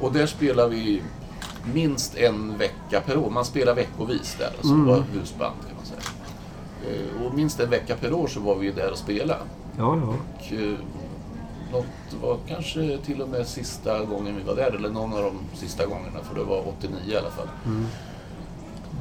Och 0.00 0.12
där 0.12 0.26
spelar 0.26 0.68
vi 0.68 1.02
minst 1.72 2.16
en 2.16 2.58
vecka 2.58 3.00
per 3.06 3.16
år. 3.16 3.30
Man 3.30 3.44
spelar 3.44 3.74
veckovis 3.74 4.36
där, 4.38 4.46
alltså 4.46 4.72
Mm. 4.72 4.86
var 4.86 5.00
husband 5.12 5.54
kan 5.66 5.76
man 5.76 5.86
säga. 5.86 6.00
Eh, 6.94 7.26
Och 7.26 7.34
minst 7.34 7.60
en 7.60 7.70
vecka 7.70 7.96
per 7.96 8.12
år 8.12 8.26
så 8.26 8.40
var 8.40 8.54
vi 8.54 8.70
där 8.72 8.90
och 8.92 8.98
spelade. 8.98 9.40
Ja, 9.78 9.96
ja. 9.96 10.02
Och 10.14 10.52
eh, 10.52 10.74
något 11.72 12.22
var 12.22 12.38
kanske 12.48 12.98
till 12.98 13.22
och 13.22 13.28
med 13.28 13.46
sista 13.46 14.04
gången 14.04 14.36
vi 14.36 14.42
var 14.42 14.54
där, 14.56 14.70
eller 14.76 14.88
någon 14.90 15.12
av 15.12 15.22
de 15.22 15.38
sista 15.58 15.86
gångerna, 15.86 16.18
för 16.28 16.34
det 16.34 16.44
var 16.44 16.68
89 16.68 16.98
i 17.08 17.16
alla 17.16 17.30
fall. 17.30 17.48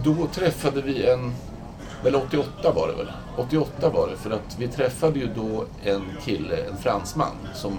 Då 0.03 0.27
träffade 0.33 0.81
vi 0.81 1.05
en, 1.09 1.33
eller 2.05 2.17
88 2.19 2.71
var 2.75 2.87
det 2.87 2.93
väl? 2.93 3.11
88 3.37 3.89
var 3.89 4.07
det, 4.07 4.17
för 4.17 4.31
att 4.31 4.55
vi 4.59 4.67
träffade 4.67 5.19
ju 5.19 5.27
då 5.35 5.65
en 5.83 6.01
kille, 6.25 6.55
en 6.57 6.77
fransman, 6.77 7.35
som 7.55 7.77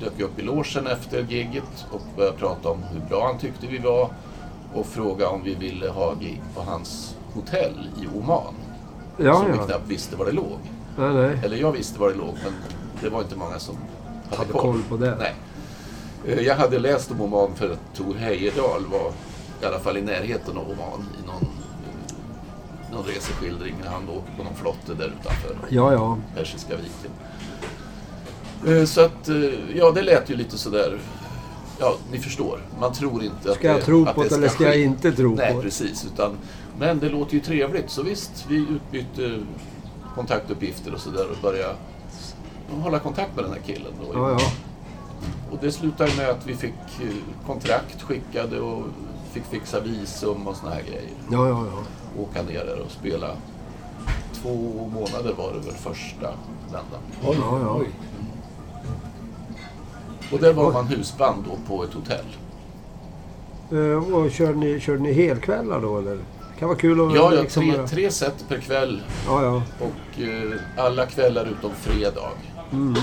dök 0.00 0.20
upp 0.20 0.38
i 0.38 0.42
logen 0.42 0.86
efter 0.86 1.22
gigget 1.22 1.86
och 1.90 2.00
började 2.16 2.36
prata 2.36 2.68
om 2.70 2.82
hur 2.82 3.00
bra 3.00 3.26
han 3.26 3.38
tyckte 3.38 3.66
vi 3.66 3.78
var 3.78 4.10
och 4.74 4.86
fråga 4.86 5.28
om 5.28 5.42
vi 5.42 5.54
ville 5.54 5.88
ha 5.88 6.14
gig 6.14 6.42
på 6.54 6.60
hans 6.62 7.16
hotell 7.34 7.88
i 8.02 8.18
Oman. 8.18 8.54
Ja, 9.16 9.34
som 9.34 9.52
vi 9.52 9.58
ja. 9.58 9.64
knappt 9.66 9.88
visste 9.88 10.16
var 10.16 10.26
det 10.26 10.32
låg. 10.32 10.58
Nej, 10.98 11.14
nej. 11.14 11.38
Eller 11.44 11.56
jag 11.56 11.72
visste 11.72 12.00
var 12.00 12.08
det 12.08 12.14
låg, 12.14 12.34
men 12.44 12.52
det 13.00 13.08
var 13.08 13.20
inte 13.20 13.36
många 13.36 13.58
som 13.58 13.76
hade, 14.30 14.36
Hade 14.36 14.52
koll 14.52 14.82
på 14.88 14.96
det. 14.96 15.16
Nej. 15.18 15.34
Eh, 16.26 16.40
Jag 16.40 16.54
hade 16.56 16.78
läst 16.78 17.10
om 17.10 17.20
Oman 17.20 17.54
för 17.54 17.70
att 17.72 17.94
Tor 17.96 18.14
Heyerdahl 18.14 18.86
var 18.86 19.12
i 19.62 19.64
alla 19.66 19.78
fall 19.78 19.96
i 19.96 20.02
närheten 20.02 20.56
av 20.58 20.62
Oman 20.70 21.06
i 21.22 21.26
någon, 21.26 21.42
eh, 21.42 22.92
någon 22.92 23.04
reseskildring 23.04 23.74
när 23.84 23.90
han 23.90 24.08
åker 24.08 24.32
på 24.36 24.44
någon 24.44 24.54
flotte 24.54 24.94
där 24.94 25.12
utanför 25.20 25.56
Ja, 25.68 25.92
ja. 25.92 26.18
Persiska 26.36 26.76
viken. 26.76 27.10
Eh, 28.66 28.84
Så 28.84 29.00
att, 29.00 29.28
eh, 29.28 29.36
ja 29.76 29.90
det 29.90 30.02
lät 30.02 30.30
ju 30.30 30.36
lite 30.36 30.58
sådär, 30.58 30.98
ja 31.78 31.94
ni 32.12 32.18
förstår, 32.18 32.60
man 32.80 32.92
tror 32.92 33.22
inte 33.24 33.50
att 33.50 33.56
Ska 33.56 33.66
jag 33.68 33.76
det, 33.76 33.82
tro 33.82 34.06
att 34.06 34.14
på 34.14 34.22
det 34.22 34.28
ska 34.28 34.36
eller 34.38 34.48
ska 34.48 34.64
jag 34.64 34.80
inte 34.80 35.12
tro 35.12 35.34
Nej, 35.34 35.52
på 35.52 35.56
det? 35.58 35.62
precis. 35.64 36.06
Utan, 36.14 36.32
men 36.78 36.98
det 36.98 37.08
låter 37.08 37.34
ju 37.34 37.40
trevligt, 37.40 37.90
så 37.90 38.02
visst, 38.02 38.44
vi 38.48 38.56
utbytte 38.56 39.38
kontaktuppgifter 40.14 40.94
och 40.94 41.00
sådär 41.00 41.26
och 41.30 41.36
började 41.42 41.74
hålla 42.82 42.98
kontakt 42.98 43.36
med 43.36 43.44
den 43.44 43.52
här 43.52 43.60
killen. 43.66 43.92
Då. 44.00 44.18
Ja, 44.18 44.30
ja. 44.30 44.38
Och 45.50 45.58
det 45.60 45.72
slutade 45.72 46.10
med 46.16 46.28
att 46.30 46.46
vi 46.46 46.54
fick 46.56 46.74
eh, 47.02 47.08
kontrakt 47.46 48.02
skickade 48.02 48.60
och 48.60 48.82
fick 49.32 49.44
fixa 49.44 49.80
visum 49.80 50.46
och 50.46 50.56
såna 50.56 50.72
här 50.74 50.82
grejer. 50.82 51.10
Ja, 51.30 51.48
ja, 51.48 51.64
ja. 51.66 52.22
Åka 52.22 52.42
ner 52.42 52.64
där 52.64 52.80
och 52.80 52.90
spela. 52.90 53.28
Två 54.42 54.90
månader 54.94 55.34
var 55.38 55.52
det 55.52 55.58
väl 55.66 55.74
första 55.74 56.30
vändan. 56.66 57.00
Oj, 57.22 57.36
Ja, 57.40 57.58
ja. 57.62 57.76
oj. 57.80 57.88
Och 60.32 60.38
där 60.38 60.52
var 60.52 60.72
man 60.72 60.86
husband 60.86 61.44
då 61.44 61.74
på 61.74 61.84
ett 61.84 61.94
hotell. 61.94 62.26
Eh, 63.72 64.14
och 64.14 64.30
körde 64.30 64.58
ni, 64.58 64.80
körde 64.80 65.02
ni 65.02 65.12
helkvällar 65.12 65.80
då 65.80 65.98
eller? 65.98 66.14
Det 66.14 66.58
kan 66.58 66.68
vara 66.68 66.78
kul 66.78 67.00
att... 67.00 67.14
Ja, 67.14 67.34
ja 67.34 67.42
liksom, 67.42 67.62
tre, 67.62 67.86
tre 67.86 68.10
set 68.10 68.48
per 68.48 68.58
kväll 68.58 69.02
Ja, 69.26 69.42
ja. 69.42 69.62
och 69.80 70.22
eh, 70.22 70.84
alla 70.84 71.06
kvällar 71.06 71.44
utom 71.58 71.70
fredag. 71.74 72.30
Mm. 72.72 72.94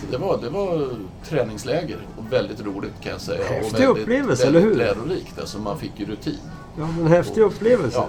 Så 0.00 0.06
det 0.10 0.18
var, 0.18 0.38
det 0.42 0.50
var 0.50 0.88
träningsläger 1.24 1.98
och 2.18 2.32
väldigt 2.32 2.60
roligt 2.64 3.00
kan 3.00 3.12
jag 3.12 3.20
säga. 3.20 3.44
Häftig 3.44 3.90
och 3.90 3.96
väldigt, 3.96 4.02
upplevelse, 4.02 4.44
väldigt 4.44 4.62
eller 4.62 4.70
hur? 4.70 4.76
lärorikt. 4.76 5.38
Alltså 5.38 5.58
man 5.58 5.78
fick 5.78 5.92
ju 5.96 6.06
rutin. 6.06 6.38
Ja, 6.78 6.88
men 6.98 7.06
häftig 7.06 7.40
upplevelse. 7.40 7.98
Ja. 7.98 8.08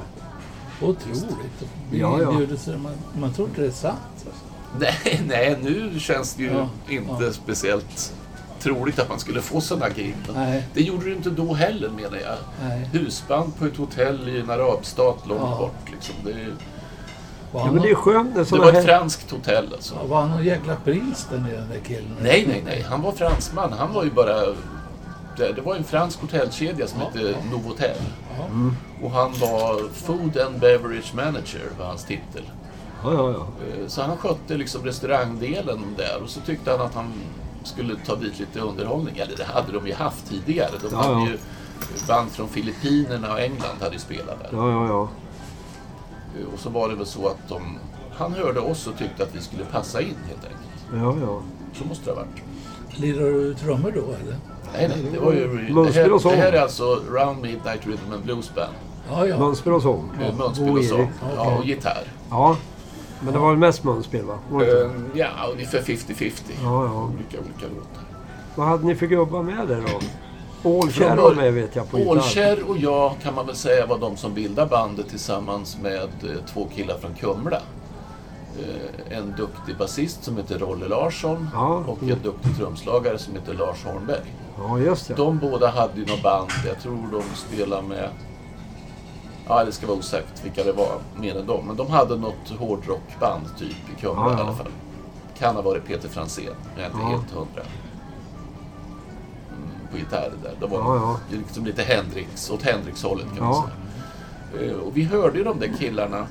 Otroligt. 0.87 1.29
Ja, 1.91 2.21
ja. 2.21 2.31
Man, 2.77 2.91
man 3.19 3.33
tror 3.33 3.47
inte 3.47 3.61
det 3.61 3.67
är 3.67 3.71
sant. 3.71 3.97
Alltså. 4.15 4.52
Nej, 4.79 5.21
nej, 5.27 5.57
nu 5.63 5.99
känns 5.99 6.33
det 6.33 6.43
ju 6.43 6.49
Ja, 6.51 6.69
inte 6.89 7.23
ja. 7.23 7.31
speciellt 7.33 8.13
troligt 8.59 8.99
att 8.99 9.09
man 9.09 9.19
skulle 9.19 9.41
få 9.41 9.61
sådana 9.61 9.89
gig. 9.89 10.15
Det 10.73 10.81
gjorde 10.81 11.05
du 11.05 11.13
inte 11.13 11.29
då 11.29 11.53
heller 11.53 11.89
menar 11.89 12.17
jag. 12.17 12.35
Nej. 12.69 12.89
Husband 12.93 13.55
på 13.59 13.65
ett 13.65 13.77
hotell 13.77 14.29
i 14.29 14.39
en 14.39 14.49
arabstat 14.49 15.17
långt 15.27 15.41
Ja. 15.41 15.57
bort. 15.57 15.91
Liksom. 15.91 16.15
Det, 16.25 16.31
Var 17.51 17.65
Ja, 17.65 17.71
men 17.71 17.81
det 17.81 17.89
är 17.89 17.95
skönt 17.95 18.35
det 18.35 18.45
sådana 18.45 18.63
var 18.65 18.71
ett 18.79 18.85
här... 18.87 18.97
franskt 18.97 19.31
hotell 19.31 19.73
alltså. 19.73 19.95
var 20.07 20.21
han 20.21 20.29
någon 20.29 20.43
jäkla 20.45 20.75
prins 20.75 21.27
den 21.31 21.43
där 21.43 21.79
killen? 21.87 22.15
Nej, 22.21 22.45
nej, 22.47 22.61
nej. 22.65 22.85
Han 22.89 23.01
var 23.01 23.11
fransman. 23.11 23.73
Han 23.73 23.93
var 23.93 24.03
ju 24.03 24.11
bara... 24.11 24.39
Det, 25.37 25.51
det 25.55 25.61
var 25.61 25.75
en 25.75 25.83
fransk 25.83 26.21
hotellkedja 26.21 26.87
som 26.87 26.99
Ja, 26.99 27.05
hette 27.05 27.19
ja. 27.29 27.37
Novotel. 27.51 27.97
Ja. 28.37 28.45
Och 29.05 29.11
han 29.11 29.31
var 29.41 29.89
Food 29.93 30.37
and 30.37 30.59
Beverage 30.59 31.15
Manager, 31.15 31.61
var 31.79 31.85
hans 31.85 32.03
titel. 32.05 32.43
Ja, 33.03 33.13
ja, 33.13 33.31
ja. 33.31 33.45
Eh, 33.67 33.87
Så 33.87 34.01
han 34.01 34.17
skötte 34.17 34.57
liksom 34.57 34.83
restaurangdelen 34.83 35.79
där 35.97 36.21
och 36.23 36.29
så 36.29 36.39
tyckte 36.39 36.71
han 36.71 36.81
att 36.81 36.93
han 36.95 37.13
skulle 37.63 37.95
ta 38.05 38.15
dit 38.15 38.39
lite 38.39 38.59
underhållning. 38.59 39.17
Eller 39.17 39.37
det 39.37 39.43
hade 39.43 39.71
de 39.71 39.87
ju 39.87 39.93
haft 39.93 40.29
tidigare. 40.29 40.69
De 40.81 40.87
Ja, 40.91 40.97
hade 40.97 41.11
ja. 41.13 41.27
ju 41.27 41.37
band 42.07 42.31
från 42.31 42.47
Filippinerna 42.49 43.31
och 43.33 43.39
England 43.39 43.77
hade 43.81 43.93
ju 43.93 43.99
spelat 43.99 44.39
där. 44.39 44.49
Ja, 44.57 44.71
ja, 44.71 44.87
ja. 44.87 45.07
Eh, 46.39 46.53
Och 46.53 46.59
så 46.59 46.69
var 46.69 46.89
det 46.89 46.95
väl 46.95 47.05
så 47.05 47.27
att 47.27 47.49
de, 47.49 47.77
han 48.15 48.33
hörde 48.33 48.59
oss 48.59 48.87
och 48.87 48.97
tyckte 48.97 49.23
att 49.23 49.35
vi 49.35 49.41
skulle 49.41 49.65
passa 49.65 50.01
in 50.01 50.15
helt 50.27 50.43
enkelt. 50.43 50.93
Ja, 51.21 51.27
ja. 51.27 51.41
Så 51.79 51.85
måste 51.87 52.05
det 52.05 52.11
ha 52.11 52.15
varit. 52.19 52.41
Lirar 52.99 53.25
du 53.31 53.53
trummor 53.53 53.91
då 53.91 53.99
eller? 54.01 54.37
Nej, 54.73 54.87
nej, 54.87 55.11
det 55.13 55.19
var 55.19 55.33
ju... 55.33 55.47
Det 55.85 55.91
här, 55.91 56.19
sång. 56.19 56.31
det 56.31 56.37
här 56.37 56.51
är 56.53 56.61
alltså 56.61 56.83
Round 57.11 57.41
Midnight 57.41 57.87
Rhythm 57.87 58.13
and 58.13 58.23
Blues 58.23 58.55
Band. 58.55 58.73
Ja, 59.09 59.27
ja. 59.27 59.39
Munspel 59.39 59.73
och 59.73 59.81
sång. 59.81 60.11
Med 60.19 60.37
munspel 60.37 60.67
God 60.67 60.77
och 60.79 60.85
sång. 60.85 61.11
Ja, 61.35 61.57
och 61.57 61.65
gitarr. 61.65 62.03
Ja. 62.29 62.57
Men 63.23 63.33
det 63.33 63.39
var 63.39 63.49
väl 63.49 63.57
mest 63.59 63.83
munspel 63.83 64.25
va? 64.25 64.39
Var 64.51 64.59
det 64.59 64.65
inte? 64.71 64.85
Eh, 64.85 65.01
Ja, 65.13 65.27
ungefär 65.53 65.79
50-50. 65.79 66.31
Ja, 66.63 66.85
ja. 66.85 67.03
Olika, 67.03 67.37
olika 67.37 67.75
låtar. 67.75 68.03
Vad 68.55 68.67
hade 68.67 68.85
ni 68.85 68.95
för 68.95 69.05
gubbar 69.07 69.43
med 69.43 69.67
där 69.67 69.81
då? 69.87 69.99
Ålkärr 70.69 71.15
var 71.15 71.35
med 71.35 71.53
vet 71.53 71.75
jag 71.75 71.91
på. 71.91 71.97
Ålkärr 71.97 72.69
och 72.69 72.77
jag 72.77 73.13
kan 73.23 73.35
man 73.35 73.45
väl 73.45 73.55
säga 73.55 73.85
var 73.85 73.97
de 73.97 74.17
som 74.17 74.33
bildade 74.33 74.69
bandet 74.69 75.09
tillsammans 75.09 75.77
med 75.81 76.03
eh, 76.03 76.45
två 76.53 76.67
killar 76.75 76.97
från 76.97 77.13
Kumla. 77.13 77.57
eh, 78.59 79.17
en 79.17 79.33
duktig 79.37 79.77
basist 79.77 80.23
som 80.23 80.37
heter 80.37 80.59
Rolle 80.59 80.87
Larsson 80.87 81.49
Ja. 81.53 81.83
och 81.87 82.03
en 82.03 82.19
duktig 82.23 82.57
trumslagare 82.57 83.17
som 83.17 83.33
heter 83.33 83.53
Lars 83.53 83.83
Hornberg. 83.85 84.33
Ja, 84.57 84.79
just 84.79 85.07
det. 85.07 85.13
De 85.13 85.37
båda 85.39 85.67
hade 85.69 85.99
ju 85.99 86.05
något 86.05 86.23
band, 86.23 86.49
jag 86.67 86.79
tror 86.81 86.99
de 87.11 87.23
spelade 87.35 87.81
med... 87.87 88.09
Ja, 89.47 89.63
det 89.63 89.71
ska 89.71 89.87
vara 89.87 89.97
osagt 89.97 90.45
vilka 90.45 90.63
det 90.63 90.71
var 90.71 90.99
mer 91.15 91.39
än 91.39 91.45
dem. 91.47 91.65
Men 91.67 91.75
de 91.75 91.89
hade 91.89 92.15
något 92.17 92.49
hårdrockband 92.59 93.45
typ 93.57 93.71
i 93.97 94.01
Kumla 94.01 94.21
Ja, 94.21 94.31
ja. 94.31 94.37
i 94.37 94.41
alla 94.41 94.53
fall. 94.53 94.71
Kan 95.37 95.55
ha 95.55 95.61
varit 95.61 95.85
Peter 95.85 96.09
Fransén, 96.09 96.45
men 96.75 96.83
jag 96.83 96.83
är 96.83 96.87
inte 96.87 96.97
Ja. 97.01 97.07
helt 97.09 97.31
hundra. 97.31 97.61
Mm, 99.49 99.69
på 99.91 99.97
gitarr 99.97 100.31
där. 100.43 100.53
De 100.59 100.69
var 100.69 100.79
Ja, 100.79 100.95
ja. 101.29 101.37
liksom 101.37 101.65
lite 101.65 101.83
Hendrix, 101.83 102.49
åt 102.51 102.61
Hendrix-hållet 102.61 103.25
kan 103.37 103.45
man 103.47 103.63
säga. 103.63 104.69
Eh, 104.71 104.75
Och 104.75 104.97
vi 104.97 105.03
hörde 105.03 105.37
ju 105.37 105.43
de 105.43 105.59
där 105.59 105.73
killarna 105.79 106.27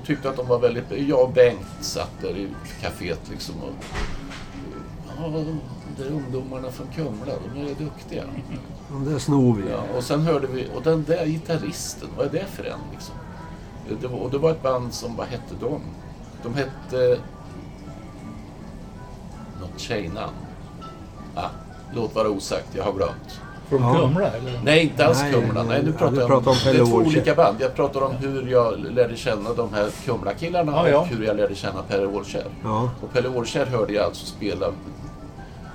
och 0.00 0.06
tyckte 0.06 0.30
att 0.30 0.36
de 0.36 0.46
var 0.48 0.58
väldigt... 0.58 0.84
Jag 1.08 1.22
och 1.22 1.32
Bengt 1.32 1.66
satt 1.80 2.10
där 2.20 2.36
i 2.36 2.48
kaféet 2.80 3.20
liksom 3.30 3.54
och... 3.62 3.84
Ja, 5.18 5.44
där 5.98 6.10
ungdomarna 6.10 6.70
från 6.70 6.86
Kumla, 6.94 7.32
de 7.54 7.60
är 7.60 7.74
duktiga. 7.74 8.22
De 8.90 9.04
där 9.12 9.18
snor 9.18 9.54
vi. 9.56 9.70
Ja, 9.70 9.96
och 9.96 10.02
sen 10.04 10.20
hörde 10.22 10.46
vi, 10.46 10.68
och 10.76 10.82
den 10.82 11.04
där 11.04 11.26
gitarristen, 11.26 12.08
vad 12.16 12.26
är 12.26 12.30
det 12.30 12.46
för 12.46 12.64
en 12.64 12.78
liksom? 12.92 13.14
Det 14.00 14.06
var, 14.06 14.18
och 14.18 14.30
det 14.30 14.38
var 14.38 14.50
ett 14.50 14.62
band 14.62 14.94
som, 14.94 15.16
vad 15.16 15.26
hette 15.26 15.54
de? 15.60 15.80
De 16.42 16.54
hette... 16.54 17.18
Något 19.60 19.80
tjejnamn. 19.80 20.32
Ah, 21.34 21.48
låt 21.94 22.14
vara 22.14 22.28
osagt, 22.28 22.68
jag 22.74 22.84
har 22.84 22.92
glömt. 22.92 23.40
Från 23.68 23.82
Ja. 23.82 23.94
Kumla 23.94 24.26
eller? 24.30 24.60
Nej, 24.64 24.82
inte 24.82 25.06
alls 25.06 25.20
Nej, 25.22 25.32
Kumla. 25.32 25.62
Nej, 25.62 25.82
nu 25.84 25.92
pratar 25.92 26.16
jag 26.16 26.28
pratar 26.28 26.50
om 26.50 26.56
Det 26.64 26.70
är 26.70 26.86
två 26.86 26.96
olika 26.96 27.34
band. 27.34 27.56
Jag 27.60 27.74
pratar 27.74 28.00
om 28.02 28.12
hur 28.12 28.46
jag 28.48 28.78
lärde 28.78 29.16
känna 29.16 29.52
de 29.54 29.72
här 29.72 29.90
Kumla-killarna 30.04 30.72
Ja, 30.72 30.88
ja. 30.88 30.98
och 30.98 31.06
hur 31.06 31.24
jag 31.24 31.36
lärde 31.36 31.54
känna 31.54 31.82
Pelle 31.82 32.06
Olskär. 32.06 32.44
Ja. 32.64 32.90
Och 33.02 33.12
Pelle 33.12 33.28
Olskär 33.28 33.66
hörde 33.66 33.92
jag 33.92 34.04
alltså 34.04 34.26
spela 34.26 34.66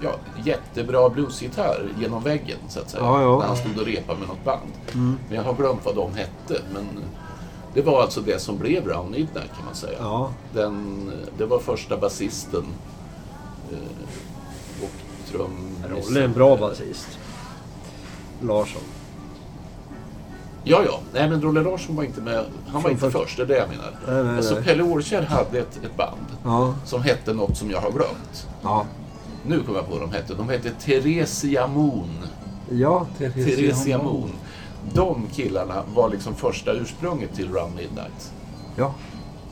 ja, 0.02 0.12
jättebra 0.46 1.10
bluesgitarr 1.10 1.90
genom 2.00 2.24
väggen, 2.24 2.58
så 2.70 2.80
att 2.80 2.90
säga. 2.90 3.04
Ja, 3.04 3.22
ja. 3.22 3.40
När 3.40 3.48
han 3.48 3.58
stod 3.58 3.78
och 3.78 3.86
repade 3.86 4.20
med 4.20 4.28
något 4.28 4.44
band. 4.46 4.72
Mm. 4.94 5.18
Men 5.28 5.38
jag 5.38 5.44
har 5.44 5.54
glömt 5.54 5.86
vad 5.86 5.96
de 5.96 6.16
hette. 6.16 6.62
Men 6.74 6.86
det 7.74 7.82
var 7.82 8.02
alltså 8.02 8.22
det 8.22 8.42
som 8.42 8.58
blev 8.58 8.88
Round 8.88 9.12
Midnight, 9.12 9.56
kan 9.56 9.66
man 9.66 9.76
säga. 9.76 9.98
Ja. 10.00 10.32
Den, 10.54 11.12
det 11.38 11.46
var 11.46 11.60
första 11.60 11.98
basisten 11.98 12.66
eh, 13.72 14.84
och 14.84 14.92
trummis. 15.32 16.08
Rolle 16.08 16.20
är 16.20 16.26
en 16.26 16.34
bra 16.34 16.58
basist. 16.58 17.08
Larsson. 18.42 18.82
Ja, 20.64 20.82
ja. 20.86 21.00
Nej, 21.14 21.30
men 21.30 21.42
Rolle 21.42 21.64
Larsson 21.64 21.96
var 21.96 22.04
inte 22.04 22.22
med. 22.22 22.46
Han 22.68 22.82
var 22.82 22.90
inte 22.90 23.02
först. 23.12 23.18
först, 23.18 23.38
det 23.38 23.44
är 23.44 23.48
det 23.48 23.58
jag 23.58 23.70
menar. 23.70 23.98
Nej, 24.08 24.24
nej, 24.24 24.38
Alltså 24.38 24.54
nej. 24.54 24.64
Pelle 24.64 24.84
Årkjär 24.84 25.22
hade 25.22 25.60
ett, 25.60 25.80
ett 25.86 25.98
band 25.98 26.26
Ja. 26.44 26.74
som 26.86 27.04
hette 27.04 27.34
något 27.34 27.58
som 27.58 27.72
jag 27.72 27.82
har 27.82 27.92
glömt. 27.92 28.48
Ja. 28.62 28.86
Nu 29.47 29.63
kommer 29.63 29.80
jag 29.80 29.88
på 29.88 29.91
vad 29.91 30.02
de 30.02 30.12
hette. 30.12 30.34
De 30.34 30.49
hette 30.49 30.71
Theresia 30.71 31.67
Moon. 31.67 32.10
Ja. 32.71 33.08
Theresia 33.17 33.97
Moon. 33.97 34.32
De 34.93 35.28
killarna 35.34 35.84
var 35.95 36.10
liksom 36.10 36.36
första 36.36 36.71
ursprunget 36.73 37.36
till 37.36 37.54
Round 37.54 37.75
Midnight. 37.75 38.34
Ja. 38.75 38.93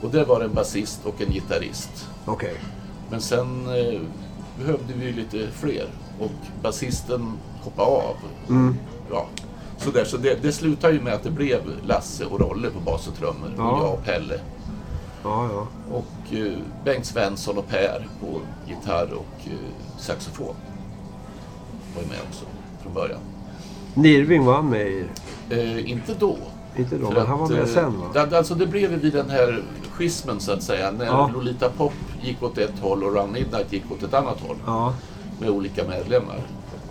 Och 0.02 0.10
det 0.10 0.24
var 0.24 0.40
en 0.40 0.54
basist 0.54 1.00
och 1.04 1.20
en 1.20 1.32
gitarrist. 1.32 2.08
Okej. 2.24 2.54
Men 3.10 3.20
sen 3.20 3.66
eh, 3.66 4.00
behövde 4.58 4.94
vi 4.94 5.12
lite 5.12 5.48
fler. 5.52 5.86
Och 6.20 6.30
basisten 6.62 7.32
hoppade 7.62 7.88
av. 7.88 8.16
Mm. 8.48 8.76
Ja. 9.10 9.26
Så, 9.78 9.90
där, 9.90 10.04
så 10.04 10.16
det, 10.16 10.42
det 10.42 10.52
slutade 10.52 10.94
ju 10.94 11.00
med 11.00 11.14
att 11.14 11.22
det 11.22 11.30
blev 11.30 11.60
Lasse 11.86 12.24
och 12.24 12.40
Rolle 12.40 12.70
på 12.70 12.80
bas 12.80 13.08
och 13.08 13.16
trummor. 13.16 13.54
Ja. 13.56 13.70
Och 13.70 13.84
jag 13.84 13.94
och 13.94 14.04
Pelle. 14.04 14.40
Ja, 15.24 15.48
ja. 15.52 15.66
Och 15.96 16.34
eh, 16.36 16.52
Bengt 16.84 17.06
Svensson 17.06 17.58
och 17.58 17.68
Per 17.68 18.06
på 18.20 18.40
gitarr 18.66 19.12
och 19.12 19.46
eh, 19.46 19.52
saxofon. 19.98 20.54
Var 21.94 22.02
ju 22.02 22.08
med 22.08 22.18
också 22.28 22.44
från 22.82 22.94
början. 22.94 23.20
Nirving 23.94 24.44
var 24.44 24.54
han 24.54 24.70
med 24.70 24.86
i. 24.88 25.04
Eh, 25.50 25.90
inte 25.90 26.14
då. 26.14 26.36
Inte 26.76 26.96
då, 26.98 27.06
För 27.06 27.14
men 27.14 27.26
han 27.26 27.38
var 27.38 27.48
med 27.48 27.58
eh, 27.60 27.66
sen 27.66 28.00
va? 28.00 28.24
det- 28.26 28.38
Alltså 28.38 28.54
det 28.54 28.66
blev 28.66 28.90
vid 28.90 29.12
den 29.12 29.30
här 29.30 29.62
schismen 29.92 30.40
så 30.40 30.52
att 30.52 30.62
säga. 30.62 30.90
När 30.90 31.04
Ja. 31.06 31.30
Lolita 31.34 31.68
Pop 31.68 31.92
gick 32.22 32.42
åt 32.42 32.58
ett 32.58 32.78
håll 32.80 33.04
och 33.04 33.14
Round 33.14 33.32
Midnight 33.32 33.72
gick 33.72 33.92
åt 33.92 34.02
ett 34.02 34.14
annat 34.14 34.40
håll. 34.40 34.56
Ja. 34.66 34.94
Med 35.40 35.50
olika 35.50 35.84
medlemmar. 35.88 36.40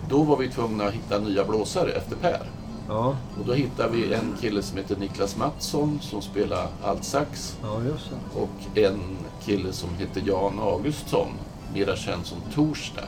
Då 0.08 0.22
var 0.22 0.36
vi 0.36 0.48
tvungna 0.50 0.84
att 0.84 0.92
hitta 0.92 1.18
nya 1.18 1.44
blåsare 1.44 1.90
efter 1.90 2.16
Per. 2.16 2.40
Ja. 2.88 3.16
Och 3.40 3.46
då 3.46 3.52
hittade 3.52 3.88
vi 3.96 4.14
en 4.14 4.34
kille 4.40 4.62
som 4.62 4.76
heter 4.78 4.96
Niklas 4.96 5.36
Mattsson 5.36 5.98
som 6.02 6.22
spelar 6.22 6.66
altsax. 6.84 7.58
Ja, 7.62 7.82
just 7.82 8.10
det. 8.10 8.40
Och 8.40 8.78
en 8.78 9.00
kille 9.44 9.72
som 9.72 9.88
heter 9.98 10.22
Jan 10.26 10.58
Augustsson, 10.58 11.28
mera 11.74 11.96
känd 11.96 12.26
som 12.26 12.38
Torsdag, 12.54 13.04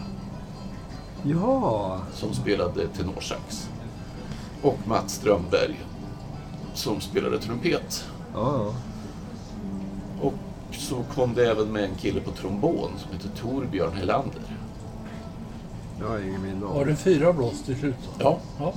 Ja. 1.23 1.99
som 2.14 2.35
spelade 2.35 2.87
tenorsax. 2.88 3.69
Och 4.62 4.79
Mats 4.85 5.12
Strömberg, 5.14 5.81
som 6.75 7.01
spelade 7.01 7.38
trumpet. 7.38 8.05
Ja, 8.35 8.55
ja. 8.64 8.75
Och 10.23 10.35
så 10.73 11.03
kom 11.14 11.35
det 11.35 11.51
även 11.51 11.73
med 11.73 11.85
en 11.85 11.95
kille 11.95 12.21
på 12.21 12.31
trombon 12.31 12.90
som 12.99 13.12
heter 13.12 13.29
Torbjörn 13.40 13.93
Helander. 13.97 14.43
Jag 16.01 16.09
har 16.09 16.19
ingen 16.19 16.43
minne 16.43 16.64
Var 16.66 16.85
det 16.85 16.97
fyra 16.97 17.33
blås 17.33 17.62
till 17.62 17.79
slut? 17.79 17.95
Ja, 18.19 18.38
Ja. 18.59 18.73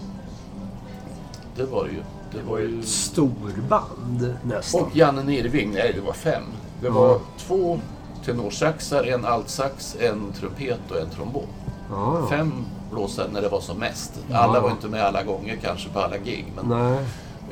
Det 1.56 1.64
var 1.66 1.84
det 1.86 1.92
ju. 1.92 2.02
Det 2.32 2.50
var 2.50 2.60
ju... 2.60 2.80
Ett 2.80 2.88
storband 2.88 4.36
nästan. 4.44 4.82
Och 4.82 4.96
Janne 4.96 5.24
Nirving, 5.24 5.72
nej 5.74 5.92
det 5.96 6.02
var 6.02 6.14
fem. 6.14 6.44
Det 6.82 6.88
Ja. 6.88 6.94
var 6.94 7.20
två 7.38 7.80
tenorsaxar, 8.26 9.04
en 9.04 9.26
altsax, 9.26 9.96
en 10.00 10.32
trumpet 10.40 10.92
och 10.92 10.98
en 11.00 11.10
trombon. 11.10 11.48
Ja, 11.90 12.20
ja. 12.20 12.28
Fem 12.30 12.52
blåsare 12.92 13.28
när 13.34 13.42
det 13.42 13.50
var 13.50 13.62
som 13.62 13.78
mest. 13.78 14.12
Ja. 14.30 14.38
Alla 14.38 14.60
var 14.62 14.72
inte 14.72 14.88
med 14.88 15.04
alla 15.04 15.24
gånger 15.24 15.56
kanske 15.62 15.90
på 15.90 16.00
alla 16.00 16.18
gig. 16.18 16.46
Men 16.56 16.66
Nej. 16.80 16.98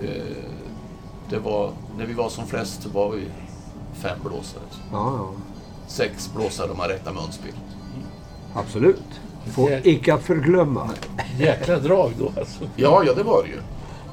eh, 0.01 0.35
det 1.29 1.39
var, 1.39 1.71
när 1.97 2.05
vi 2.05 2.13
var 2.13 2.29
som 2.29 2.47
flest 2.47 2.83
så 2.83 2.89
var 2.89 3.09
vi 3.11 3.23
fem 3.93 4.17
blåsare. 4.23 4.63
Ja, 4.91 5.13
ja. 5.17 5.29
Sex 5.87 6.29
blåsare 6.35 6.71
om 6.71 6.77
man 6.77 6.87
räknar 6.87 7.13
munspel. 7.13 7.53
Absolut. 8.55 9.03
Får 9.55 9.71
icke 9.83 10.13
att 10.13 10.21
förglömma. 10.23 10.89
Jäkla 11.39 11.79
drag 11.79 12.11
då 12.19 12.25
alltså. 12.39 12.63
Ja, 12.75 13.03
ja 13.05 13.13
det 13.13 13.23
var 13.23 13.43
det 13.43 13.49
ju. 13.49 13.59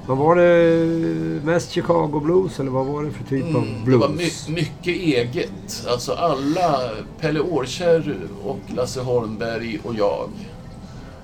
Vad 0.08 0.18
var 0.18 0.36
det 0.36 1.44
mest 1.44 1.70
Chicago 1.70 2.20
Blues 2.20 2.60
eller 2.60 2.70
vad 2.70 2.86
var 2.86 3.02
det 3.04 3.10
för 3.10 3.24
typ 3.24 3.44
av 3.44 3.62
Mm, 3.62 3.84
det 3.84 3.96
var 3.96 4.08
blues? 4.08 4.48
my- 4.48 4.54
mycket 4.54 4.86
eget. 4.96 5.86
Alltså 5.88 6.12
alla, 6.12 6.90
Pelle 7.20 7.40
Årkär 7.40 8.16
och 8.44 8.58
Lasse 8.76 9.00
Holmberg 9.00 9.80
och 9.84 9.94
jag 9.94 10.28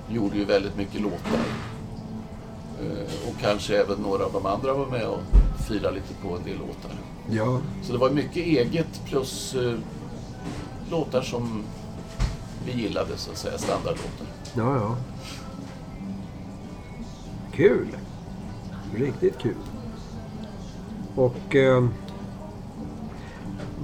gjorde 0.08 0.36
ju 0.36 0.44
väldigt 0.44 0.76
mycket 0.76 1.00
låtar. 1.00 1.40
Eh, 2.80 3.28
Och 3.28 3.34
kanske 3.40 3.76
även 3.80 3.98
några 3.98 4.24
av 4.24 4.32
de 4.32 4.46
andra 4.46 4.72
var 4.74 4.86
med 4.86 5.06
och 5.06 5.20
firade 5.68 5.94
lite 5.94 6.14
på 6.22 6.36
en 6.36 6.42
del 6.44 6.58
låtar. 6.58 6.92
Ja. 7.30 7.60
Så 7.82 7.92
det 7.92 7.98
var 7.98 8.10
mycket 8.10 8.36
eget 8.36 9.00
plus 9.06 9.54
eh, 9.54 9.74
låtar 10.90 11.22
som 11.22 11.62
vi 12.66 12.82
gillade 12.82 13.16
så 13.16 13.30
att 13.30 13.38
säga, 13.38 13.58
standardlåtar. 13.58 14.26
Ja, 14.54 14.76
ja. 14.76 14.96
Kul. 17.52 17.86
Riktigt 18.96 19.38
kul. 19.38 19.54
Och 21.14 21.56
eh, 21.56 21.84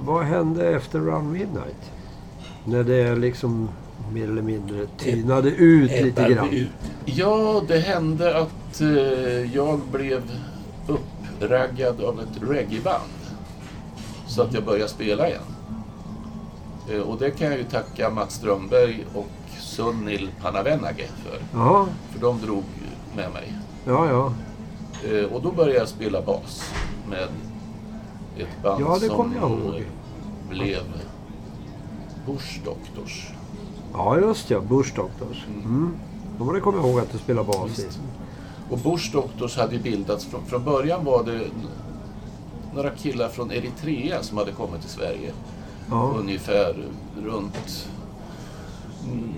vad 0.05 0.23
hände 0.23 0.67
efter 0.75 0.99
Round 0.99 1.31
Midnight? 1.31 1.91
När 2.65 2.83
det 2.83 3.15
liksom 3.15 3.69
mer 4.13 4.23
eller 4.23 4.41
mindre 4.41 4.85
tynade 4.97 5.49
ut 5.49 5.91
lite 5.91 6.29
grann. 6.29 6.49
ut. 6.49 6.69
Ja, 7.05 7.61
det 7.67 7.77
hände 7.79 8.37
att 8.41 8.81
eh, 8.81 9.55
jag 9.55 9.79
blev 9.91 10.21
uppraggad 10.87 12.01
av 12.01 12.19
ett 12.19 12.49
reggaeband. 12.49 13.03
Så 14.27 14.41
att 14.41 14.53
jag 14.53 14.63
började 14.65 14.89
spela 14.89 15.27
igen. 15.27 15.41
Eh, 16.91 16.99
och 17.01 17.19
det 17.19 17.31
kan 17.31 17.47
jag 17.47 17.57
ju 17.57 17.63
tacka 17.63 18.09
Mats 18.09 18.33
Strömberg 18.35 19.05
och 19.13 19.27
Sunnil 19.59 20.29
Panavenage 20.41 21.07
för. 21.25 21.39
Ja, 21.53 21.87
För 22.11 22.19
de 22.19 22.41
drog 22.41 22.63
med 23.15 23.31
mig. 23.33 23.53
ja, 23.85 24.07
ja. 24.09 24.33
Eh, 25.05 25.33
och 25.33 25.41
då 25.41 25.51
började 25.51 25.79
jag 25.79 25.87
spela 25.87 26.21
bas 26.21 26.73
med 27.09 27.27
ett 28.37 28.63
band 28.63 28.81
Ja, 28.81 28.99
som 28.99 29.35
eh, 29.35 29.83
blev 30.49 30.83
Bush 32.25 32.59
Doctors. 32.65 33.27
Ja, 33.93 34.19
just 34.19 34.49
ja. 34.49 34.59
Bush 34.59 34.95
Doctors. 34.95 35.45
Mm. 35.47 35.93
Ja, 36.39 36.53
det 36.53 36.59
kommer 36.59 36.79
jag 36.79 36.87
ihåg 36.87 36.99
att 36.99 37.11
du 37.11 37.17
spelar 37.17 37.43
bas 37.43 37.79
i. 37.79 37.87
Och 38.69 38.77
Bush 38.77 39.11
Doctors 39.11 39.57
hade 39.57 39.77
bildats, 39.79 40.25
från, 40.25 40.45
från 40.45 40.63
början 40.63 41.05
var 41.05 41.23
det 41.23 41.41
några 42.75 42.89
killar 42.89 43.29
från 43.29 43.51
Eritrea 43.51 44.23
som 44.23 44.37
hade 44.37 44.51
kommit 44.51 44.81
till 44.81 44.89
Sverige. 44.89 45.31
Ja, 45.89 46.13
Ungefär 46.19 46.75
runt 47.23 47.87
mm, 49.05 49.33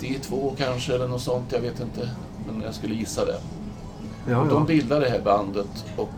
92 0.00 0.54
kanske 0.58 0.94
eller 0.94 1.08
något 1.08 1.22
sånt, 1.22 1.52
jag 1.52 1.60
vet 1.60 1.80
inte. 1.80 2.10
Men 2.46 2.62
jag 2.62 2.74
skulle 2.74 2.94
gissa 2.94 3.24
det. 3.24 3.38
Ja, 4.28 4.38
och 4.38 4.48
de 4.48 4.66
bildade 4.66 5.04
det 5.04 5.10
här 5.10 5.20
bandet 5.20 5.84
och 5.96 6.10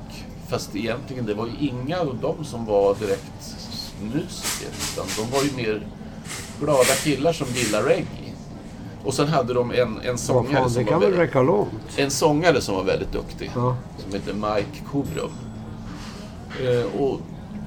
fast 0.49 0.77
egentligen 0.77 1.27
det 1.27 1.35
var 1.35 1.47
ju 1.47 1.69
inga 1.69 2.01
av 2.01 2.19
dem 2.19 2.45
som 2.45 2.67
var 2.67 2.95
direkt 2.95 3.57
musiker. 4.03 4.69
Utan 4.93 5.07
de 5.17 5.37
var 5.37 5.43
ju 5.43 5.57
mer 5.57 5.87
glada 6.61 6.95
killar 7.05 7.33
som 7.33 7.47
gillar 7.55 7.83
reggae. 7.83 8.33
Och 9.05 9.14
sen 9.14 9.29
hade 9.29 9.55
de 9.55 9.71
en, 9.71 10.01
en 10.01 10.19
sångare 10.19 10.53
fan, 10.55 10.71
som 10.71 10.85
var 10.85 11.01
väldigt, 11.01 11.35
en 11.97 12.11
sångare 12.11 12.61
som 12.61 12.75
var 12.75 12.85
väldigt 12.85 13.12
duktig. 13.12 13.51
Ja. 13.55 13.77
Som 13.99 14.12
hette 14.12 14.35
Mike 14.35 14.85
Kobrum. 14.90 15.31
Eh, 16.62 17.01
och 17.01 17.21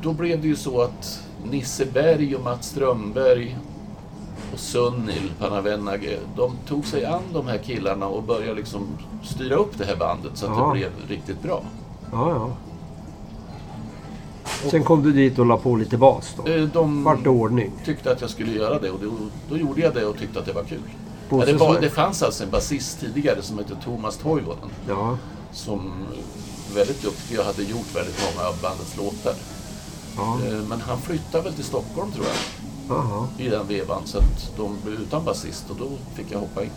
då 0.03 0.13
blev 0.13 0.41
det 0.41 0.47
ju 0.47 0.55
så 0.55 0.81
att 0.81 1.19
Nisse 1.43 1.85
Berg 1.85 2.35
och 2.35 2.43
Mats 2.43 2.67
Strömberg 2.67 3.57
och 4.53 4.59
Sunnil 4.59 5.31
Panavenage, 5.39 6.17
de 6.35 6.51
tog 6.67 6.85
sig 6.85 7.05
an 7.05 7.21
de 7.33 7.47
här 7.47 7.57
killarna 7.57 8.07
och 8.07 8.23
började 8.23 8.53
liksom 8.53 8.87
styra 9.23 9.55
upp 9.55 9.77
det 9.77 9.85
här 9.85 9.95
bandet 9.95 10.31
så 10.37 10.45
att 10.45 10.57
Ja. 10.57 10.65
det 10.65 10.71
blev 10.71 10.91
riktigt 11.09 11.41
bra. 11.43 11.61
Ja, 12.11 12.29
ja. 12.29 12.51
Sen 14.69 14.83
kom 14.83 15.03
du 15.03 15.11
dit 15.11 15.39
och 15.39 15.45
la 15.45 15.57
på 15.57 15.75
lite 15.75 15.97
bas 15.97 16.35
då? 16.37 16.51
Eh, 16.51 16.61
De 16.63 17.03
Vart 17.03 17.23
det 17.23 17.29
ordning? 17.29 17.71
tyckte 17.85 18.11
att 18.11 18.21
jag 18.21 18.29
skulle 18.29 18.51
göra 18.51 18.79
det 18.79 18.89
och 18.91 18.99
då, 18.99 19.11
då 19.49 19.57
gjorde 19.57 19.81
jag 19.81 19.93
det 19.93 20.05
och 20.05 20.17
tyckte 20.17 20.39
att 20.39 20.45
det 20.45 20.53
var 20.53 20.63
kul. 20.63 20.81
Ja, 21.29 21.45
det, 21.45 21.53
var, 21.53 21.79
det 21.81 21.89
fanns 21.89 22.23
alltså 22.23 22.43
en 22.43 22.49
basist 22.49 22.99
tidigare 22.99 23.41
som 23.41 23.57
hette 23.57 23.75
Thomas 23.83 24.17
Toivonen 24.17 24.69
Ja, 24.87 25.17
som 25.51 25.91
väldigt 26.75 27.01
duktig 27.01 27.39
och 27.39 27.45
hade 27.45 27.63
gjort 27.63 27.95
väldigt 27.95 28.21
många 28.35 28.47
av 28.49 28.55
bandets 28.61 28.97
låtar. 28.97 29.33
ja. 30.17 30.37
Eh, 30.47 30.53
Men 30.69 30.81
han 30.81 30.97
flyttade 31.01 31.43
väl 31.43 31.53
till 31.53 31.63
Stockholm 31.63 32.11
tror 32.11 32.25
jag. 32.25 32.35
Jaha. 32.89 33.27
i 33.37 33.49
den 33.49 33.67
vevan 33.67 34.07
så 34.07 34.17
att 34.17 34.51
de 34.57 34.77
blev 34.83 35.01
utan 35.01 35.25
basist 35.25 35.69
och 35.69 35.75
då 35.75 35.89
fick 36.15 36.31
jag 36.31 36.39
hoppa 36.39 36.63
in. 36.63 36.69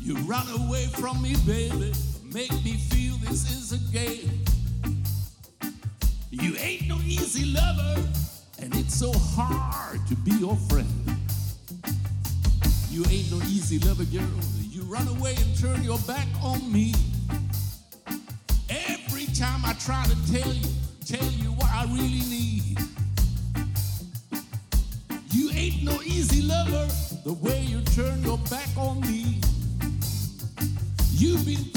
You 0.00 0.16
run 0.28 0.68
away 0.68 0.88
from 0.88 1.22
me, 1.22 1.36
baby. 1.46 1.92
Make 2.24 2.64
me 2.64 2.76
feel 2.76 3.16
this 3.18 3.50
is 3.50 3.70
the 3.70 3.98
end. 3.98 4.41
Easy 13.72 13.88
lover, 13.88 14.04
girl. 14.04 14.22
You 14.70 14.82
run 14.82 15.08
away 15.08 15.34
and 15.34 15.58
turn 15.58 15.82
your 15.82 15.98
back 16.00 16.26
on 16.42 16.70
me. 16.70 16.94
Every 18.68 19.26
time 19.26 19.64
I 19.64 19.72
try 19.74 20.04
to 20.04 20.32
tell 20.32 20.52
you, 20.52 20.68
tell 21.06 21.30
you 21.32 21.52
what 21.52 21.70
I 21.70 21.84
really 21.84 22.22
need. 22.28 22.78
You 25.30 25.50
ain't 25.52 25.84
no 25.84 26.02
easy 26.02 26.42
lover, 26.42 26.86
the 27.24 27.32
way 27.32 27.62
you 27.62 27.80
turn 27.80 28.22
your 28.22 28.38
back 28.50 28.68
on 28.76 29.00
me. 29.00 29.40
You've 31.12 31.46
been 31.46 31.71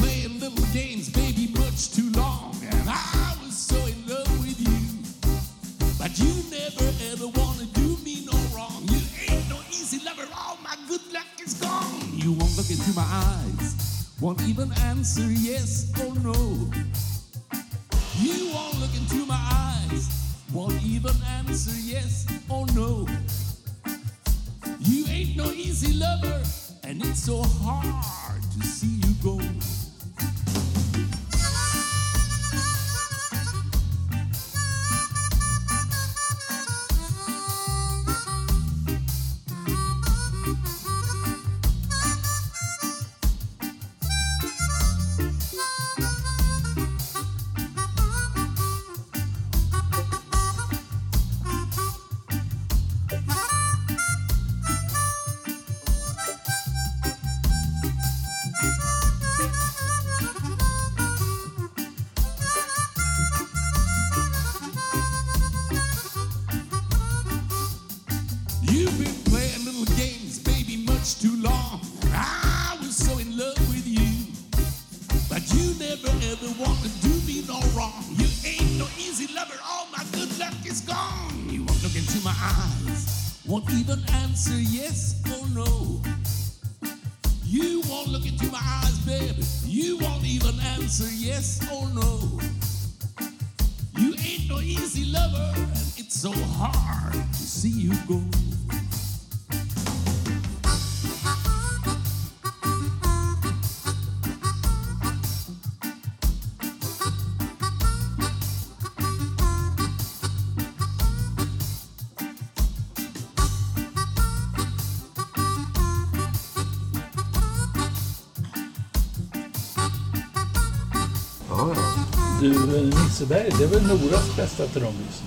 Nisseberg, 123.25 123.51
det 123.57 123.63
är 123.63 123.67
väl 123.67 123.87
Noras 123.87 124.35
bästa 124.37 124.65
trummis? 124.67 125.23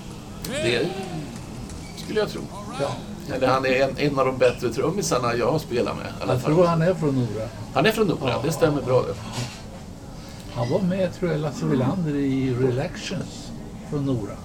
Det 0.47 0.89
skulle 2.03 2.19
jag 2.19 2.29
tro. 2.29 2.41
Ja. 2.81 2.91
Eller 3.35 3.47
han 3.47 3.65
är 3.65 3.83
en, 3.83 3.97
en 3.97 4.19
av 4.19 4.25
de 4.25 4.37
bättre 4.37 4.73
trummisarna 4.73 5.35
jag 5.35 5.51
har 5.51 5.59
spelat 5.59 5.97
med. 5.97 6.05
Jag 6.19 6.27
fall. 6.41 6.53
tror 6.53 6.65
han 6.65 6.81
är 6.81 6.93
från 6.93 7.15
Nora. 7.15 7.47
Han 7.73 7.85
är 7.85 7.91
från 7.91 8.07
Nora, 8.07 8.41
det 8.43 8.51
stämmer 8.51 8.81
bra 8.81 9.01
det. 9.01 9.13
Han 10.53 10.69
var 10.69 10.81
med, 10.81 11.13
tror 11.13 11.31
jag, 11.31 11.39
Lasse 11.41 11.65
Wilander 11.65 12.15
i 12.15 12.53
Relations 12.53 13.51
från 13.89 14.05
Nora. 14.05 14.35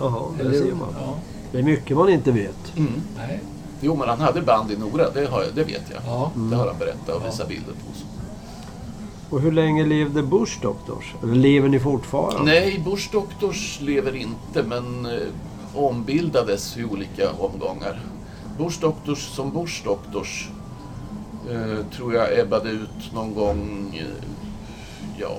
Jaha, 0.00 0.22
det 0.38 0.44
Eller- 0.44 0.52
ser 0.66 0.72
man. 0.74 0.94
Ja. 1.00 1.14
Det 1.52 1.58
är 1.58 1.62
mycket 1.62 1.96
man 1.96 2.08
inte 2.08 2.32
vet. 2.32 2.72
Nej. 3.16 3.40
Jo, 3.80 3.96
men 3.96 4.08
han 4.08 4.20
hade 4.20 4.42
band 4.42 4.70
i 4.72 4.76
Nora, 4.76 5.10
det, 5.10 5.26
har 5.26 5.42
jag, 5.42 5.54
det 5.54 5.64
vet 5.64 5.82
jag. 5.94 6.02
Ja. 6.06 6.30
Det 6.34 6.56
har 6.56 6.66
han 6.66 6.78
berättat 6.78 7.08
och 7.08 7.26
visat 7.26 7.48
bilder 7.48 7.72
på. 7.72 7.95
Och 9.30 9.40
hur 9.40 9.52
länge 9.52 9.84
levde 9.84 10.22
Bush 10.22 10.60
Doctors? 10.62 11.14
Eller 11.22 11.34
lever 11.34 11.68
ni 11.68 11.80
fortfarande? 11.80 12.42
Nej, 12.44 12.82
Bush 12.84 13.12
Doctors 13.12 13.80
lever 13.80 14.16
inte, 14.16 14.62
men 14.62 15.06
eh, 15.06 15.12
ombildades 15.74 16.76
i 16.76 16.84
olika 16.84 17.30
omgångar. 17.30 18.00
Bush 18.58 18.80
Doctors 18.80 19.18
som 19.18 19.50
Bush 19.52 19.84
Doctors 19.84 20.48
eh, 21.50 21.84
tror 21.96 22.14
jag 22.14 22.38
ebbade 22.38 22.70
ut 22.70 23.14
någon 23.14 23.34
gång, 23.34 23.94
eh, 24.00 24.24
ja, 25.18 25.36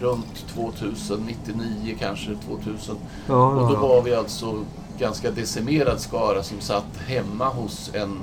runt 0.00 0.46
2099 0.54 1.96
kanske, 1.98 2.36
2000. 2.46 2.96
Ja, 3.28 3.46
Och 3.50 3.72
då 3.72 3.76
var 3.76 4.02
vi 4.02 4.14
alltså 4.14 4.64
ganska 4.98 5.30
decimerad 5.30 6.00
skara 6.00 6.42
som 6.42 6.60
satt 6.60 6.96
hemma 7.06 7.48
hos 7.48 7.90
en 7.94 8.18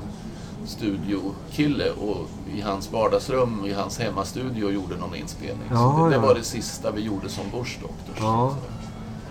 studiokille 0.66 1.92
och 1.92 2.30
i 2.56 2.62
hans 2.62 2.92
vardagsrum 2.92 3.66
i 3.66 3.74
hans 3.74 4.00
hemmastudio 4.00 4.72
gjorde 4.72 4.96
någon 4.98 5.16
inspelning. 5.16 5.68
Ja, 5.72 6.02
det, 6.04 6.10
det 6.10 6.16
ja. 6.16 6.22
var 6.22 6.36
det 6.36 6.44
sista 6.44 6.92
vi 6.92 7.02
gjorde 7.02 7.30
som 7.30 7.44
Bush 7.52 7.80
Doctors. 7.82 8.20
Ja. 8.20 8.56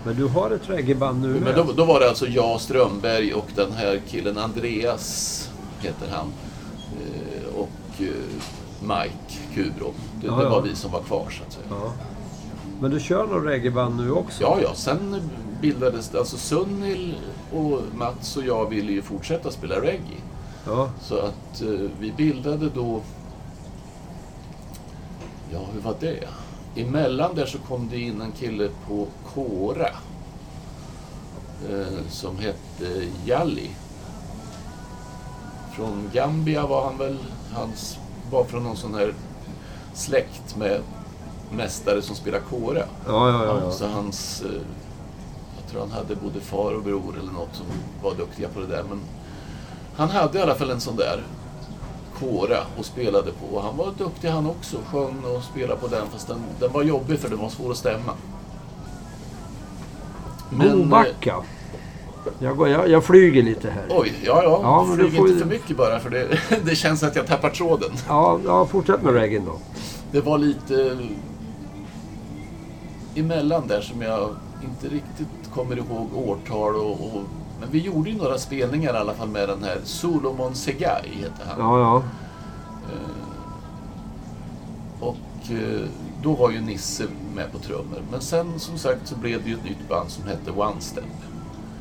Men 0.03 0.15
du 0.15 0.27
har 0.27 0.51
ett 0.51 0.69
reggaeband 0.69 1.21
nu 1.21 1.39
Men 1.39 1.55
då, 1.55 1.73
då 1.75 1.85
var 1.85 1.99
det 1.99 2.09
alltså 2.09 2.27
jag, 2.27 2.61
Strömberg 2.61 3.33
och 3.33 3.47
den 3.55 3.71
här 3.71 4.01
killen 4.07 4.37
Andreas, 4.37 5.49
heter 5.79 6.07
han. 6.11 6.27
Eh, 7.01 7.55
och 7.55 8.01
eh, 8.01 8.07
Mike 8.81 9.39
Kubro. 9.53 9.93
Det, 10.21 10.27
det 10.27 10.49
var 10.49 10.61
vi 10.61 10.75
som 10.75 10.91
var 10.91 11.01
kvar 11.01 11.27
så 11.29 11.43
att 11.43 11.53
säga. 11.53 11.91
Men 12.79 12.91
du 12.91 12.99
kör 12.99 13.27
någon 13.27 13.43
reggaeband 13.43 13.97
nu 13.97 14.11
också? 14.11 14.43
Ja, 14.43 14.57
ja, 14.61 14.73
sen 14.75 15.29
bildades 15.61 16.09
det, 16.09 16.19
alltså 16.19 16.37
Sunnil 16.37 17.15
och 17.53 17.81
Mats 17.93 18.37
och 18.37 18.43
jag 18.43 18.69
ville 18.69 18.91
ju 18.91 19.01
fortsätta 19.01 19.51
spela 19.51 19.75
reggae. 19.75 20.17
Ja. 20.65 20.89
Så 21.01 21.17
att 21.17 21.61
eh, 21.61 21.89
vi 21.99 22.11
bildade 22.11 22.69
då... 22.69 23.01
Ja, 25.53 25.59
hur 25.73 25.81
var 25.81 25.95
det? 25.99 26.23
Emellan 26.75 27.35
där 27.35 27.45
så 27.45 27.57
kom 27.57 27.89
det 27.89 27.99
in 27.99 28.21
en 28.21 28.31
kille 28.31 28.69
på 28.87 29.07
Kora. 29.33 29.89
Eh, 31.69 32.07
som 32.09 32.39
hette 32.39 33.07
Jalli. 33.25 33.69
Från 35.75 36.09
Gambia 36.13 36.67
var 36.67 36.85
han 36.85 36.97
väl. 36.97 37.17
Han 37.53 37.69
var 38.31 38.43
från 38.43 38.63
någon 38.63 38.77
sån 38.77 38.93
här 38.95 39.13
släkt 39.93 40.55
med 40.57 40.81
mästare 41.51 42.01
som 42.01 42.15
spelar 42.15 42.39
Kora. 42.39 42.83
Ja, 43.07 43.29
ja, 43.29 43.45
ja. 43.45 43.59
ja. 43.63 43.71
Så 43.71 43.87
hans... 43.87 44.41
eh, 44.41 44.61
Jag 45.61 45.71
tror 45.71 45.81
han 45.81 45.91
hade 45.91 46.15
både 46.15 46.39
far 46.39 46.73
och 46.73 46.83
bror 46.83 47.13
eller 47.21 47.31
något 47.31 47.55
som 47.55 47.65
var 48.03 48.15
duktiga 48.15 48.47
på 48.49 48.59
det 48.59 48.67
där. 48.67 48.83
Men 48.89 48.99
han 49.97 50.09
hade 50.09 50.39
i 50.39 50.41
alla 50.41 50.55
fall 50.55 50.69
en 50.69 50.81
sån 50.81 50.95
där 50.95 51.23
kåra 52.19 52.57
och 52.77 52.85
spelade 52.85 53.31
på. 53.31 53.59
Han 53.59 53.77
var 53.77 53.91
duktig 53.97 54.27
han 54.27 54.45
också. 54.45 54.77
Sjöng 54.91 55.23
och 55.35 55.43
spelade 55.43 55.79
på 55.79 55.87
den. 55.87 56.07
Fast 56.11 56.27
den, 56.27 56.39
den 56.59 56.71
var 56.71 56.83
jobbig 56.83 57.19
för 57.19 57.29
den 57.29 57.39
var 57.39 57.49
svår 57.49 57.71
att 57.71 57.77
stämma. 57.77 58.13
Men, 60.49 60.67
eh, 60.67 60.75
Mobacka. 60.75 61.35
Jag, 62.39 62.57
går, 62.57 62.69
jag, 62.69 62.89
jag 62.89 63.03
flyger 63.03 63.43
lite 63.43 63.69
här. 63.69 63.85
Oj, 63.89 64.13
ja, 64.23 64.43
ja. 64.43 64.59
Ja, 64.63 64.85
men 64.89 64.97
du 64.97 65.03
Flyg 65.03 65.17
får 65.17 65.27
inte 65.27 65.39
för 65.39 65.49
mycket 65.49 65.77
bara 65.77 65.99
för 65.99 66.09
det, 66.09 66.39
det 66.65 66.75
känns 66.75 67.03
att 67.03 67.15
jag 67.15 67.27
tappar 67.27 67.49
tråden. 67.49 67.89
Ja, 68.07 68.39
ja, 68.45 68.65
fortsätt 68.65 69.01
med 69.01 69.13
reggaen 69.13 69.45
då. 69.45 69.59
Det 70.11 70.21
var 70.21 70.37
lite 70.37 70.97
emellan 73.15 73.67
där 73.67 73.81
som 73.81 74.01
jag 74.01 74.35
inte 74.63 74.95
riktigt 74.95 75.53
kommer 75.53 75.77
ihåg 75.77 76.09
årtal 76.15 76.75
och, 76.75 76.91
och 76.91 77.23
men 77.59 77.69
vi 77.71 77.79
gjorde 77.79 78.09
ju 78.09 78.17
några 78.17 78.37
spelningar 78.37 78.93
i 78.93 78.97
alla 78.97 79.13
fall 79.13 79.27
med 79.27 79.49
den 79.49 79.63
här 79.63 79.77
Solomon 79.83 80.55
Segai 80.55 81.09
heter 81.09 81.45
han. 81.49 81.59
Ja, 81.59 81.79
ja. 81.79 82.03
Och 84.99 85.51
eh, 85.51 85.87
då 86.23 86.33
var 86.33 86.51
ju 86.51 86.61
Nisse 86.61 87.03
med 87.35 87.51
på 87.51 87.57
trummor. 87.59 88.01
Men 88.11 88.21
sen 88.21 88.59
som 88.59 88.77
sagt 88.77 89.07
så 89.07 89.15
blev 89.15 89.43
det 89.43 89.49
ju 89.49 89.55
ett 89.55 89.63
nytt 89.63 89.89
band 89.89 90.09
som 90.09 90.23
hette 90.27 90.51
One 90.51 90.81
Step. 90.81 91.03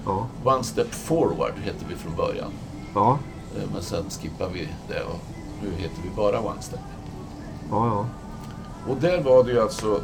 Ja, 0.04 0.26
One 0.44 0.64
Step 0.64 0.94
Forward 0.94 1.52
hette 1.64 1.84
vi 1.88 1.94
från 1.94 2.16
början. 2.16 2.50
ja. 2.94 3.18
Eh, 3.56 3.62
Men 3.72 3.82
sen 3.82 4.04
skippade 4.10 4.52
vi 4.52 4.68
det 4.88 5.02
och 5.02 5.18
nu 5.62 5.70
heter 5.76 6.02
vi 6.02 6.10
bara 6.16 6.40
One 6.40 6.60
Step. 6.62 6.80
ja, 7.70 7.86
ja. 7.86 8.06
Och 8.92 8.96
där 9.00 9.22
var 9.22 9.44
det 9.44 9.50
ju 9.52 9.60
alltså 9.62 10.00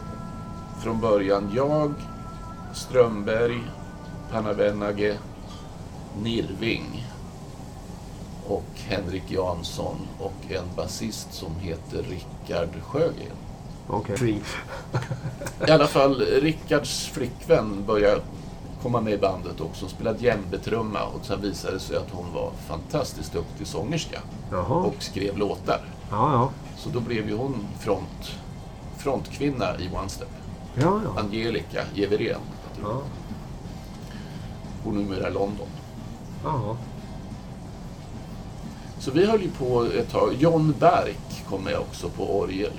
från 0.82 1.00
början 1.00 1.50
jag, 1.54 1.94
Strömberg, 2.74 3.62
Panavenage, 4.32 5.16
Nirving 6.22 7.06
och 8.48 8.64
Henrik 8.74 9.22
Jansson 9.30 9.96
och 10.18 10.50
en 10.52 10.64
basist 10.76 11.32
som 11.34 11.56
heter 11.61 12.02
Rickard 12.02 12.68
Sjögren. 12.82 13.36
Okej. 13.86 14.42
I 15.68 15.70
alla 15.70 15.86
fall, 15.86 16.20
Rickards 16.20 17.06
flickvän 17.06 17.84
började 17.86 18.20
komma 18.82 19.00
med 19.00 19.12
i 19.12 19.18
bandet 19.18 19.61
också. 19.61 19.84
Hon 19.84 19.90
spelade 19.90 20.18
djembetrumma 20.18 21.04
och 21.04 21.26
sen 21.26 21.40
visade 21.42 21.74
det 21.74 21.80
sig 21.80 21.96
att 21.96 22.11
hon 22.11 22.32
var 22.34 22.50
fantastiskt 22.68 23.32
duktig 23.32 23.66
sångerska 23.66 24.20
Jaha. 24.50 24.74
och 24.74 25.02
skrev 25.02 25.38
låtar. 25.38 25.80
Ja, 26.11 26.32
ja. 26.32 26.50
Så 26.76 26.88
då 26.88 27.00
blev 27.00 27.28
ju 27.28 27.36
hon 27.36 27.66
front, 27.78 28.36
frontkvinna 28.98 29.78
i 29.78 29.88
One 29.96 30.08
Step. 30.08 30.28
Ja, 30.74 31.00
ja. 31.04 31.20
Angelica 31.20 31.84
Jeverén. 31.94 32.40
Ja, 32.82 33.00
Hon 34.84 34.96
är 34.96 35.00
numera 35.02 35.28
i 35.28 35.32
London. 35.32 35.66
Ja. 36.45 36.76
Så 38.99 39.11
vi 39.11 39.26
höll 39.26 39.43
ju 39.43 39.51
på 39.51 39.84
ett 39.84 40.11
tag. 40.11 40.34
John 40.34 40.74
Berk 40.78 41.45
kom 41.49 41.64
med 41.64 41.78
också 41.78 42.09
på 42.09 42.38
orgel 42.38 42.72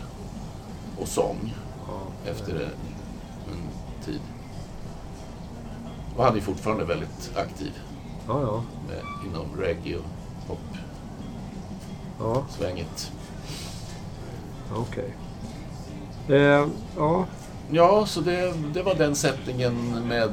och 1.00 1.08
sång 1.08 1.54
ja. 1.88 2.30
efter 2.32 2.52
en, 2.56 2.62
en 3.52 4.06
tid. 4.06 4.22
Och 6.18 6.24
han 6.24 6.38
är 6.38 6.42
fortfarande 6.42 6.86
väldigt 6.86 7.32
aktiv 7.36 7.72
Ja, 8.28 8.42
ja. 8.42 8.64
med, 8.88 9.02
inom 9.26 9.62
reggae 9.62 9.98
och 10.48 10.60
pop-svänget. 12.18 13.12
Ja, 14.70 14.76
okej. 14.78 15.16
Eh, 16.28 16.68
ja, 16.98 17.26
Ja, 17.70 18.06
så 18.06 18.22
det, 18.22 18.54
det 18.74 18.84
var 18.84 18.96
den 18.96 19.16
sättningen 19.16 20.08
med 20.08 20.32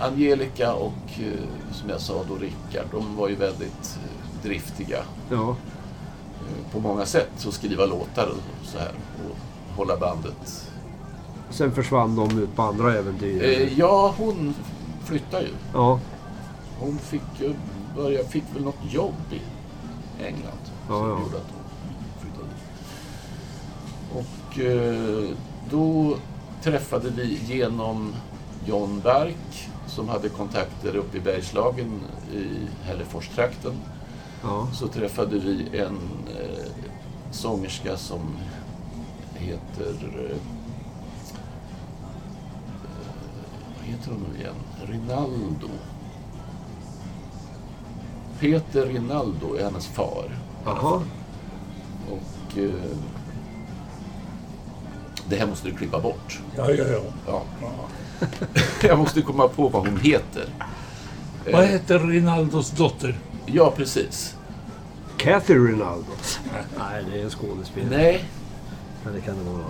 Angelica 0.00 0.74
och 0.74 1.20
eh, 1.20 1.72
som 1.72 1.90
jag 1.90 2.00
sa 2.00 2.24
då 2.28 2.34
Rickard. 2.34 2.86
De 2.92 3.16
var 3.16 3.28
ju 3.28 3.34
väldigt 3.34 3.98
eh, 4.04 4.42
driftiga 4.42 4.98
ja. 5.30 5.50
eh, 5.50 6.72
på 6.72 6.80
många 6.80 7.06
sätt. 7.06 7.46
Att 7.46 7.54
skriva 7.54 7.86
låtar 7.86 8.26
och 8.26 8.66
så 8.66 8.78
här. 8.78 8.92
Och 9.24 9.36
hålla 9.76 9.96
bandet. 9.96 10.70
Sen 11.50 11.72
försvann 11.72 12.16
de 12.16 12.38
ut 12.38 12.56
på 12.56 12.62
andra 12.62 12.94
äventyr. 12.94 13.72
Ja, 13.76 14.14
hon 14.18 14.54
flyttade 15.04 15.42
ju. 15.42 15.52
Ja, 15.74 16.00
Hon 16.80 16.98
fick 16.98 17.40
ju 17.40 17.54
börja, 17.96 18.24
fick 18.24 18.44
väl 18.54 18.64
något 18.64 18.92
jobb 18.92 19.14
i 19.30 19.40
England. 20.24 20.60
Ja, 20.88 20.98
som 20.98 21.08
ja. 21.08 21.20
gjorde 21.20 21.36
att 21.36 21.52
hon 21.52 21.64
flyttade 22.20 22.48
Och 24.14 24.58
då 25.70 26.16
träffade 26.66 27.10
vi 27.10 27.40
genom 27.46 28.14
John 28.64 29.00
Berk 29.04 29.68
som 29.86 30.08
hade 30.08 30.28
kontakter 30.28 30.96
uppe 30.96 31.16
i 31.16 31.20
Bergslagen 31.20 32.00
i 32.32 32.46
Hälleforstrakten. 32.84 33.72
ja. 34.42 34.68
Så 34.72 34.88
träffade 34.88 35.38
vi 35.38 35.78
en 35.78 35.98
eh, 36.40 36.66
sångerska 37.30 37.96
som 37.96 38.20
heter... 39.34 39.94
Eh, 40.30 40.36
vad 43.76 43.84
heter 43.84 44.10
hon 44.10 44.24
nu 44.32 44.40
igen? 44.40 44.54
Rinaldo. 44.86 45.68
Peter 48.40 48.86
Rinaldo 48.86 49.54
är 49.54 49.64
hennes 49.64 49.86
far. 49.86 50.38
Jaha. 50.64 51.02
Och 52.10 52.58
eh, 52.58 52.96
det 55.28 55.36
här 55.36 55.46
måste 55.46 55.68
du 55.68 55.74
klippa 55.76 56.00
bort. 56.00 56.40
Ja, 56.56 56.70
ja, 56.70 56.84
ja. 56.84 57.00
Ja. 57.26 57.42
Jag 58.88 58.98
måste 58.98 59.22
komma 59.22 59.48
på 59.48 59.68
vad 59.68 59.86
hon 59.86 59.96
heter. 60.02 60.44
Vad 61.52 61.62
Eh, 61.62 61.68
heter 61.68 61.98
Rinaldos 61.98 62.70
dotter? 62.70 63.18
Ja, 63.46 63.70
precis. 63.76 64.34
Kathy 65.16 65.54
Rinaldo. 65.54 66.10
Nej, 66.78 67.04
det 67.12 67.20
är 67.20 67.24
en 67.24 67.30
skådespelare. 67.30 67.96
Nej, 67.96 68.24
Men 69.04 69.14
det 69.14 69.20
kan 69.20 69.34
det 69.38 69.50
vara 69.50 69.64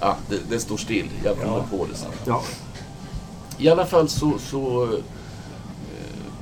ja, 0.00 0.16
det, 0.28 0.38
det 0.50 0.58
står 0.60 0.76
still. 0.76 1.10
Jag 1.24 1.36
kommer 1.38 1.62
på 1.70 1.86
det 1.92 1.96
sen. 1.98 2.10
Ja. 2.26 2.42
I 3.58 3.68
alla 3.68 3.86
fall 3.86 4.08
så, 4.08 4.38
så 4.38 4.82
eh, 4.84 4.98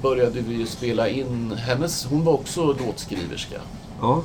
började 0.03 0.41
vi 0.41 0.55
ju 0.55 0.67
spela 0.67 1.09
in 1.09 1.53
hennes... 1.53 2.05
Hon 2.05 2.25
var 2.25 2.33
också 2.33 2.73
låtskriverska. 2.73 3.61
Ja. 4.01 4.23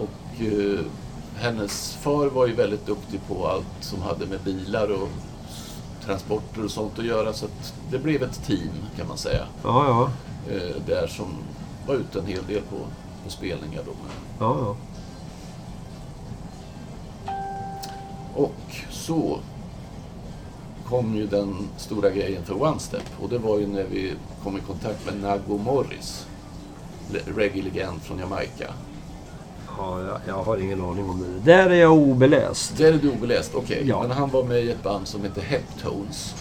Och 0.00 0.42
eh, 0.44 0.80
hennes 1.40 1.92
far 1.94 2.26
var 2.26 2.46
ju 2.46 2.54
väldigt 2.54 2.86
duktig 2.86 3.20
på 3.28 3.46
allt 3.48 3.66
som 3.80 4.02
hade 4.02 4.26
med 4.26 4.40
bilar 4.40 4.92
och 5.02 5.08
transporter 6.04 6.64
och 6.64 6.70
sånt 6.70 6.98
att 6.98 7.04
göra. 7.04 7.32
Så 7.32 7.44
att 7.44 7.74
det 7.90 7.98
blev 7.98 8.22
ett 8.22 8.44
team 8.46 8.70
kan 8.96 9.08
man 9.08 9.18
säga. 9.18 9.44
Ja, 9.64 9.86
ja. 9.86 10.10
Eh, 10.54 10.76
där 10.86 11.06
som 11.06 11.26
var 11.86 11.94
ute 11.94 12.18
en 12.18 12.26
hel 12.26 12.46
del 12.46 12.62
på, 12.62 12.76
på 13.24 13.30
spelningar 13.30 13.82
då. 13.86 13.92
Ja, 14.38 14.56
ja. 14.60 14.76
Och 18.34 18.54
så 18.90 19.38
kom 20.88 21.14
ju 21.16 21.26
den 21.26 21.68
stora 21.76 22.10
grejen 22.10 22.44
för 22.44 22.62
One 22.62 22.78
Step. 22.78 23.02
Och 23.20 23.28
det 23.28 23.38
var 23.38 23.58
ju 23.58 23.66
när 23.66 23.84
vi 23.84 24.12
kom 24.42 24.56
i 24.56 24.60
kontakt 24.60 25.06
med 25.06 25.20
Nago 25.22 25.58
Morris. 25.58 26.26
le- 27.12 27.32
Reggae-legend 27.36 28.00
från 28.02 28.18
Jamaica. 28.18 28.72
Ja 29.78 30.00
jag, 30.02 30.20
jag 30.26 30.42
har 30.44 30.56
ingen 30.56 30.80
aning 30.84 31.10
om 31.10 31.20
det. 31.44 31.52
Där 31.52 31.70
är 31.70 31.74
jag 31.74 31.92
obeläst. 31.92 32.76
Där 32.76 32.92
är 32.92 32.98
du 32.98 33.10
obeläst, 33.10 33.52
okej. 33.54 33.82
Ja. 33.86 34.02
Men 34.02 34.10
han 34.10 34.30
var 34.30 34.44
med 34.44 34.64
i 34.64 34.70
ett 34.70 34.82
band 34.82 35.08
som 35.08 35.22
hette 35.22 35.40
Heptones 35.40 36.34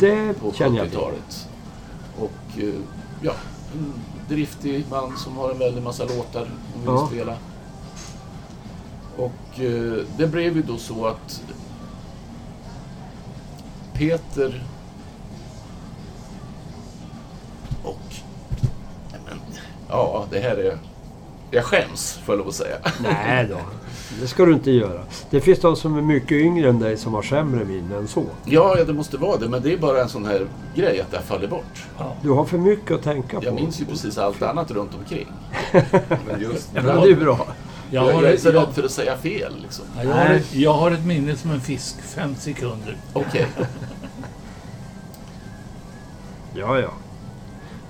Det 0.00 0.34
på 0.40 0.52
känner 0.52 0.78
jag 0.78 0.88
till. 0.90 0.98
70-talet. 0.98 1.48
Och 2.18 2.58
eh, 2.62 2.74
ja, 3.22 3.32
en 3.74 3.94
driftig 4.28 4.84
man 4.90 5.16
som 5.16 5.36
har 5.36 5.50
en 5.50 5.58
väldig 5.58 5.82
massa 5.82 6.04
låtar 6.04 6.42
och 6.74 6.80
vill 6.82 6.86
Ja. 6.86 7.06
spela. 7.06 7.36
Och 9.16 9.60
eh, 9.60 10.04
det 10.16 10.26
blev 10.26 10.56
ju 10.56 10.62
då 10.62 10.76
så 10.76 11.06
att 11.06 11.42
Peter 13.92 14.64
och... 17.84 18.14
Men, 19.28 19.38
ja, 19.88 20.26
det 20.30 20.40
här 20.40 20.56
är 20.56 20.78
Jag 21.54 21.64
skäms, 21.64 22.18
får 22.24 22.32
jag 22.34 22.38
lov 22.38 22.48
att 22.48 22.54
säga. 22.54 22.76
Nej 23.02 23.46
då, 23.50 23.58
det 24.20 24.26
ska 24.26 24.44
du 24.44 24.52
inte 24.52 24.70
göra. 24.70 25.00
Det 25.30 25.40
finns 25.40 25.60
de 25.60 25.76
som 25.76 25.96
är 25.98 26.02
mycket 26.02 26.32
yngre 26.32 26.68
än 26.68 26.78
dig 26.78 26.96
som 26.96 27.14
har 27.14 27.22
sämre 27.22 27.64
minne 27.64 27.96
än 27.96 28.08
så. 28.08 28.24
Ja, 28.44 28.74
ja, 28.78 28.84
det 28.84 28.92
måste 28.92 29.16
vara 29.16 29.36
det. 29.36 29.48
Men 29.48 29.62
det 29.62 29.72
är 29.72 29.78
bara 29.78 30.02
en 30.02 30.08
sån 30.08 30.24
här 30.26 30.46
grej 30.74 31.00
att 31.00 31.10
det 31.10 31.16
har 31.16 31.24
fallit 31.24 31.50
bort. 31.50 31.82
Du 32.22 32.30
har 32.30 32.44
för 32.44 32.58
mycket 32.58 32.90
att 32.96 33.02
tänka 33.02 33.38
på. 33.40 33.44
Jag 33.46 33.54
minns 33.54 33.80
ju 33.80 33.84
precis 33.84 34.18
allt 34.18 34.42
annat 34.42 34.70
runt 34.70 34.90
omkring. 34.94 35.26
Men 36.26 36.40
just 36.40 36.70
Ja, 36.74 36.82
men 36.82 37.00
det 37.00 37.10
är 37.10 37.16
bra. 37.16 37.46
Jag 37.90 38.06
jag, 38.08 38.12
har, 38.14 38.22
jag 38.22 38.32
är 38.32 38.36
så 38.36 38.48
jag, 38.48 38.54
rädd 38.54 38.68
för 38.74 38.82
att 38.82 38.90
säga 38.90 39.16
fel. 39.16 39.52
Liksom. 39.62 39.84
jag, 40.02 40.10
har, 40.14 40.26
ett- 40.34 40.54
jag 40.54 40.72
har 40.74 40.90
ett 40.90 41.04
minne 41.04 41.36
som 41.36 41.50
en 41.50 41.60
fisk, 41.60 42.02
fem 42.02 42.34
sekunder. 42.38 42.96
Okej. 43.12 43.46
Ja, 46.54 46.78
ja. 46.80 46.90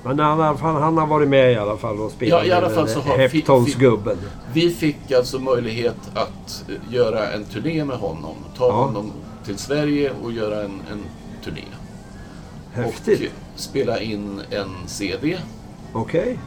Men 0.04 0.18
han, 0.18 0.40
han, 0.40 0.82
han 0.82 0.98
har 0.98 1.06
varit 1.06 1.28
med 1.28 1.52
i 1.52 1.56
alla 1.56 1.76
fall 1.76 2.00
och 2.00 2.10
spelat 2.10 2.40
Ja, 2.40 2.44
i 2.46 2.52
alla 2.52 2.70
fall 2.70 2.88
så 2.88 3.00
har- 3.00 3.18
Heptons-gubben. 3.18 4.16
Vi 4.52 4.70
fick 4.70 5.12
alltså 5.12 5.38
möjlighet 5.38 5.96
att 6.14 6.64
eh, 6.68 6.94
göra 6.94 7.30
en 7.32 7.44
turné 7.44 7.84
med 7.84 7.96
honom. 7.96 8.34
Ta 8.56 8.66
Ja. 8.68 8.72
honom 8.72 9.12
till 9.44 9.58
Sverige 9.58 10.12
och 10.24 10.32
göra 10.32 10.62
en, 10.64 10.80
en 10.92 11.04
turné. 11.44 11.64
Häftigt. 12.72 13.32
Och 13.54 13.60
spela 13.60 14.00
in 14.00 14.42
en 14.50 14.70
CD 14.86 15.38
Okej. 15.92 16.38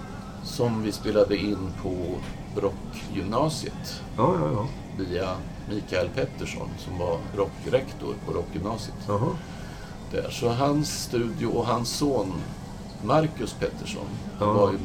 som 0.44 0.84
vi 0.84 0.92
spelade 0.92 1.38
in 1.38 1.58
på 1.84 1.96
Rockgymnasiet 2.62 4.02
Ja, 4.18 4.34
ja, 4.42 4.50
ja. 4.54 4.68
via 4.98 5.30
Mikael 5.70 6.10
Pettersson 6.16 6.70
som 6.78 6.98
var 7.00 7.18
rockrektor 7.36 8.14
på 8.26 8.34
Rockgymnasiet. 8.34 8.96
Jaha. 9.08 9.30
Där. 10.12 10.30
Så 10.30 10.50
hans 10.50 11.04
studio 11.04 11.48
och 11.48 11.66
hans 11.66 11.90
son 11.90 12.34
Marcus 13.04 13.54
Pettersson 13.54 14.06
Ja. 14.40 14.52
var 14.54 14.72
ju, 14.72 14.78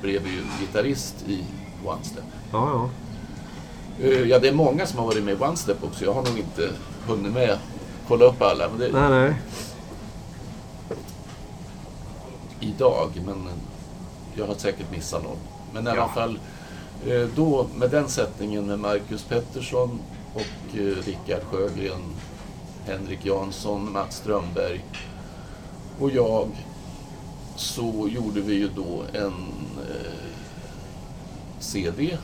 blev 0.00 0.26
ju 0.26 0.42
gitarrist 0.60 1.14
i 1.28 1.44
One 1.84 2.04
Step. 2.04 2.24
Ja, 2.52 2.70
ja. 4.00 4.04
Eh, 4.06 4.20
Ja, 4.28 4.38
det 4.38 4.48
är 4.48 4.52
många 4.52 4.86
som 4.86 4.98
har 4.98 5.06
varit 5.06 5.24
med 5.24 5.34
i 5.34 5.42
One 5.42 5.56
Step 5.56 5.84
också. 5.84 6.04
Jag 6.04 6.12
har 6.14 6.22
nog 6.22 6.38
inte 6.38 6.70
hunnit 7.06 7.32
med 7.32 7.58
kolla 8.08 8.24
upp 8.24 8.42
alla 8.42 8.68
men 8.68 8.78
det, 8.78 8.92
Nej, 8.92 9.10
nej. 9.10 9.34
idag. 12.60 13.10
Men 13.26 13.46
eh, 13.46 13.52
jag 14.34 14.46
har 14.46 14.54
säkert 14.54 14.90
missat 14.90 15.22
någon. 15.22 15.36
Men 15.72 15.86
i 15.86 15.90
alla 15.90 15.98
Ja. 16.00 16.08
fall, 16.08 16.38
eh, 17.06 17.28
då 17.36 17.66
med 17.76 17.90
den 17.90 18.08
sättningen 18.08 18.66
med 18.66 18.78
Marcus 18.78 19.22
Pettersson 19.24 19.98
och 20.34 20.74
Rickard 21.04 21.42
Sjögren, 21.50 22.02
Henrik 22.86 23.24
Jansson, 23.26 23.92
Mats 23.92 24.16
Strömberg 24.16 24.84
och 26.00 26.10
jag 26.10 26.48
så 27.60 28.08
gjorde 28.10 28.40
vi 28.40 28.54
ju 28.54 28.68
då 28.76 29.02
en 29.12 29.32
eh, 29.88 30.12
CD 31.58 32.18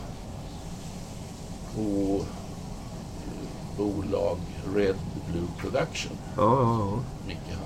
på 1.74 2.20
eh, 2.20 3.76
bolag 3.78 4.39
Red 4.74 4.97
Blue 5.32 5.47
Production. 5.59 6.12
Ja, 6.37 6.43
ja, 6.43 6.78
ja. 6.78 6.99
Micke 7.26 7.39
hade. 7.39 7.62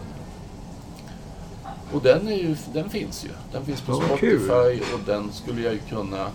Och 1.97 2.03
den, 2.03 2.29
är 2.29 2.37
ju, 2.37 2.57
den 2.73 2.91
finns 2.91 3.25
ju. 3.25 3.29
Den 3.53 3.64
finns 3.64 3.81
på 3.81 3.93
Ja, 3.93 3.97
Spotify 4.07 4.29
kul. 4.79 4.81
och 4.95 5.01
den 5.07 5.33
skulle 5.33 5.62
jag 5.62 5.73
ju 5.73 5.79
kunna 5.81 6.21
eh, 6.23 6.31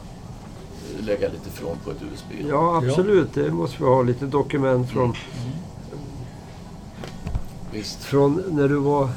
lägga 1.05 1.27
lite 1.29 1.49
från 1.49 1.77
på 1.83 1.91
ett 1.91 2.01
USB. 2.13 2.47
Ja, 2.49 2.77
absolut. 2.77 3.33
Det 3.33 3.51
måste 3.51 3.77
vi 3.83 3.85
ha 3.89 4.01
lite 4.03 4.25
dokument 4.25 4.89
från, 4.89 5.13
Visst. 7.71 8.03
från 8.03 8.43
när 8.51 8.67
du 8.69 8.75
var 8.75 9.09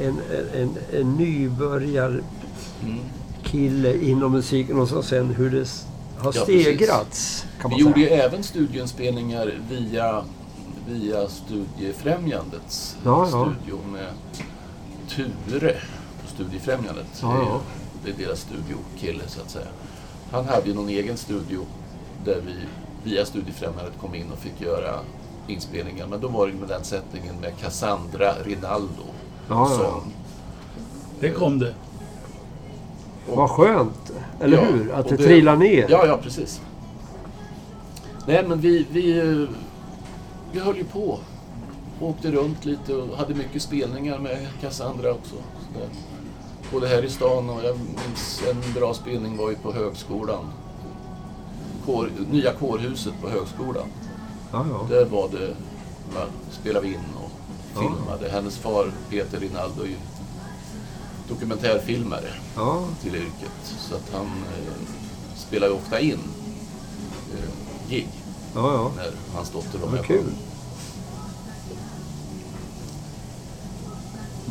en, 0.00 0.20
en, 0.54 0.76
en 1.00 1.16
nybörjar 1.16 2.20
Mm. 2.84 2.98
kille 3.42 3.96
inom 4.04 4.32
musiken 4.32 4.78
och 4.80 4.88
så 4.88 5.02
sen 5.02 5.34
hur 5.34 5.50
det 5.50 5.68
har 6.18 6.32
Ja, 6.36 6.42
stegrats. 6.42 7.46
Vi 7.70 7.76
gjorde 7.76 8.00
ju 8.00 8.06
även 8.08 8.42
studieinspelningar 8.42 9.52
via, 9.70 10.24
via 10.88 11.28
Studiefrämjandets 11.28 12.96
Ja, 13.04 13.28
ja. 13.32 13.52
studio 13.60 13.78
med 13.92 14.08
Ture 15.08 15.76
på 16.22 16.28
Studiefrämjandet. 16.34 17.06
Ja, 17.22 17.36
ja. 17.38 17.60
Det 18.04 18.10
är 18.22 18.26
deras 18.26 18.40
studiokille 18.40 19.22
så 19.28 19.40
att 19.40 19.50
säga. 19.50 19.66
Han 20.30 20.44
hade 20.48 20.68
ju 20.68 20.74
någon 20.74 20.88
egen 20.88 21.16
studio 21.16 21.66
där 22.24 22.40
vi 22.46 22.54
via 23.10 23.24
Studiefrämjandet 23.26 23.92
kom 24.00 24.14
in 24.14 24.30
och 24.32 24.38
fick 24.38 24.60
göra 24.60 24.94
inspelningar. 25.46 26.06
Men 26.06 26.20
då 26.20 26.28
var 26.28 26.46
det 26.46 26.52
med 26.52 26.68
den 26.68 26.84
sättningen 26.84 27.34
med 27.40 27.52
Cassandra 27.60 28.34
Rinaldo 28.44 29.04
Ja, 29.50 29.68
ja. 29.70 29.76
sång. 29.76 30.12
Det 31.20 31.30
kom 31.30 31.58
det. 31.58 31.74
Vad 33.34 33.50
skönt, 33.50 34.12
eller 34.40 34.56
Ja, 34.56 34.64
hur? 34.64 34.92
Att 34.92 35.04
och 35.04 35.10
det, 35.10 35.16
det- 35.16 35.24
trillar 35.24 35.56
ner. 35.56 35.86
Ja, 35.90 36.06
ja 36.06 36.18
precis. 36.22 36.60
Nej, 38.26 38.44
men 38.48 38.60
vi, 38.60 38.86
vi, 38.90 39.12
vi 40.52 40.60
höll 40.60 40.76
ju 40.76 40.84
på. 40.84 41.18
Åkte 42.00 42.30
runt 42.30 42.64
lite 42.64 42.94
och 42.94 43.16
hade 43.18 43.34
mycket 43.34 43.62
spelningar 43.62 44.18
med 44.18 44.46
Cassandra 44.60 45.10
också. 45.10 45.34
Både 46.72 46.88
här 46.88 47.02
i 47.04 47.10
stan 47.10 47.50
och 47.50 47.60
jag 47.64 47.76
minns 47.78 48.42
en 48.50 48.72
bra 48.74 48.94
spelning 48.94 49.36
var 49.36 49.50
ju 49.50 49.56
på 49.56 49.72
högskolan. 49.72 50.44
Kår, 51.86 52.10
nya 52.30 52.52
kårhuset 52.52 53.12
på 53.22 53.28
högskolan. 53.28 53.86
Ja, 54.52 54.64
ja. 54.70 54.86
Där 54.96 55.04
var 55.04 55.28
det, 55.28 55.46
va, 56.14 56.24
spelade 56.50 56.86
vi 56.86 56.92
in 56.94 57.00
och 57.74 57.82
Ja. 57.84 57.88
filmade. 57.96 58.28
Hennes 58.30 58.56
far 58.58 58.92
Peter 59.10 59.40
Rinaldo 59.40 59.82
är 59.82 59.86
ju 59.86 59.96
dokumentärfilmare 61.28 62.28
ja. 62.56 62.84
till 63.02 63.14
yrket. 63.16 63.52
Så 63.78 63.94
att 63.94 64.10
han 64.12 64.26
eh, 64.26 64.72
spelar 65.36 65.66
ju 65.66 65.72
ofta 65.72 66.00
in 66.00 66.18
eh, 67.32 67.90
gig 67.90 68.08
ja, 68.54 68.90
när 68.96 69.10
hans 69.34 69.50
dotter 69.50 69.78
var 69.78 69.88
med. 69.88 70.04
kul. 70.04 70.24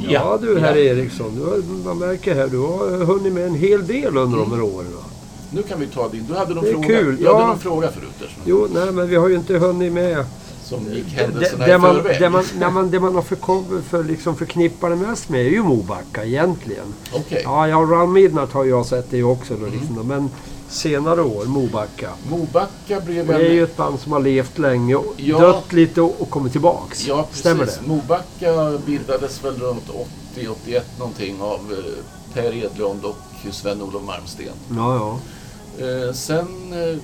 Ja 0.10 0.38
du 0.42 0.60
herr 0.60 0.78
Eriksson, 0.78 1.36
du 1.36 1.42
har, 1.46 1.84
man 1.86 1.98
märker 1.98 2.36
här, 2.36 2.48
du 2.48 2.58
har 2.58 3.06
hunnit 3.06 3.34
med 3.34 3.46
en 3.48 3.56
hel 3.56 3.88
del 3.88 4.18
under 4.18 4.38
de 4.38 4.52
här 4.52 4.62
åren. 4.62 4.88
va? 4.96 5.04
Nu 5.52 5.64
kan 5.64 5.80
vi 5.80 5.88
ta 5.88 6.10
din. 6.10 6.26
Du 6.28 6.34
hade 6.36 6.54
någon 6.54 6.64
fråga. 6.66 6.88
kul, 6.88 7.18
Du 7.18 7.28
hade 7.34 7.46
någon 7.48 7.60
fråga 7.60 7.92
förut 7.92 8.10
där, 8.20 8.38
Jo, 8.46 8.68
nej 8.74 8.92
men 8.92 9.10
vi 9.10 9.16
har 9.16 9.28
ju 9.30 9.36
inte 9.36 9.58
hunnit 9.58 9.94
med 9.94 10.26
som 10.70 10.94
gick 10.94 11.08
händelserna 11.08 11.66
det, 11.66 11.74
i 11.74 11.78
man, 11.78 11.96
förväg. 11.96 12.20
det, 12.20 12.30
man, 12.30 12.74
man, 12.74 12.92
det 12.92 13.00
man 13.00 13.16
har 13.16 13.22
för, 13.22 13.82
för 13.82 14.04
liksom 14.04 14.36
förknippar 14.36 14.90
det 14.90 14.96
mest 14.96 15.30
med 15.30 15.42
är 15.42 15.50
ju 15.50 15.64
Mobacka 15.64 16.26
egentligen. 16.26 16.94
Okej. 17.14 17.42
Ja, 17.44 17.68
ja 17.68 17.78
Round 17.78 18.14
Midnight 18.14 18.52
har 18.52 18.66
jag 18.66 18.86
sett 18.86 19.12
det 19.12 19.24
också 19.24 19.54
då, 19.56 19.66
liksom, 19.66 19.96
då, 19.96 20.04
men 20.04 20.30
senare 20.70 21.22
år, 21.22 21.46
Mobacka. 21.46 22.10
Mobacka 22.30 23.00
blev 23.06 23.30
Och 23.30 23.36
det 23.40 23.46
är 23.48 23.52
ju 23.54 23.58
en... 23.58 23.64
ett 23.64 23.78
band 23.78 24.00
som 24.00 24.12
har 24.12 24.20
levt 24.20 24.58
länge 24.58 24.96
och 24.96 25.14
Ja. 25.18 25.40
dött 25.40 25.74
lite 25.74 26.02
och, 26.02 26.22
och 26.22 26.30
kommit 26.30 26.52
tillbaks. 26.52 27.08
Ja, 27.08 27.24
precis. 27.24 27.40
Stämmer 27.40 27.66
det? 27.66 27.80
Mobacka 27.86 28.78
bildades 28.86 29.44
väl 29.46 29.56
runt 29.60 29.90
80-81 30.36 30.82
någonting 31.00 31.42
av 31.42 31.60
eh, 31.72 32.04
Per 32.34 32.54
Edlund 32.64 33.06
och 33.06 33.18
Sven-Olof 33.52 34.04
Malmsten. 34.04 34.46
Ja, 34.76 34.96
ja. 34.96 35.86
Eh, 35.86 36.14
sen... 36.14 36.48
Eh, 36.74 36.98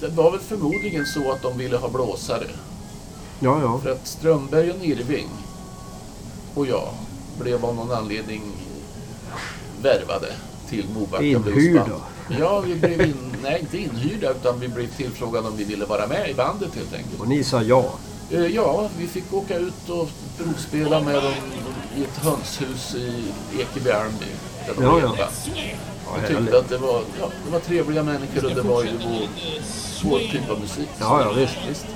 det 0.00 0.08
var 0.08 0.30
väl 0.30 0.40
förmodligen 0.40 1.06
så 1.06 1.32
att 1.32 1.42
de 1.42 1.58
ville 1.58 1.76
ha 1.76 1.88
blåsare. 1.88 2.46
Ja, 3.40 3.60
ja. 3.62 3.80
För 3.82 3.90
att 3.90 4.06
Strömberg 4.06 4.70
och 4.70 4.78
Nirving 4.78 5.28
och 6.54 6.66
jag 6.66 6.88
blev 7.40 7.64
av 7.64 7.74
någon 7.74 7.92
anledning 7.92 8.42
värvade 9.82 10.32
till 10.68 10.86
Mobacka 10.94 11.24
Inhyrda? 11.24 12.00
Ja, 12.40 12.60
vi 12.60 12.74
blev 12.74 13.00
in, 13.00 13.36
nej, 13.42 13.60
inte 13.60 13.78
inhyrda 13.78 14.30
utan 14.30 14.60
vi 14.60 14.68
blev 14.68 14.96
tillfrågade 14.96 15.48
om 15.48 15.56
vi 15.56 15.64
ville 15.64 15.84
vara 15.84 16.06
med 16.06 16.30
i 16.30 16.34
bandet 16.34 16.74
helt 16.74 16.94
enkelt. 16.94 17.20
Och 17.20 17.28
ni 17.28 17.44
sa 17.44 17.62
ja. 17.62 17.92
Eh, 18.30 18.46
Ja, 18.46 18.88
vi 18.98 19.06
fick 19.06 19.34
åka 19.34 19.56
ut 19.58 19.88
och 19.88 20.08
provspela 20.38 21.00
med 21.00 21.14
dem 21.14 21.32
i 21.96 22.02
ett 22.02 22.16
hönshus 22.16 22.94
i 22.94 23.24
Ekebyarmby. 23.60 24.26
Där 24.66 24.74
de 24.74 24.84
Ja, 24.84 25.00
ja. 25.18 25.28
Jag 26.14 26.28
tyckte 26.28 26.58
att 26.58 26.68
det 26.68 26.78
var, 26.78 27.02
ja, 27.20 27.30
det 27.46 27.52
var 27.52 27.60
trevliga 27.60 28.02
människor 28.02 28.44
och 28.44 28.54
det 28.54 28.62
var 28.62 28.82
ju 28.82 28.90
vår, 28.90 29.28
vår 30.10 30.18
typ 30.18 30.50
av 30.50 30.60
musik. 30.60 30.88
Ja, 31.00 31.22
ja, 31.22 31.32
visst. 31.32 31.56
visst. 31.68 31.86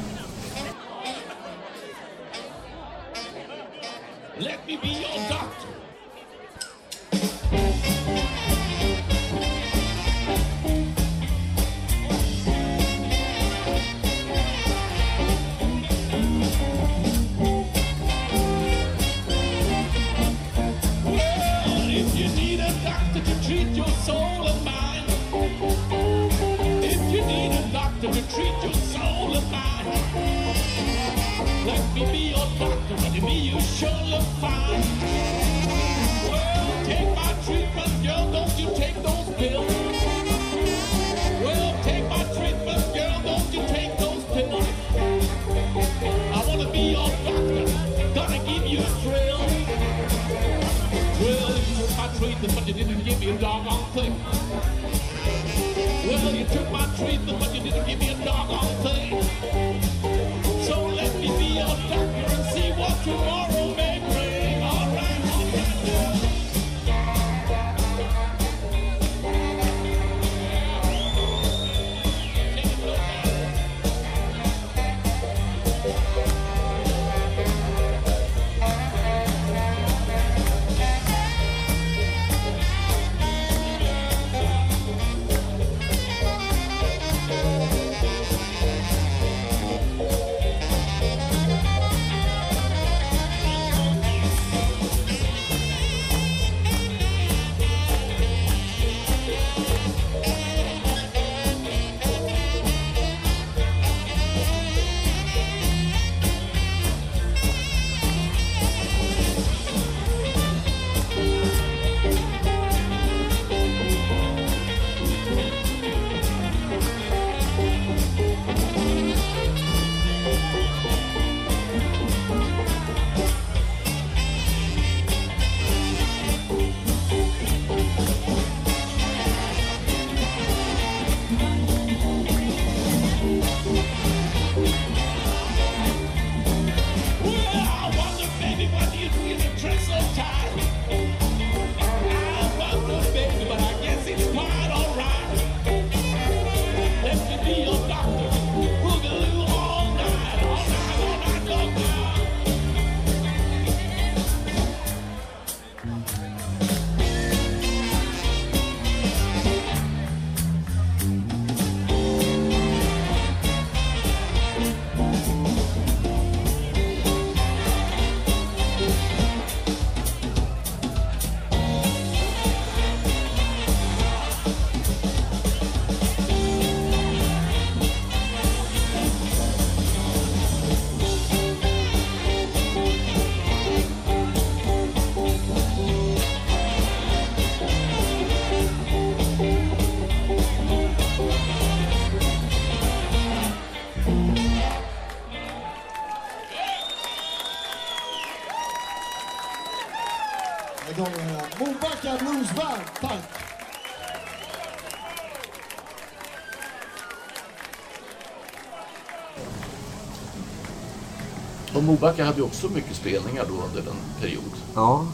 Mobacka 211.90 212.24
hade 212.24 212.36
ju 212.38 212.42
också 212.44 212.68
mycket 212.68 212.96
spelningar 212.96 213.44
då 213.48 213.54
under 213.54 213.90
en 213.90 214.20
period. 214.20 214.52
Ja, 214.74 215.06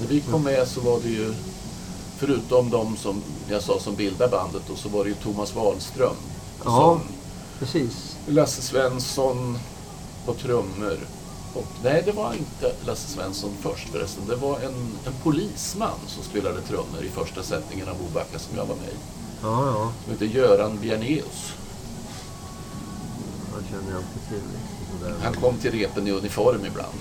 När 0.00 0.06
vi 0.06 0.20
kom 0.20 0.42
med 0.42 0.68
så 0.68 0.80
var 0.80 1.00
det 1.00 1.08
ju, 1.08 1.34
förutom 2.18 2.70
de 2.70 2.96
som 2.96 3.22
jag 3.48 3.62
sa 3.62 3.80
som 3.80 3.94
bildade 3.94 4.30
bandet, 4.30 4.70
och 4.70 4.78
så 4.78 4.88
var 4.88 5.04
det 5.04 5.10
ju 5.10 5.16
Thomas 5.16 5.54
Wahlström. 5.54 6.16
Ja. 6.64 7.00
Precis. 7.58 8.16
Lasse 8.26 8.62
Svensson 8.62 9.58
på 10.26 10.34
trummor. 10.34 10.98
Och 11.54 11.66
nej, 11.82 12.02
det 12.06 12.12
var 12.12 12.32
inte 12.32 12.72
Lasse 12.86 13.08
Svensson 13.08 13.50
först 13.60 13.88
förresten. 13.88 14.22
Det 14.28 14.36
var 14.36 14.60
en, 14.60 14.74
en 15.06 15.12
polisman 15.22 15.98
som 16.06 16.24
spelade 16.24 16.60
trummor 16.60 17.04
i 17.04 17.08
första 17.08 17.42
sättningen 17.42 17.88
av 17.88 17.96
Mobacka 18.02 18.38
som 18.38 18.56
jag 18.56 18.66
var 18.66 18.76
med 18.76 18.88
i. 18.88 18.96
Ja, 19.42 19.66
ja. 19.66 19.92
Som 20.04 20.12
heter 20.12 20.26
Göran 20.26 20.78
Bjernéus. 20.80 21.52
Det 23.58 23.68
känner 23.70 23.90
jag 23.92 24.00
inte 24.00 24.28
till. 24.28 24.58
Han 25.22 25.34
kom 25.34 25.56
till 25.56 25.70
repen 25.72 26.06
i 26.06 26.10
uniform 26.10 26.64
ibland. 26.66 26.94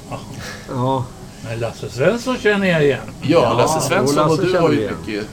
Ja, 0.70 1.06
Men 1.44 1.60
Lasse 1.60 1.90
Svensson 1.90 2.38
känner 2.38 2.68
jag 2.68 2.84
igen. 2.84 3.00
Ja, 3.22 3.28
Ja, 3.30 3.54
Lasse 3.54 3.88
Svensson 3.88 4.20
och 4.20 4.30
Lasse 4.30 4.42
och 4.42 4.48
du 4.48 4.58
har 4.60 4.72
ju 4.72 4.80
igen. 4.80 4.94
mycket 5.06 5.26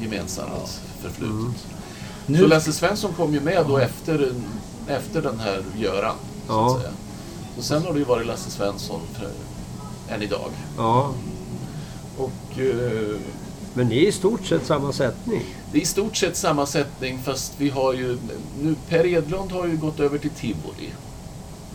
gemensamt 0.00 0.80
förflutet. 1.02 1.64
Nu, 2.26 2.38
Så 2.38 2.46
Lasse 2.46 2.72
Svensson 2.72 3.12
kom 3.16 3.34
ju 3.34 3.40
med 3.40 3.64
då 3.68 3.78
efter, 3.78 4.32
efter 4.88 5.22
den 5.22 5.40
här 5.40 5.62
Göran. 5.78 6.16
Så 6.46 6.52
Ja. 6.52 6.66
att 6.74 6.80
säga. 6.80 6.92
Och 7.58 7.64
sen 7.64 7.82
har 7.82 7.92
det 7.92 7.98
ju 7.98 8.04
varit 8.04 8.26
Lasse 8.26 8.50
Svensson 8.50 9.00
för, 9.14 9.30
än 10.14 10.22
idag. 10.22 10.50
ja. 10.76 11.12
Och 12.16 12.58
eh, 12.60 13.16
Men 13.74 13.86
ni 13.88 13.96
är 14.04 14.08
i 14.08 14.12
stort 14.12 14.46
sett 14.46 14.66
samma 14.66 14.92
sättning. 14.92 15.42
det 15.72 15.78
är 15.78 15.82
i 15.82 15.86
stort 15.86 16.16
sett 16.16 16.36
samma 16.36 16.66
sättning 16.66 17.20
fast 17.24 17.52
vi 17.58 17.68
har 17.70 17.92
ju... 17.92 18.18
Nu, 18.62 18.74
Per 18.88 19.06
Edlund 19.06 19.52
har 19.52 19.66
ju 19.66 19.76
gått 19.76 20.00
över 20.00 20.18
till 20.18 20.30
Tivoli. 20.30 20.88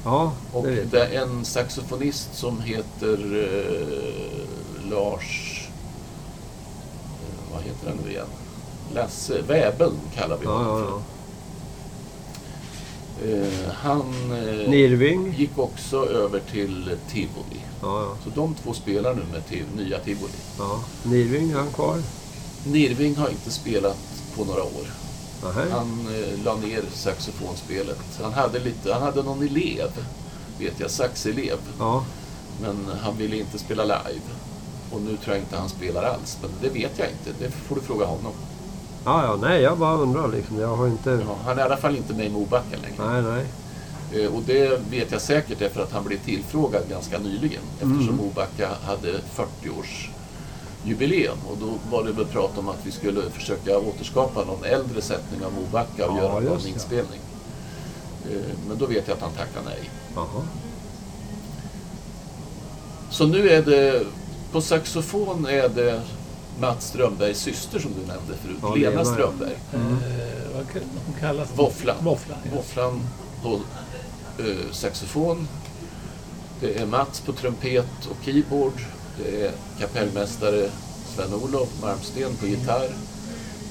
Ja, 0.03 0.31
Och 0.53 0.63
det 0.91 0.99
är 1.15 1.21
en 1.21 1.45
saxofonist 1.45 2.29
som 2.35 2.61
heter 2.61 3.17
eh, 3.43 4.89
Lars... 4.91 5.59
Eh, 7.21 7.53
vad 7.53 7.63
heter 7.63 7.87
han 7.87 7.97
nu 8.05 8.11
igen? 8.11 8.27
Lasse 8.93 9.41
Väbeln 9.47 9.99
kallar 10.15 10.37
vi 10.37 10.45
Ja, 10.45 10.51
honom 10.51 10.79
ja, 10.79 10.85
för. 10.85 10.91
ja. 10.91 11.01
Eh, 13.25 13.71
han 13.73 14.13
eh, 14.31 15.39
gick 15.39 15.57
också 15.57 16.05
över 16.05 16.39
till 16.51 16.91
Tivoli. 17.11 17.61
Ja, 17.81 18.01
ja. 18.03 18.15
Så 18.23 18.29
de 18.35 18.55
två 18.55 18.73
spelar 18.73 19.13
nu 19.13 19.21
med 19.31 19.47
tiv- 19.49 19.65
nya 19.77 19.99
Tivoli. 19.99 20.31
ja. 20.59 20.79
Nirving, 21.03 21.51
är 21.51 21.55
han 21.55 21.71
kvar? 21.71 21.97
Nirving 22.65 23.15
har 23.15 23.29
inte 23.29 23.51
spelat 23.51 23.97
på 24.35 24.45
några 24.45 24.63
år. 24.63 24.87
Han 25.51 26.07
eh, 26.15 26.43
la 26.45 26.55
ner 26.55 26.81
saxofonspelet. 26.93 27.99
Han 28.21 28.33
hade, 28.33 28.59
lite, 28.59 28.93
han 28.93 29.01
hade 29.01 29.23
någon 29.23 29.43
elev, 29.43 29.89
vet 30.59 30.79
jag, 30.79 30.91
saxelev. 30.91 31.57
Ja, 31.79 32.05
Men 32.61 32.87
han 33.03 33.17
ville 33.17 33.37
inte 33.37 33.59
spela 33.59 33.83
live. 33.83 34.21
Och 34.91 35.01
nu 35.01 35.17
tror 35.17 35.35
jag 35.35 35.43
inte 35.43 35.57
han 35.57 35.69
spelar 35.69 36.03
alls. 36.03 36.37
Men 36.41 36.51
det 36.61 36.69
vet 36.69 36.99
jag 36.99 37.07
inte. 37.09 37.39
Det 37.45 37.51
får 37.51 37.75
du 37.75 37.81
fråga 37.81 38.05
honom. 38.05 38.31
ja, 39.05 39.23
ja. 39.25 39.35
Nej, 39.41 39.61
jag 39.61 39.77
bara 39.77 39.95
undrar 39.97 40.27
liksom. 40.27 40.59
Jag 40.59 40.75
har 40.75 40.87
inte... 40.87 41.09
Ja, 41.27 41.35
han 41.45 41.57
är 41.57 41.61
i 41.61 41.65
alla 41.65 41.77
fall 41.77 41.95
inte 41.95 42.13
med 42.13 42.25
i 42.25 42.29
Mobacka 42.29 42.77
längre. 42.81 43.21
Nej, 43.21 43.21
nej. 43.33 43.45
Eh, 44.23 44.35
Och 44.35 44.41
det 44.45 44.81
vet 44.91 45.11
jag 45.11 45.21
säkert 45.21 45.59
därför 45.59 45.83
att 45.83 45.91
han 45.91 46.03
blev 46.03 46.17
tillfrågad 46.25 46.81
ganska 46.89 47.19
nyligen. 47.19 47.61
Eftersom 47.73 47.99
Mm. 48.01 48.15
Mobacka 48.15 48.69
hade 48.85 49.11
40-års 49.35 50.09
jubileum. 50.85 51.37
Och 51.49 51.57
då 51.57 51.73
var 51.97 52.03
det 52.03 52.11
väl 52.11 52.25
prat 52.25 52.57
om 52.57 52.69
att 52.69 52.79
vi 52.85 52.91
skulle 52.91 53.21
försöka 53.29 53.77
återskapa 53.77 54.43
någon 54.45 54.63
äldre 54.63 55.01
sättning 55.01 55.45
av 55.45 55.53
Mobacka 55.53 56.09
och 56.09 56.17
Ja, 56.17 56.21
göra 56.23 56.39
någon 56.39 56.67
inspelning. 56.67 57.19
Eh, 58.31 58.37
Men 58.67 58.77
då 58.77 58.85
vet 58.85 59.07
jag 59.07 59.15
att 59.15 59.21
han 59.21 59.31
tackade 59.31 59.65
nej. 59.65 59.89
Jaha. 60.15 60.43
Så 63.09 63.25
nu 63.27 63.49
är 63.49 63.61
det, 63.61 64.05
på 64.51 64.61
saxofon 64.61 65.45
är 65.45 65.69
det 65.69 66.01
Mats 66.59 66.87
Strömbergs 66.87 67.39
syster 67.39 67.79
som 67.79 67.91
du 67.93 67.99
nämnde 67.99 68.33
förut, 68.41 68.57
Ja, 68.61 68.75
Lena 68.75 68.89
Lena, 68.89 69.01
ja. 69.01 69.05
Strömberg. 69.05 69.53
eh, 69.73 69.79
vad 70.55 70.65
ka- 70.65 70.87
hon 71.05 71.15
kallas? 71.19 71.49
Våfflan. 71.55 71.95
Våfflan, 72.01 72.37
ja. 72.43 72.51
Våfflan 72.55 73.01
på 73.43 73.59
eh, 74.43 74.71
saxofon. 74.71 75.47
Det 76.59 76.77
är 76.79 76.85
Mats 76.85 77.19
på 77.19 77.33
trumpet 77.33 78.05
och 78.09 78.17
keyboard. 78.25 78.73
Det 79.17 79.45
är 79.45 79.51
kapellmästare 79.79 80.69
Sven-Olof 81.15 81.69
Malmsten 81.81 82.35
på 82.35 82.47
gitarr. 82.47 82.89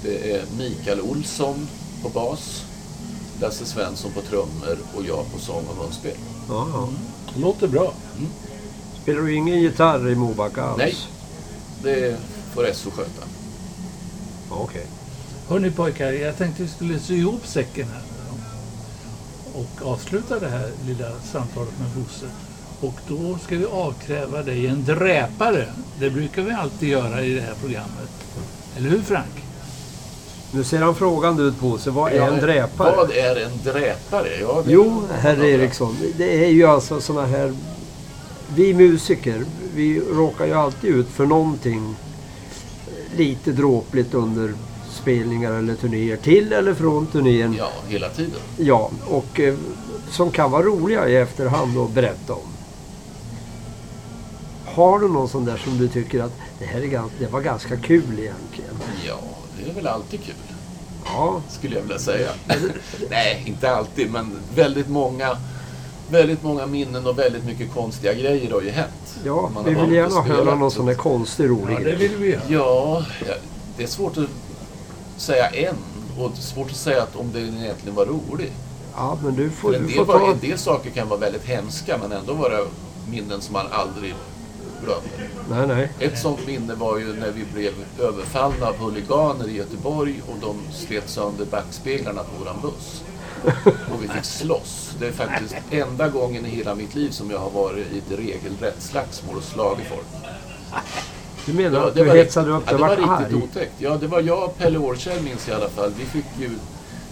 Det 0.03 0.32
är 0.32 0.45
Mikael 0.59 1.01
Olsson 1.01 1.68
på 2.03 2.09
bas. 2.09 2.64
Lasse 3.40 3.66
Svensson 3.66 4.12
på 4.12 4.20
trummor 4.20 4.78
och 4.97 5.05
jag 5.05 5.32
på 5.32 5.38
sång 5.38 5.64
och 5.66 5.76
munspel. 5.76 6.16
Ja, 6.49 6.68
ja. 6.72 6.88
Det 7.34 7.40
låter 7.40 7.68
bra. 7.68 7.93
Spelar 9.03 9.20
du 9.20 9.34
ingen 9.34 9.61
gitarr 9.61 10.09
i 10.09 10.14
Mobacka 10.14 10.62
alls? 10.62 10.78
Nej. 10.78 10.97
Det 11.82 12.16
får 12.55 12.72
SO 12.72 12.90
sköta. 12.90 13.22
Okej. 14.51 14.86
Hörni 15.49 15.70
pojkar, 15.70 16.12
jag 16.12 16.38
tänkte 16.38 16.62
vi 16.62 16.68
skulle 16.68 16.99
sy 16.99 17.16
ihop 17.16 17.47
säcken 17.47 17.88
här 17.88 18.03
och 19.55 19.86
avsluta 19.93 20.38
det 20.38 20.49
här 20.49 20.70
lilla 20.86 21.12
samtalet 21.32 21.78
med 21.78 21.88
Bosse. 21.88 22.26
Och 22.83 22.95
då 23.09 23.39
ska 23.45 23.57
vi 23.57 23.64
avkräva 23.66 24.43
dig 24.43 24.66
en 24.66 24.85
dräpare. 24.85 25.66
Det 26.01 26.11
brukar 26.11 26.43
vi 26.43 26.51
alltid 26.53 26.89
göra 26.89 27.22
i 27.24 27.35
det 27.35 27.41
här 27.41 27.55
programmet. 27.61 28.11
Eller 28.76 28.89
hur 28.91 29.01
Frank? 29.03 29.26
Nu 30.53 30.64
ser 30.64 30.78
han 30.80 30.95
frågande 30.95 31.43
ut 31.43 31.61
på 31.61 31.78
sig. 31.78 31.93
Vad 31.93 32.12
är 32.12 32.20
en 32.20 32.41
dräpare? 32.41 32.97
Vad 32.97 33.11
är 33.11 33.37
en 33.45 33.53
dräpare? 33.64 34.28
Ja, 34.41 34.62
det- 34.66 34.72
Jo, 34.72 35.03
herr 35.12 35.45
Eriksson. 35.45 35.97
Det 36.16 36.45
är 36.45 36.49
ju 36.49 36.64
alltså 36.66 37.01
såna 37.01 37.26
här... 37.26 37.53
Vi 38.57 38.74
musiker, 38.74 39.45
vi 39.74 40.01
råkar 40.01 40.47
ju 40.47 40.53
alltid 40.53 40.91
ut 40.91 41.09
för 41.09 41.26
någonting 41.26 41.97
lite 43.16 43.53
dråpligt 43.53 44.14
under 44.14 44.55
spelningar 44.91 45.53
eller 45.53 45.74
turnéer. 45.74 46.16
Till 46.16 46.53
eller 46.53 46.74
från 46.74 47.07
turnén. 47.07 47.55
Ja, 47.59 47.68
hela 47.89 48.09
tiden. 48.09 48.41
Ja, 48.57 48.91
och 49.09 49.41
eh, 49.41 49.55
som 50.11 50.30
kan 50.30 50.51
vara 50.51 50.62
roliga 50.62 51.09
i 51.09 51.16
efterhand 51.16 51.78
att 51.78 51.91
berätta 51.91 52.33
om. 52.33 52.52
Har 54.75 54.99
du 54.99 55.09
någon 55.09 55.29
sån 55.29 55.45
där 55.45 55.57
som 55.57 55.79
du 55.79 55.89
tycker 55.89 56.23
att 56.23 56.33
det 56.59 56.64
här 56.64 56.81
är 56.81 56.87
ganska, 56.87 57.16
det 57.18 57.27
var 57.27 57.41
ganska 57.41 57.77
kul 57.77 58.18
egentligen? 58.18 58.75
Ja, 59.07 59.18
det 59.59 59.70
är 59.70 59.75
väl 59.75 59.87
alltid 59.87 60.25
kul. 60.25 60.35
Ja, 61.05 61.43
skulle 61.49 61.75
jag 61.75 61.83
vilja 61.83 61.99
säga. 61.99 62.29
Nej, 63.11 63.43
inte 63.47 63.70
alltid, 63.70 64.11
men 64.11 64.39
väldigt 64.55 64.89
många, 64.89 65.37
väldigt 66.11 66.43
många 66.43 66.66
minnen 66.66 67.07
och 67.07 67.18
väldigt 67.18 67.45
mycket 67.45 67.75
konstiga 67.75 68.14
grejer 68.14 68.53
har 68.53 68.62
ju 68.62 68.70
hänt. 68.70 69.18
ja 69.25 69.51
Man 69.55 69.64
vi 69.64 69.75
vill 69.75 69.93
gärna 69.93 70.23
höra 70.23 70.55
någon 70.55 70.70
sån 70.70 70.87
där 70.87 70.95
konstig 70.95 71.49
rolig 71.49 71.75
Ja, 71.75 71.85
det 71.85 71.97
vill 71.97 72.16
vi 72.16 72.31
göra. 72.31 72.43
Ja, 72.49 73.05
det 73.77 73.83
är 73.83 73.89
svårt 73.89 74.16
att 74.18 74.29
säga 75.16 75.49
en 75.49 75.77
och 76.18 76.31
det 76.31 76.43
svårt 76.43 76.70
att 76.70 76.77
säga 76.77 77.03
att 77.03 77.16
om 77.16 77.33
den 77.33 77.43
egentligen 77.43 77.95
var 77.95 78.07
rolig. 78.07 78.53
Ja, 78.95 79.18
men 79.23 79.37
du 79.37 79.51
får, 79.51 79.68
För 79.73 79.79
en, 79.79 79.83
du 79.83 79.89
del 79.89 79.97
får 79.97 80.05
var, 80.05 80.18
ta... 80.18 80.33
en 80.33 80.39
del 80.39 80.59
saker 80.59 80.91
kan 80.91 81.09
vara 81.09 81.20
väldigt 81.20 81.45
hemska 81.45 81.99
men 81.99 82.12
ändå 82.12 82.33
vara 82.35 82.59
minnen 83.11 83.41
som 83.41 83.53
man 83.53 83.66
aldrig 83.70 84.14
glömmer. 84.85 85.66
Nej, 85.66 85.66
nej. 85.76 86.11
Ett 86.11 86.18
sånt 86.18 86.47
minne 86.47 86.74
var 86.74 86.99
ju 86.99 87.12
när 87.12 87.30
vi 87.30 87.45
blev 87.55 87.72
överfallna 88.01 88.66
av 88.66 88.76
huliganer 88.76 89.49
i 89.49 89.57
Göteborg 89.57 90.22
och 90.28 90.37
de 90.41 90.57
slet 90.72 91.09
sönder 91.09 91.45
backspeglarna 91.45 92.22
på 92.22 92.45
våran 92.45 92.57
buss. 92.62 93.03
Och 93.64 94.03
vi 94.03 94.09
fick 94.09 94.24
slåss. 94.24 94.91
Det 95.01 95.07
är 95.07 95.12
faktiskt 95.12 95.55
enda 95.70 96.09
gången 96.09 96.47
i 96.47 96.49
hela 96.49 96.74
mitt 96.74 96.95
liv 96.95 97.11
som 97.11 97.30
jag 97.30 97.39
har 97.39 97.51
varit 97.51 97.87
i 97.93 97.99
ett 97.99 98.18
regelrätt 98.18 98.83
slagsmål 98.83 99.37
och 99.37 99.43
slagit 99.43 99.87
folk. 99.89 100.07
Du 101.47 101.53
menar 101.53 101.78
Ja, 101.80 101.89
att 101.89 101.95
du 101.95 102.11
hetsade 102.11 102.51
upp 102.51 102.62
ja, 102.66 102.72
det 102.72 102.78
var 102.78 102.89
riktigt 102.89 103.09
arg? 103.09 103.35
otäckt. 103.35 103.72
Ja, 103.78 103.97
det 104.01 104.07
var 104.07 104.20
jag 104.20 104.45
och 104.45 104.59
Pelle 104.59 104.78
Årkjell 104.78 105.22
minns 105.22 105.49
i 105.49 105.53
alla 105.53 105.68
fall. 105.68 105.93
Vi, 105.99 106.05
fick 106.05 106.24
ju, 106.41 106.51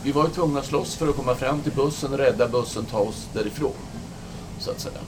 vi 0.03 0.13
var 0.13 0.25
ju 0.25 0.31
tvungna 0.31 0.61
att 0.61 0.67
slåss 0.67 0.95
för 0.97 1.09
att 1.09 1.17
komma 1.17 1.35
fram 1.35 1.61
till 1.61 1.73
bussen, 1.73 2.17
rädda 2.17 2.49
bussen, 2.49 2.85
ta 2.85 2.99
oss 2.99 3.27
därifrån. 3.33 3.73
Så 4.59 4.71
att 4.71 4.81
säga. 4.81 4.99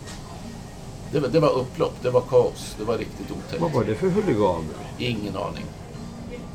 Det 1.12 1.20
var, 1.20 1.28
det 1.28 1.40
var 1.40 1.50
upplopp, 1.58 1.94
det 2.02 2.10
var 2.10 2.20
kaos, 2.20 2.74
det 2.78 2.84
var 2.84 2.98
riktigt 2.98 3.30
otäckt. 3.30 3.62
Vad 3.62 3.72
var 3.72 3.84
det 3.84 3.94
för 3.94 4.08
huliganer? 4.08 4.74
Ingen 4.98 5.36
aning. 5.36 5.64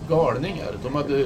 Galningar. 0.10 0.72
De 0.84 0.96
hade, 0.96 1.26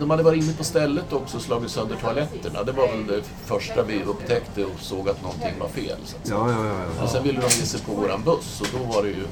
de 0.00 0.10
hade 0.10 0.22
varit 0.22 0.44
inne 0.44 0.52
på 0.52 0.64
stället 0.64 1.12
också 1.12 1.36
och 1.36 1.42
slagit 1.42 1.70
sönder 1.70 1.96
toaletterna. 1.96 2.62
Det 2.62 2.72
var 2.72 2.88
väl 2.88 3.06
det 3.06 3.22
första 3.44 3.82
vi 3.82 4.02
upptäckte 4.02 4.64
och 4.64 4.80
såg 4.80 5.08
att 5.08 5.22
någonting 5.22 5.52
var 5.60 5.68
fel. 5.68 5.96
Så 6.04 6.16
att. 6.16 6.28
Ja, 6.28 6.50
ja, 6.50 6.66
ja. 6.66 6.74
ja. 6.98 7.04
Och 7.04 7.10
sen 7.10 7.24
ville 7.24 7.40
de 7.40 7.46
ge 7.46 7.50
sig 7.66 7.80
på 7.80 7.92
våran 7.92 8.22
buss 8.24 8.60
och 8.60 8.68
då 8.78 8.94
var 8.94 9.02
det 9.02 9.08
ju... 9.08 9.24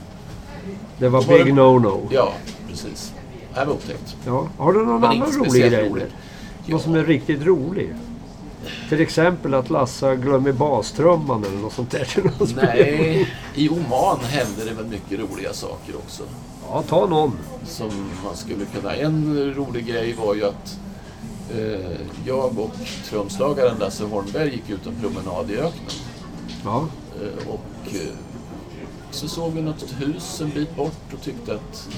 Det 0.99 1.09
var 1.09 1.23
big 1.23 1.55
no-no. 1.55 2.09
Ja, 2.11 2.33
precis. 2.69 3.13
Det 3.53 3.59
här 3.59 3.67
var 3.67 3.75
upptäckt. 3.75 4.17
Ja. 4.27 4.49
Har 4.59 4.73
du 4.73 4.87
någon 4.87 5.01
Men 5.01 5.11
annan 5.11 5.33
rolig 5.33 5.71
grej? 5.71 5.89
roligt. 5.89 6.13
Någon 6.67 6.81
som 6.81 6.95
är 6.95 7.05
riktigt 7.05 7.43
rolig? 7.43 7.95
Till 8.89 9.01
exempel 9.01 9.55
att 9.55 9.71
Lassa 9.71 10.15
glömmer 10.17 10.53
bastrumman 10.53 11.45
eller 11.45 11.57
något 11.59 11.73
sånt 11.73 11.91
där 11.91 12.05
till 12.05 12.25
någon. 12.25 12.49
Nej, 12.57 13.29
i 13.55 13.69
Oman 13.69 14.19
hände 14.21 14.65
det 14.65 14.75
väl 14.75 14.87
mycket 14.87 15.19
roliga 15.21 15.53
saker 15.53 15.97
också. 15.97 16.23
Ja, 16.69 16.83
ta 16.89 17.07
någon. 17.07 17.39
Som 17.67 17.91
man 18.25 18.37
skulle 18.37 18.65
kunna... 18.65 18.95
En 18.95 19.55
rolig 19.55 19.87
grej 19.87 20.17
var 20.25 20.35
ju 20.35 20.45
att 20.45 20.79
eh, 21.57 21.97
jag 22.27 22.59
och 22.59 22.75
trumslagaren 23.09 23.79
Lasse 23.79 24.05
Holmberg 24.05 24.51
gick 24.53 24.71
ut 24.71 24.87
en 24.87 24.95
promenad 25.01 25.51
i 25.51 25.55
öknen. 25.57 25.91
Ja. 26.65 26.87
Eh, 27.23 27.49
Och 27.49 27.95
eh, 27.95 28.13
så 29.11 29.29
såg 29.29 29.53
vi 29.53 29.63
något 29.63 29.85
hus 29.99 30.41
en 30.41 30.51
bit 30.51 30.77
bort 30.77 31.13
och 31.15 31.21
tyckte 31.23 31.55
att 31.55 31.89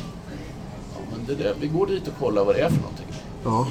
ja, 0.95 1.01
men 1.13 1.27
det 1.27 1.43
där, 1.45 1.55
vi 1.61 1.67
går 1.67 1.87
dit 1.87 2.09
och 2.09 2.19
kollar 2.19 2.45
vad 2.45 2.55
det 2.55 2.61
är 2.61 2.69
för 2.71 2.77
någonting. 2.77 3.07
Ja. 3.45 3.67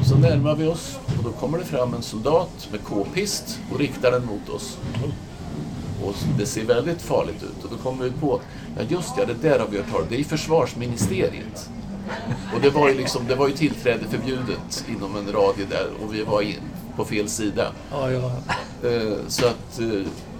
Och 0.00 0.06
så 0.06 0.14
närmar 0.16 0.54
vi 0.54 0.66
oss 0.66 0.98
och 1.18 1.24
då 1.24 1.30
kommer 1.32 1.58
det 1.58 1.64
fram 1.64 1.94
en 1.94 2.02
soldat 2.02 2.68
med 2.70 2.80
k-pist 2.84 3.58
och 3.72 3.78
riktar 3.78 4.10
den 4.10 4.26
mot 4.26 4.48
oss. 4.48 4.78
Och 6.04 6.14
det 6.38 6.46
ser 6.46 6.64
väldigt 6.64 7.02
farligt 7.02 7.42
ut. 7.42 7.64
Och 7.64 7.70
då 7.70 7.76
kommer 7.76 8.04
vi 8.04 8.10
på 8.10 8.34
att, 8.34 8.40
ja 8.76 8.82
just 8.88 9.12
ja, 9.18 9.24
det 9.24 9.48
där 9.48 9.58
har 9.58 9.66
vi 9.66 9.76
hört 9.76 9.90
talas 9.92 10.06
Det 10.08 10.20
är 10.20 10.24
försvarsministeriet. 10.24 11.70
Och 12.54 12.60
det 12.62 12.70
var 12.70 12.88
ju 12.88 12.94
liksom, 12.94 13.26
det 13.28 13.34
var 13.34 13.48
ju 13.48 13.54
tillträde 13.54 14.04
förbjudet 14.10 14.84
inom 14.88 15.16
en 15.16 15.32
radie 15.32 15.66
där 15.70 15.86
och 16.02 16.14
vi 16.14 16.22
var 16.22 16.42
in 16.42 16.54
på 16.96 17.04
fel 17.04 17.28
sida. 17.28 17.72
Ja, 17.90 18.10
ja. 18.10 18.32
Eh, 18.88 19.12
Så 19.28 19.46
att 19.46 19.80
eh, 19.80 19.86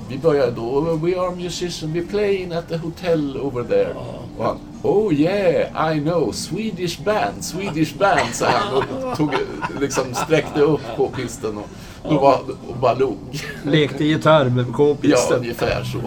vi 0.09 0.19
började 0.19 0.53
då, 0.53 0.63
"Oh, 0.63 1.05
we 1.05 1.21
are 1.21 1.31
musicians, 1.37 1.83
we 1.97 2.03
playing 2.03 2.53
at 2.53 2.69
the 2.69 2.77
hotel 2.77 3.37
over 3.37 3.65
there. 3.65 3.95
Han, 4.39 4.59
oh 4.83 5.13
yeah, 5.15 5.95
I 5.95 6.01
know, 6.01 6.33
Swedish 6.33 6.99
band, 7.05 7.45
Swedish 7.45 7.95
band, 7.99 8.35
sa 8.35 8.47
han 8.47 8.77
och 8.77 9.17
tog, 9.17 9.35
liksom 9.81 10.15
sträckte 10.15 10.61
upp 10.61 10.81
på 10.97 11.09
pisten 11.09 11.59
och, 11.59 11.69
och, 12.13 12.21
bara, 12.21 12.37
och 12.69 12.77
bara 12.81 12.95
log. 12.95 13.19
Lekte 13.65 14.05
gitarr 14.05 14.45
med 14.45 14.65
Ja, 14.69 14.73
k-pisten. 14.77 15.39
ungefär 15.39 15.85
så. 15.85 15.99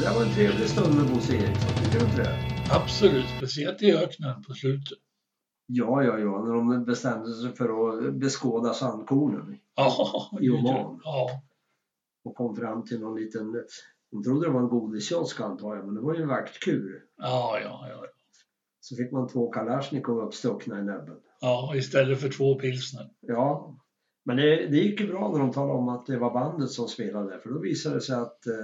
Där 0.00 0.14
var 0.14 0.22
en 0.22 0.34
trevlig 0.34 0.68
stund 0.68 0.96
med 0.96 1.14
Bosse 1.14 1.34
Eriksson, 1.34 1.84
tycker 1.84 1.98
du 1.98 2.04
inte 2.04 2.22
det? 2.22 2.36
Absolut, 2.70 3.24
speciellt 3.36 3.82
i 3.82 3.92
öknen 3.92 4.42
på 4.42 4.54
slutet. 4.54 4.98
Ja, 5.66 6.02
ja, 6.02 6.18
ja, 6.18 6.44
när 6.44 6.54
de 6.54 6.84
bestämde 6.84 7.34
sig 7.34 7.52
för 7.56 7.68
att 8.08 8.14
beskåda 8.14 8.74
sandkornen 8.74 9.58
Ja, 9.76 10.30
I 10.40 10.50
Oman. 10.50 11.00
Ja, 11.04 11.30
och 12.24 12.34
kom 12.34 12.56
fram 12.56 12.84
till 12.84 13.00
någon 13.00 13.20
liten... 13.20 13.52
De 14.10 14.22
trodde 14.22 14.46
det 14.46 14.52
var 14.52 14.60
en 14.60 14.68
godiskiosk 14.68 15.40
antar 15.40 15.76
jag, 15.76 15.86
men 15.86 15.94
det 15.94 16.00
var 16.00 16.14
ju 16.14 16.22
en 16.22 16.28
vaktkur. 16.28 17.02
ja, 17.16 17.58
ja, 17.62 17.86
ja. 17.88 18.04
Så 18.80 18.96
fick 18.96 19.12
man 19.12 19.28
två 19.28 19.50
kalasjnikov 19.50 20.18
uppstuckna 20.18 20.78
i 20.80 20.82
näbben. 20.82 21.16
ja 21.40 21.72
istället 21.76 22.20
för 22.20 22.28
två 22.28 22.54
pilsner. 22.54 23.10
Ja, 23.20 23.76
men 24.24 24.36
det, 24.36 24.66
det 24.66 24.76
gick 24.76 25.00
ju 25.00 25.06
bra 25.06 25.32
när 25.32 25.38
de 25.38 25.52
talade 25.52 25.78
om 25.78 25.88
att 25.88 26.06
det 26.06 26.18
var 26.18 26.32
bandet 26.34 26.70
som 26.70 26.88
spelade, 26.88 27.38
för 27.40 27.50
då 27.50 27.58
visade 27.58 27.94
det 27.94 28.00
sig 28.00 28.16
att 28.16 28.46
eh, 28.46 28.54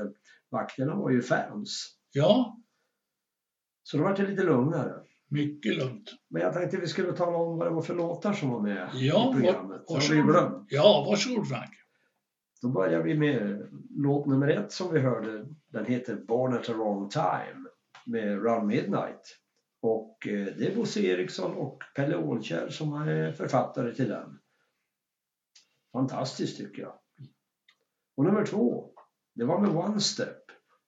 vakterna 0.52 0.94
var 0.94 1.10
ju 1.10 1.22
fans. 1.22 1.96
Ja, 2.12 2.58
Så 3.82 3.96
då 3.96 4.02
var 4.02 4.16
det 4.16 4.26
lite 4.26 4.42
lugnare. 4.42 5.02
mycket 5.28 5.76
lugnt. 5.76 6.10
Men 6.30 6.42
jag 6.42 6.52
tänkte 6.52 6.76
vi 6.76 6.86
skulle 6.86 7.12
tala 7.12 7.36
om 7.36 7.58
vad 7.58 7.66
det 7.66 7.70
var 7.74 7.82
för 7.82 7.94
låtar 7.94 8.32
som 8.32 8.50
var 8.50 8.60
med 8.60 8.88
Ja, 8.94 9.30
i 9.30 9.34
programmet. 9.40 9.82
Har 9.88 9.94
ju 9.94 10.00
varsågod. 10.00 10.26
glömt. 10.26 10.66
Ja, 10.70 11.04
varsågod 11.10 11.48
Frank. 11.48 11.70
Då 12.62 12.68
börjar 12.68 13.02
vi 13.02 13.18
med 13.18 13.68
låt 13.90 14.26
nummer 14.26 14.48
ett 14.48 14.72
som 14.72 14.92
vi 14.94 15.00
hörde. 15.00 15.46
Den 15.68 15.84
heter 15.86 16.16
Born 16.16 16.54
at 16.54 16.68
a 16.68 16.72
wrong 16.72 17.08
time 17.08 17.64
med 18.06 18.42
Run 18.42 18.66
Midnight. 18.66 19.38
Och 19.82 20.26
eh, 20.26 20.46
det 20.58 20.66
är 20.72 20.76
Bosse 20.76 21.00
Eriksson 21.00 21.54
och 21.54 21.82
Pelle 21.96 22.16
Ålkjär 22.16 22.68
som 22.68 22.92
är 22.92 23.32
författare 23.32 23.94
till 23.94 24.08
den. 24.08 24.38
Fantastiskt 25.92 26.56
tycker 26.56 26.82
jag. 26.82 26.94
Och 28.16 28.24
nummer 28.24 28.46
två, 28.46 28.90
det 29.34 29.44
var 29.44 29.60
med 29.60 29.76
One 29.76 30.00
Step, 30.00 30.41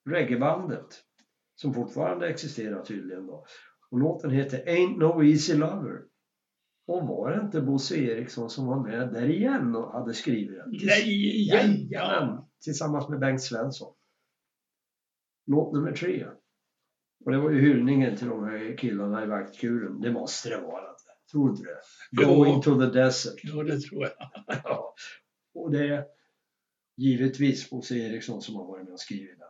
reggaebandet, 0.06 1.02
som 1.54 1.74
fortfarande 1.74 2.28
existerar 2.28 2.84
tydligen 2.84 3.26
då. 3.26 3.46
Och 3.90 3.98
låten 3.98 4.30
heter 4.30 4.64
Ain't 4.66 4.98
No 4.98 5.24
Easy 5.24 5.56
Lover. 5.56 6.02
Och 6.86 7.08
var 7.08 7.30
det 7.30 7.40
inte 7.40 7.60
Bosse 7.60 7.96
Eriksson 7.96 8.50
som 8.50 8.66
var 8.66 8.82
med 8.82 9.12
där 9.12 9.30
igen 9.30 9.76
och 9.76 9.92
hade 9.92 10.14
skrivit 10.14 10.58
den? 10.58 10.70
Nej, 10.70 11.40
igen! 11.40 11.88
Jajamän, 11.90 12.44
tillsammans 12.64 13.08
med 13.08 13.20
Bengt 13.20 13.42
Svensson. 13.42 13.94
Låt 15.46 15.72
nummer 15.72 15.92
tre. 15.92 16.26
Och 17.24 17.32
det 17.32 17.38
var 17.38 17.50
ju 17.50 17.60
hyllningen 17.60 18.16
till 18.16 18.28
de 18.28 18.44
här 18.44 18.78
killarna 18.78 19.24
i 19.24 19.26
vaktkuren. 19.26 20.00
Det 20.00 20.12
måste 20.12 20.48
det 20.48 20.60
vara. 20.60 20.84
Tror 21.30 21.48
du 21.48 21.62
det? 21.62 22.24
Going 22.24 22.62
to 22.62 22.80
the 22.80 22.98
desert. 22.98 23.40
Jo, 23.42 23.62
det 23.62 23.80
tror 23.80 24.02
jag. 24.02 24.12
Ja. 24.64 24.94
Och 25.54 25.70
det 25.70 25.88
är 25.88 26.04
givetvis 26.96 27.70
Bosse 27.70 27.94
Eriksson 27.94 28.42
som 28.42 28.54
har 28.56 28.64
varit 28.64 28.84
med 28.84 28.92
och 28.92 29.00
skrivit 29.00 29.38
den. 29.38 29.48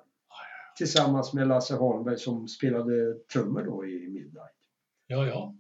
Tillsammans 0.77 1.33
med 1.33 1.49
Lasse 1.49 1.75
Holmberg 1.75 2.19
som 2.19 2.49
spelade 2.49 3.15
trummor 3.33 3.63
då 3.63 3.87
i 3.87 4.09
Midnight. 4.09 4.55
Ja, 5.07 5.27
ja. 5.27 5.55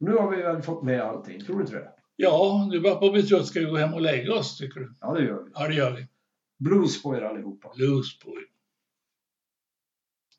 Nu 0.00 0.12
har 0.12 0.30
vi 0.30 0.42
väl 0.42 0.62
fått 0.62 0.82
med 0.82 1.00
allting, 1.00 1.40
tror 1.40 1.56
du 1.56 1.62
inte 1.62 1.74
det? 1.74 1.92
Ja, 2.16 2.68
nu 2.70 2.80
börjar 2.80 2.96
på 2.96 3.10
bli 3.10 3.22
trött. 3.22 3.46
Ska 3.46 3.60
vi 3.60 3.66
gå 3.66 3.76
hem 3.76 3.94
och 3.94 4.00
lägga 4.00 4.34
oss, 4.34 4.58
tycker 4.58 4.80
du? 4.80 4.94
Ja, 5.00 5.14
det 5.14 5.24
gör 5.24 5.42
vi. 5.42 5.50
Ja, 5.54 5.68
det 5.68 5.74
gör 5.74 5.96
vi. 5.96 6.06
Blues 6.58 7.02
på 7.02 7.16
er 7.16 7.22
allihopa. 7.22 7.72
Blues 7.76 8.18
boy. 8.18 8.51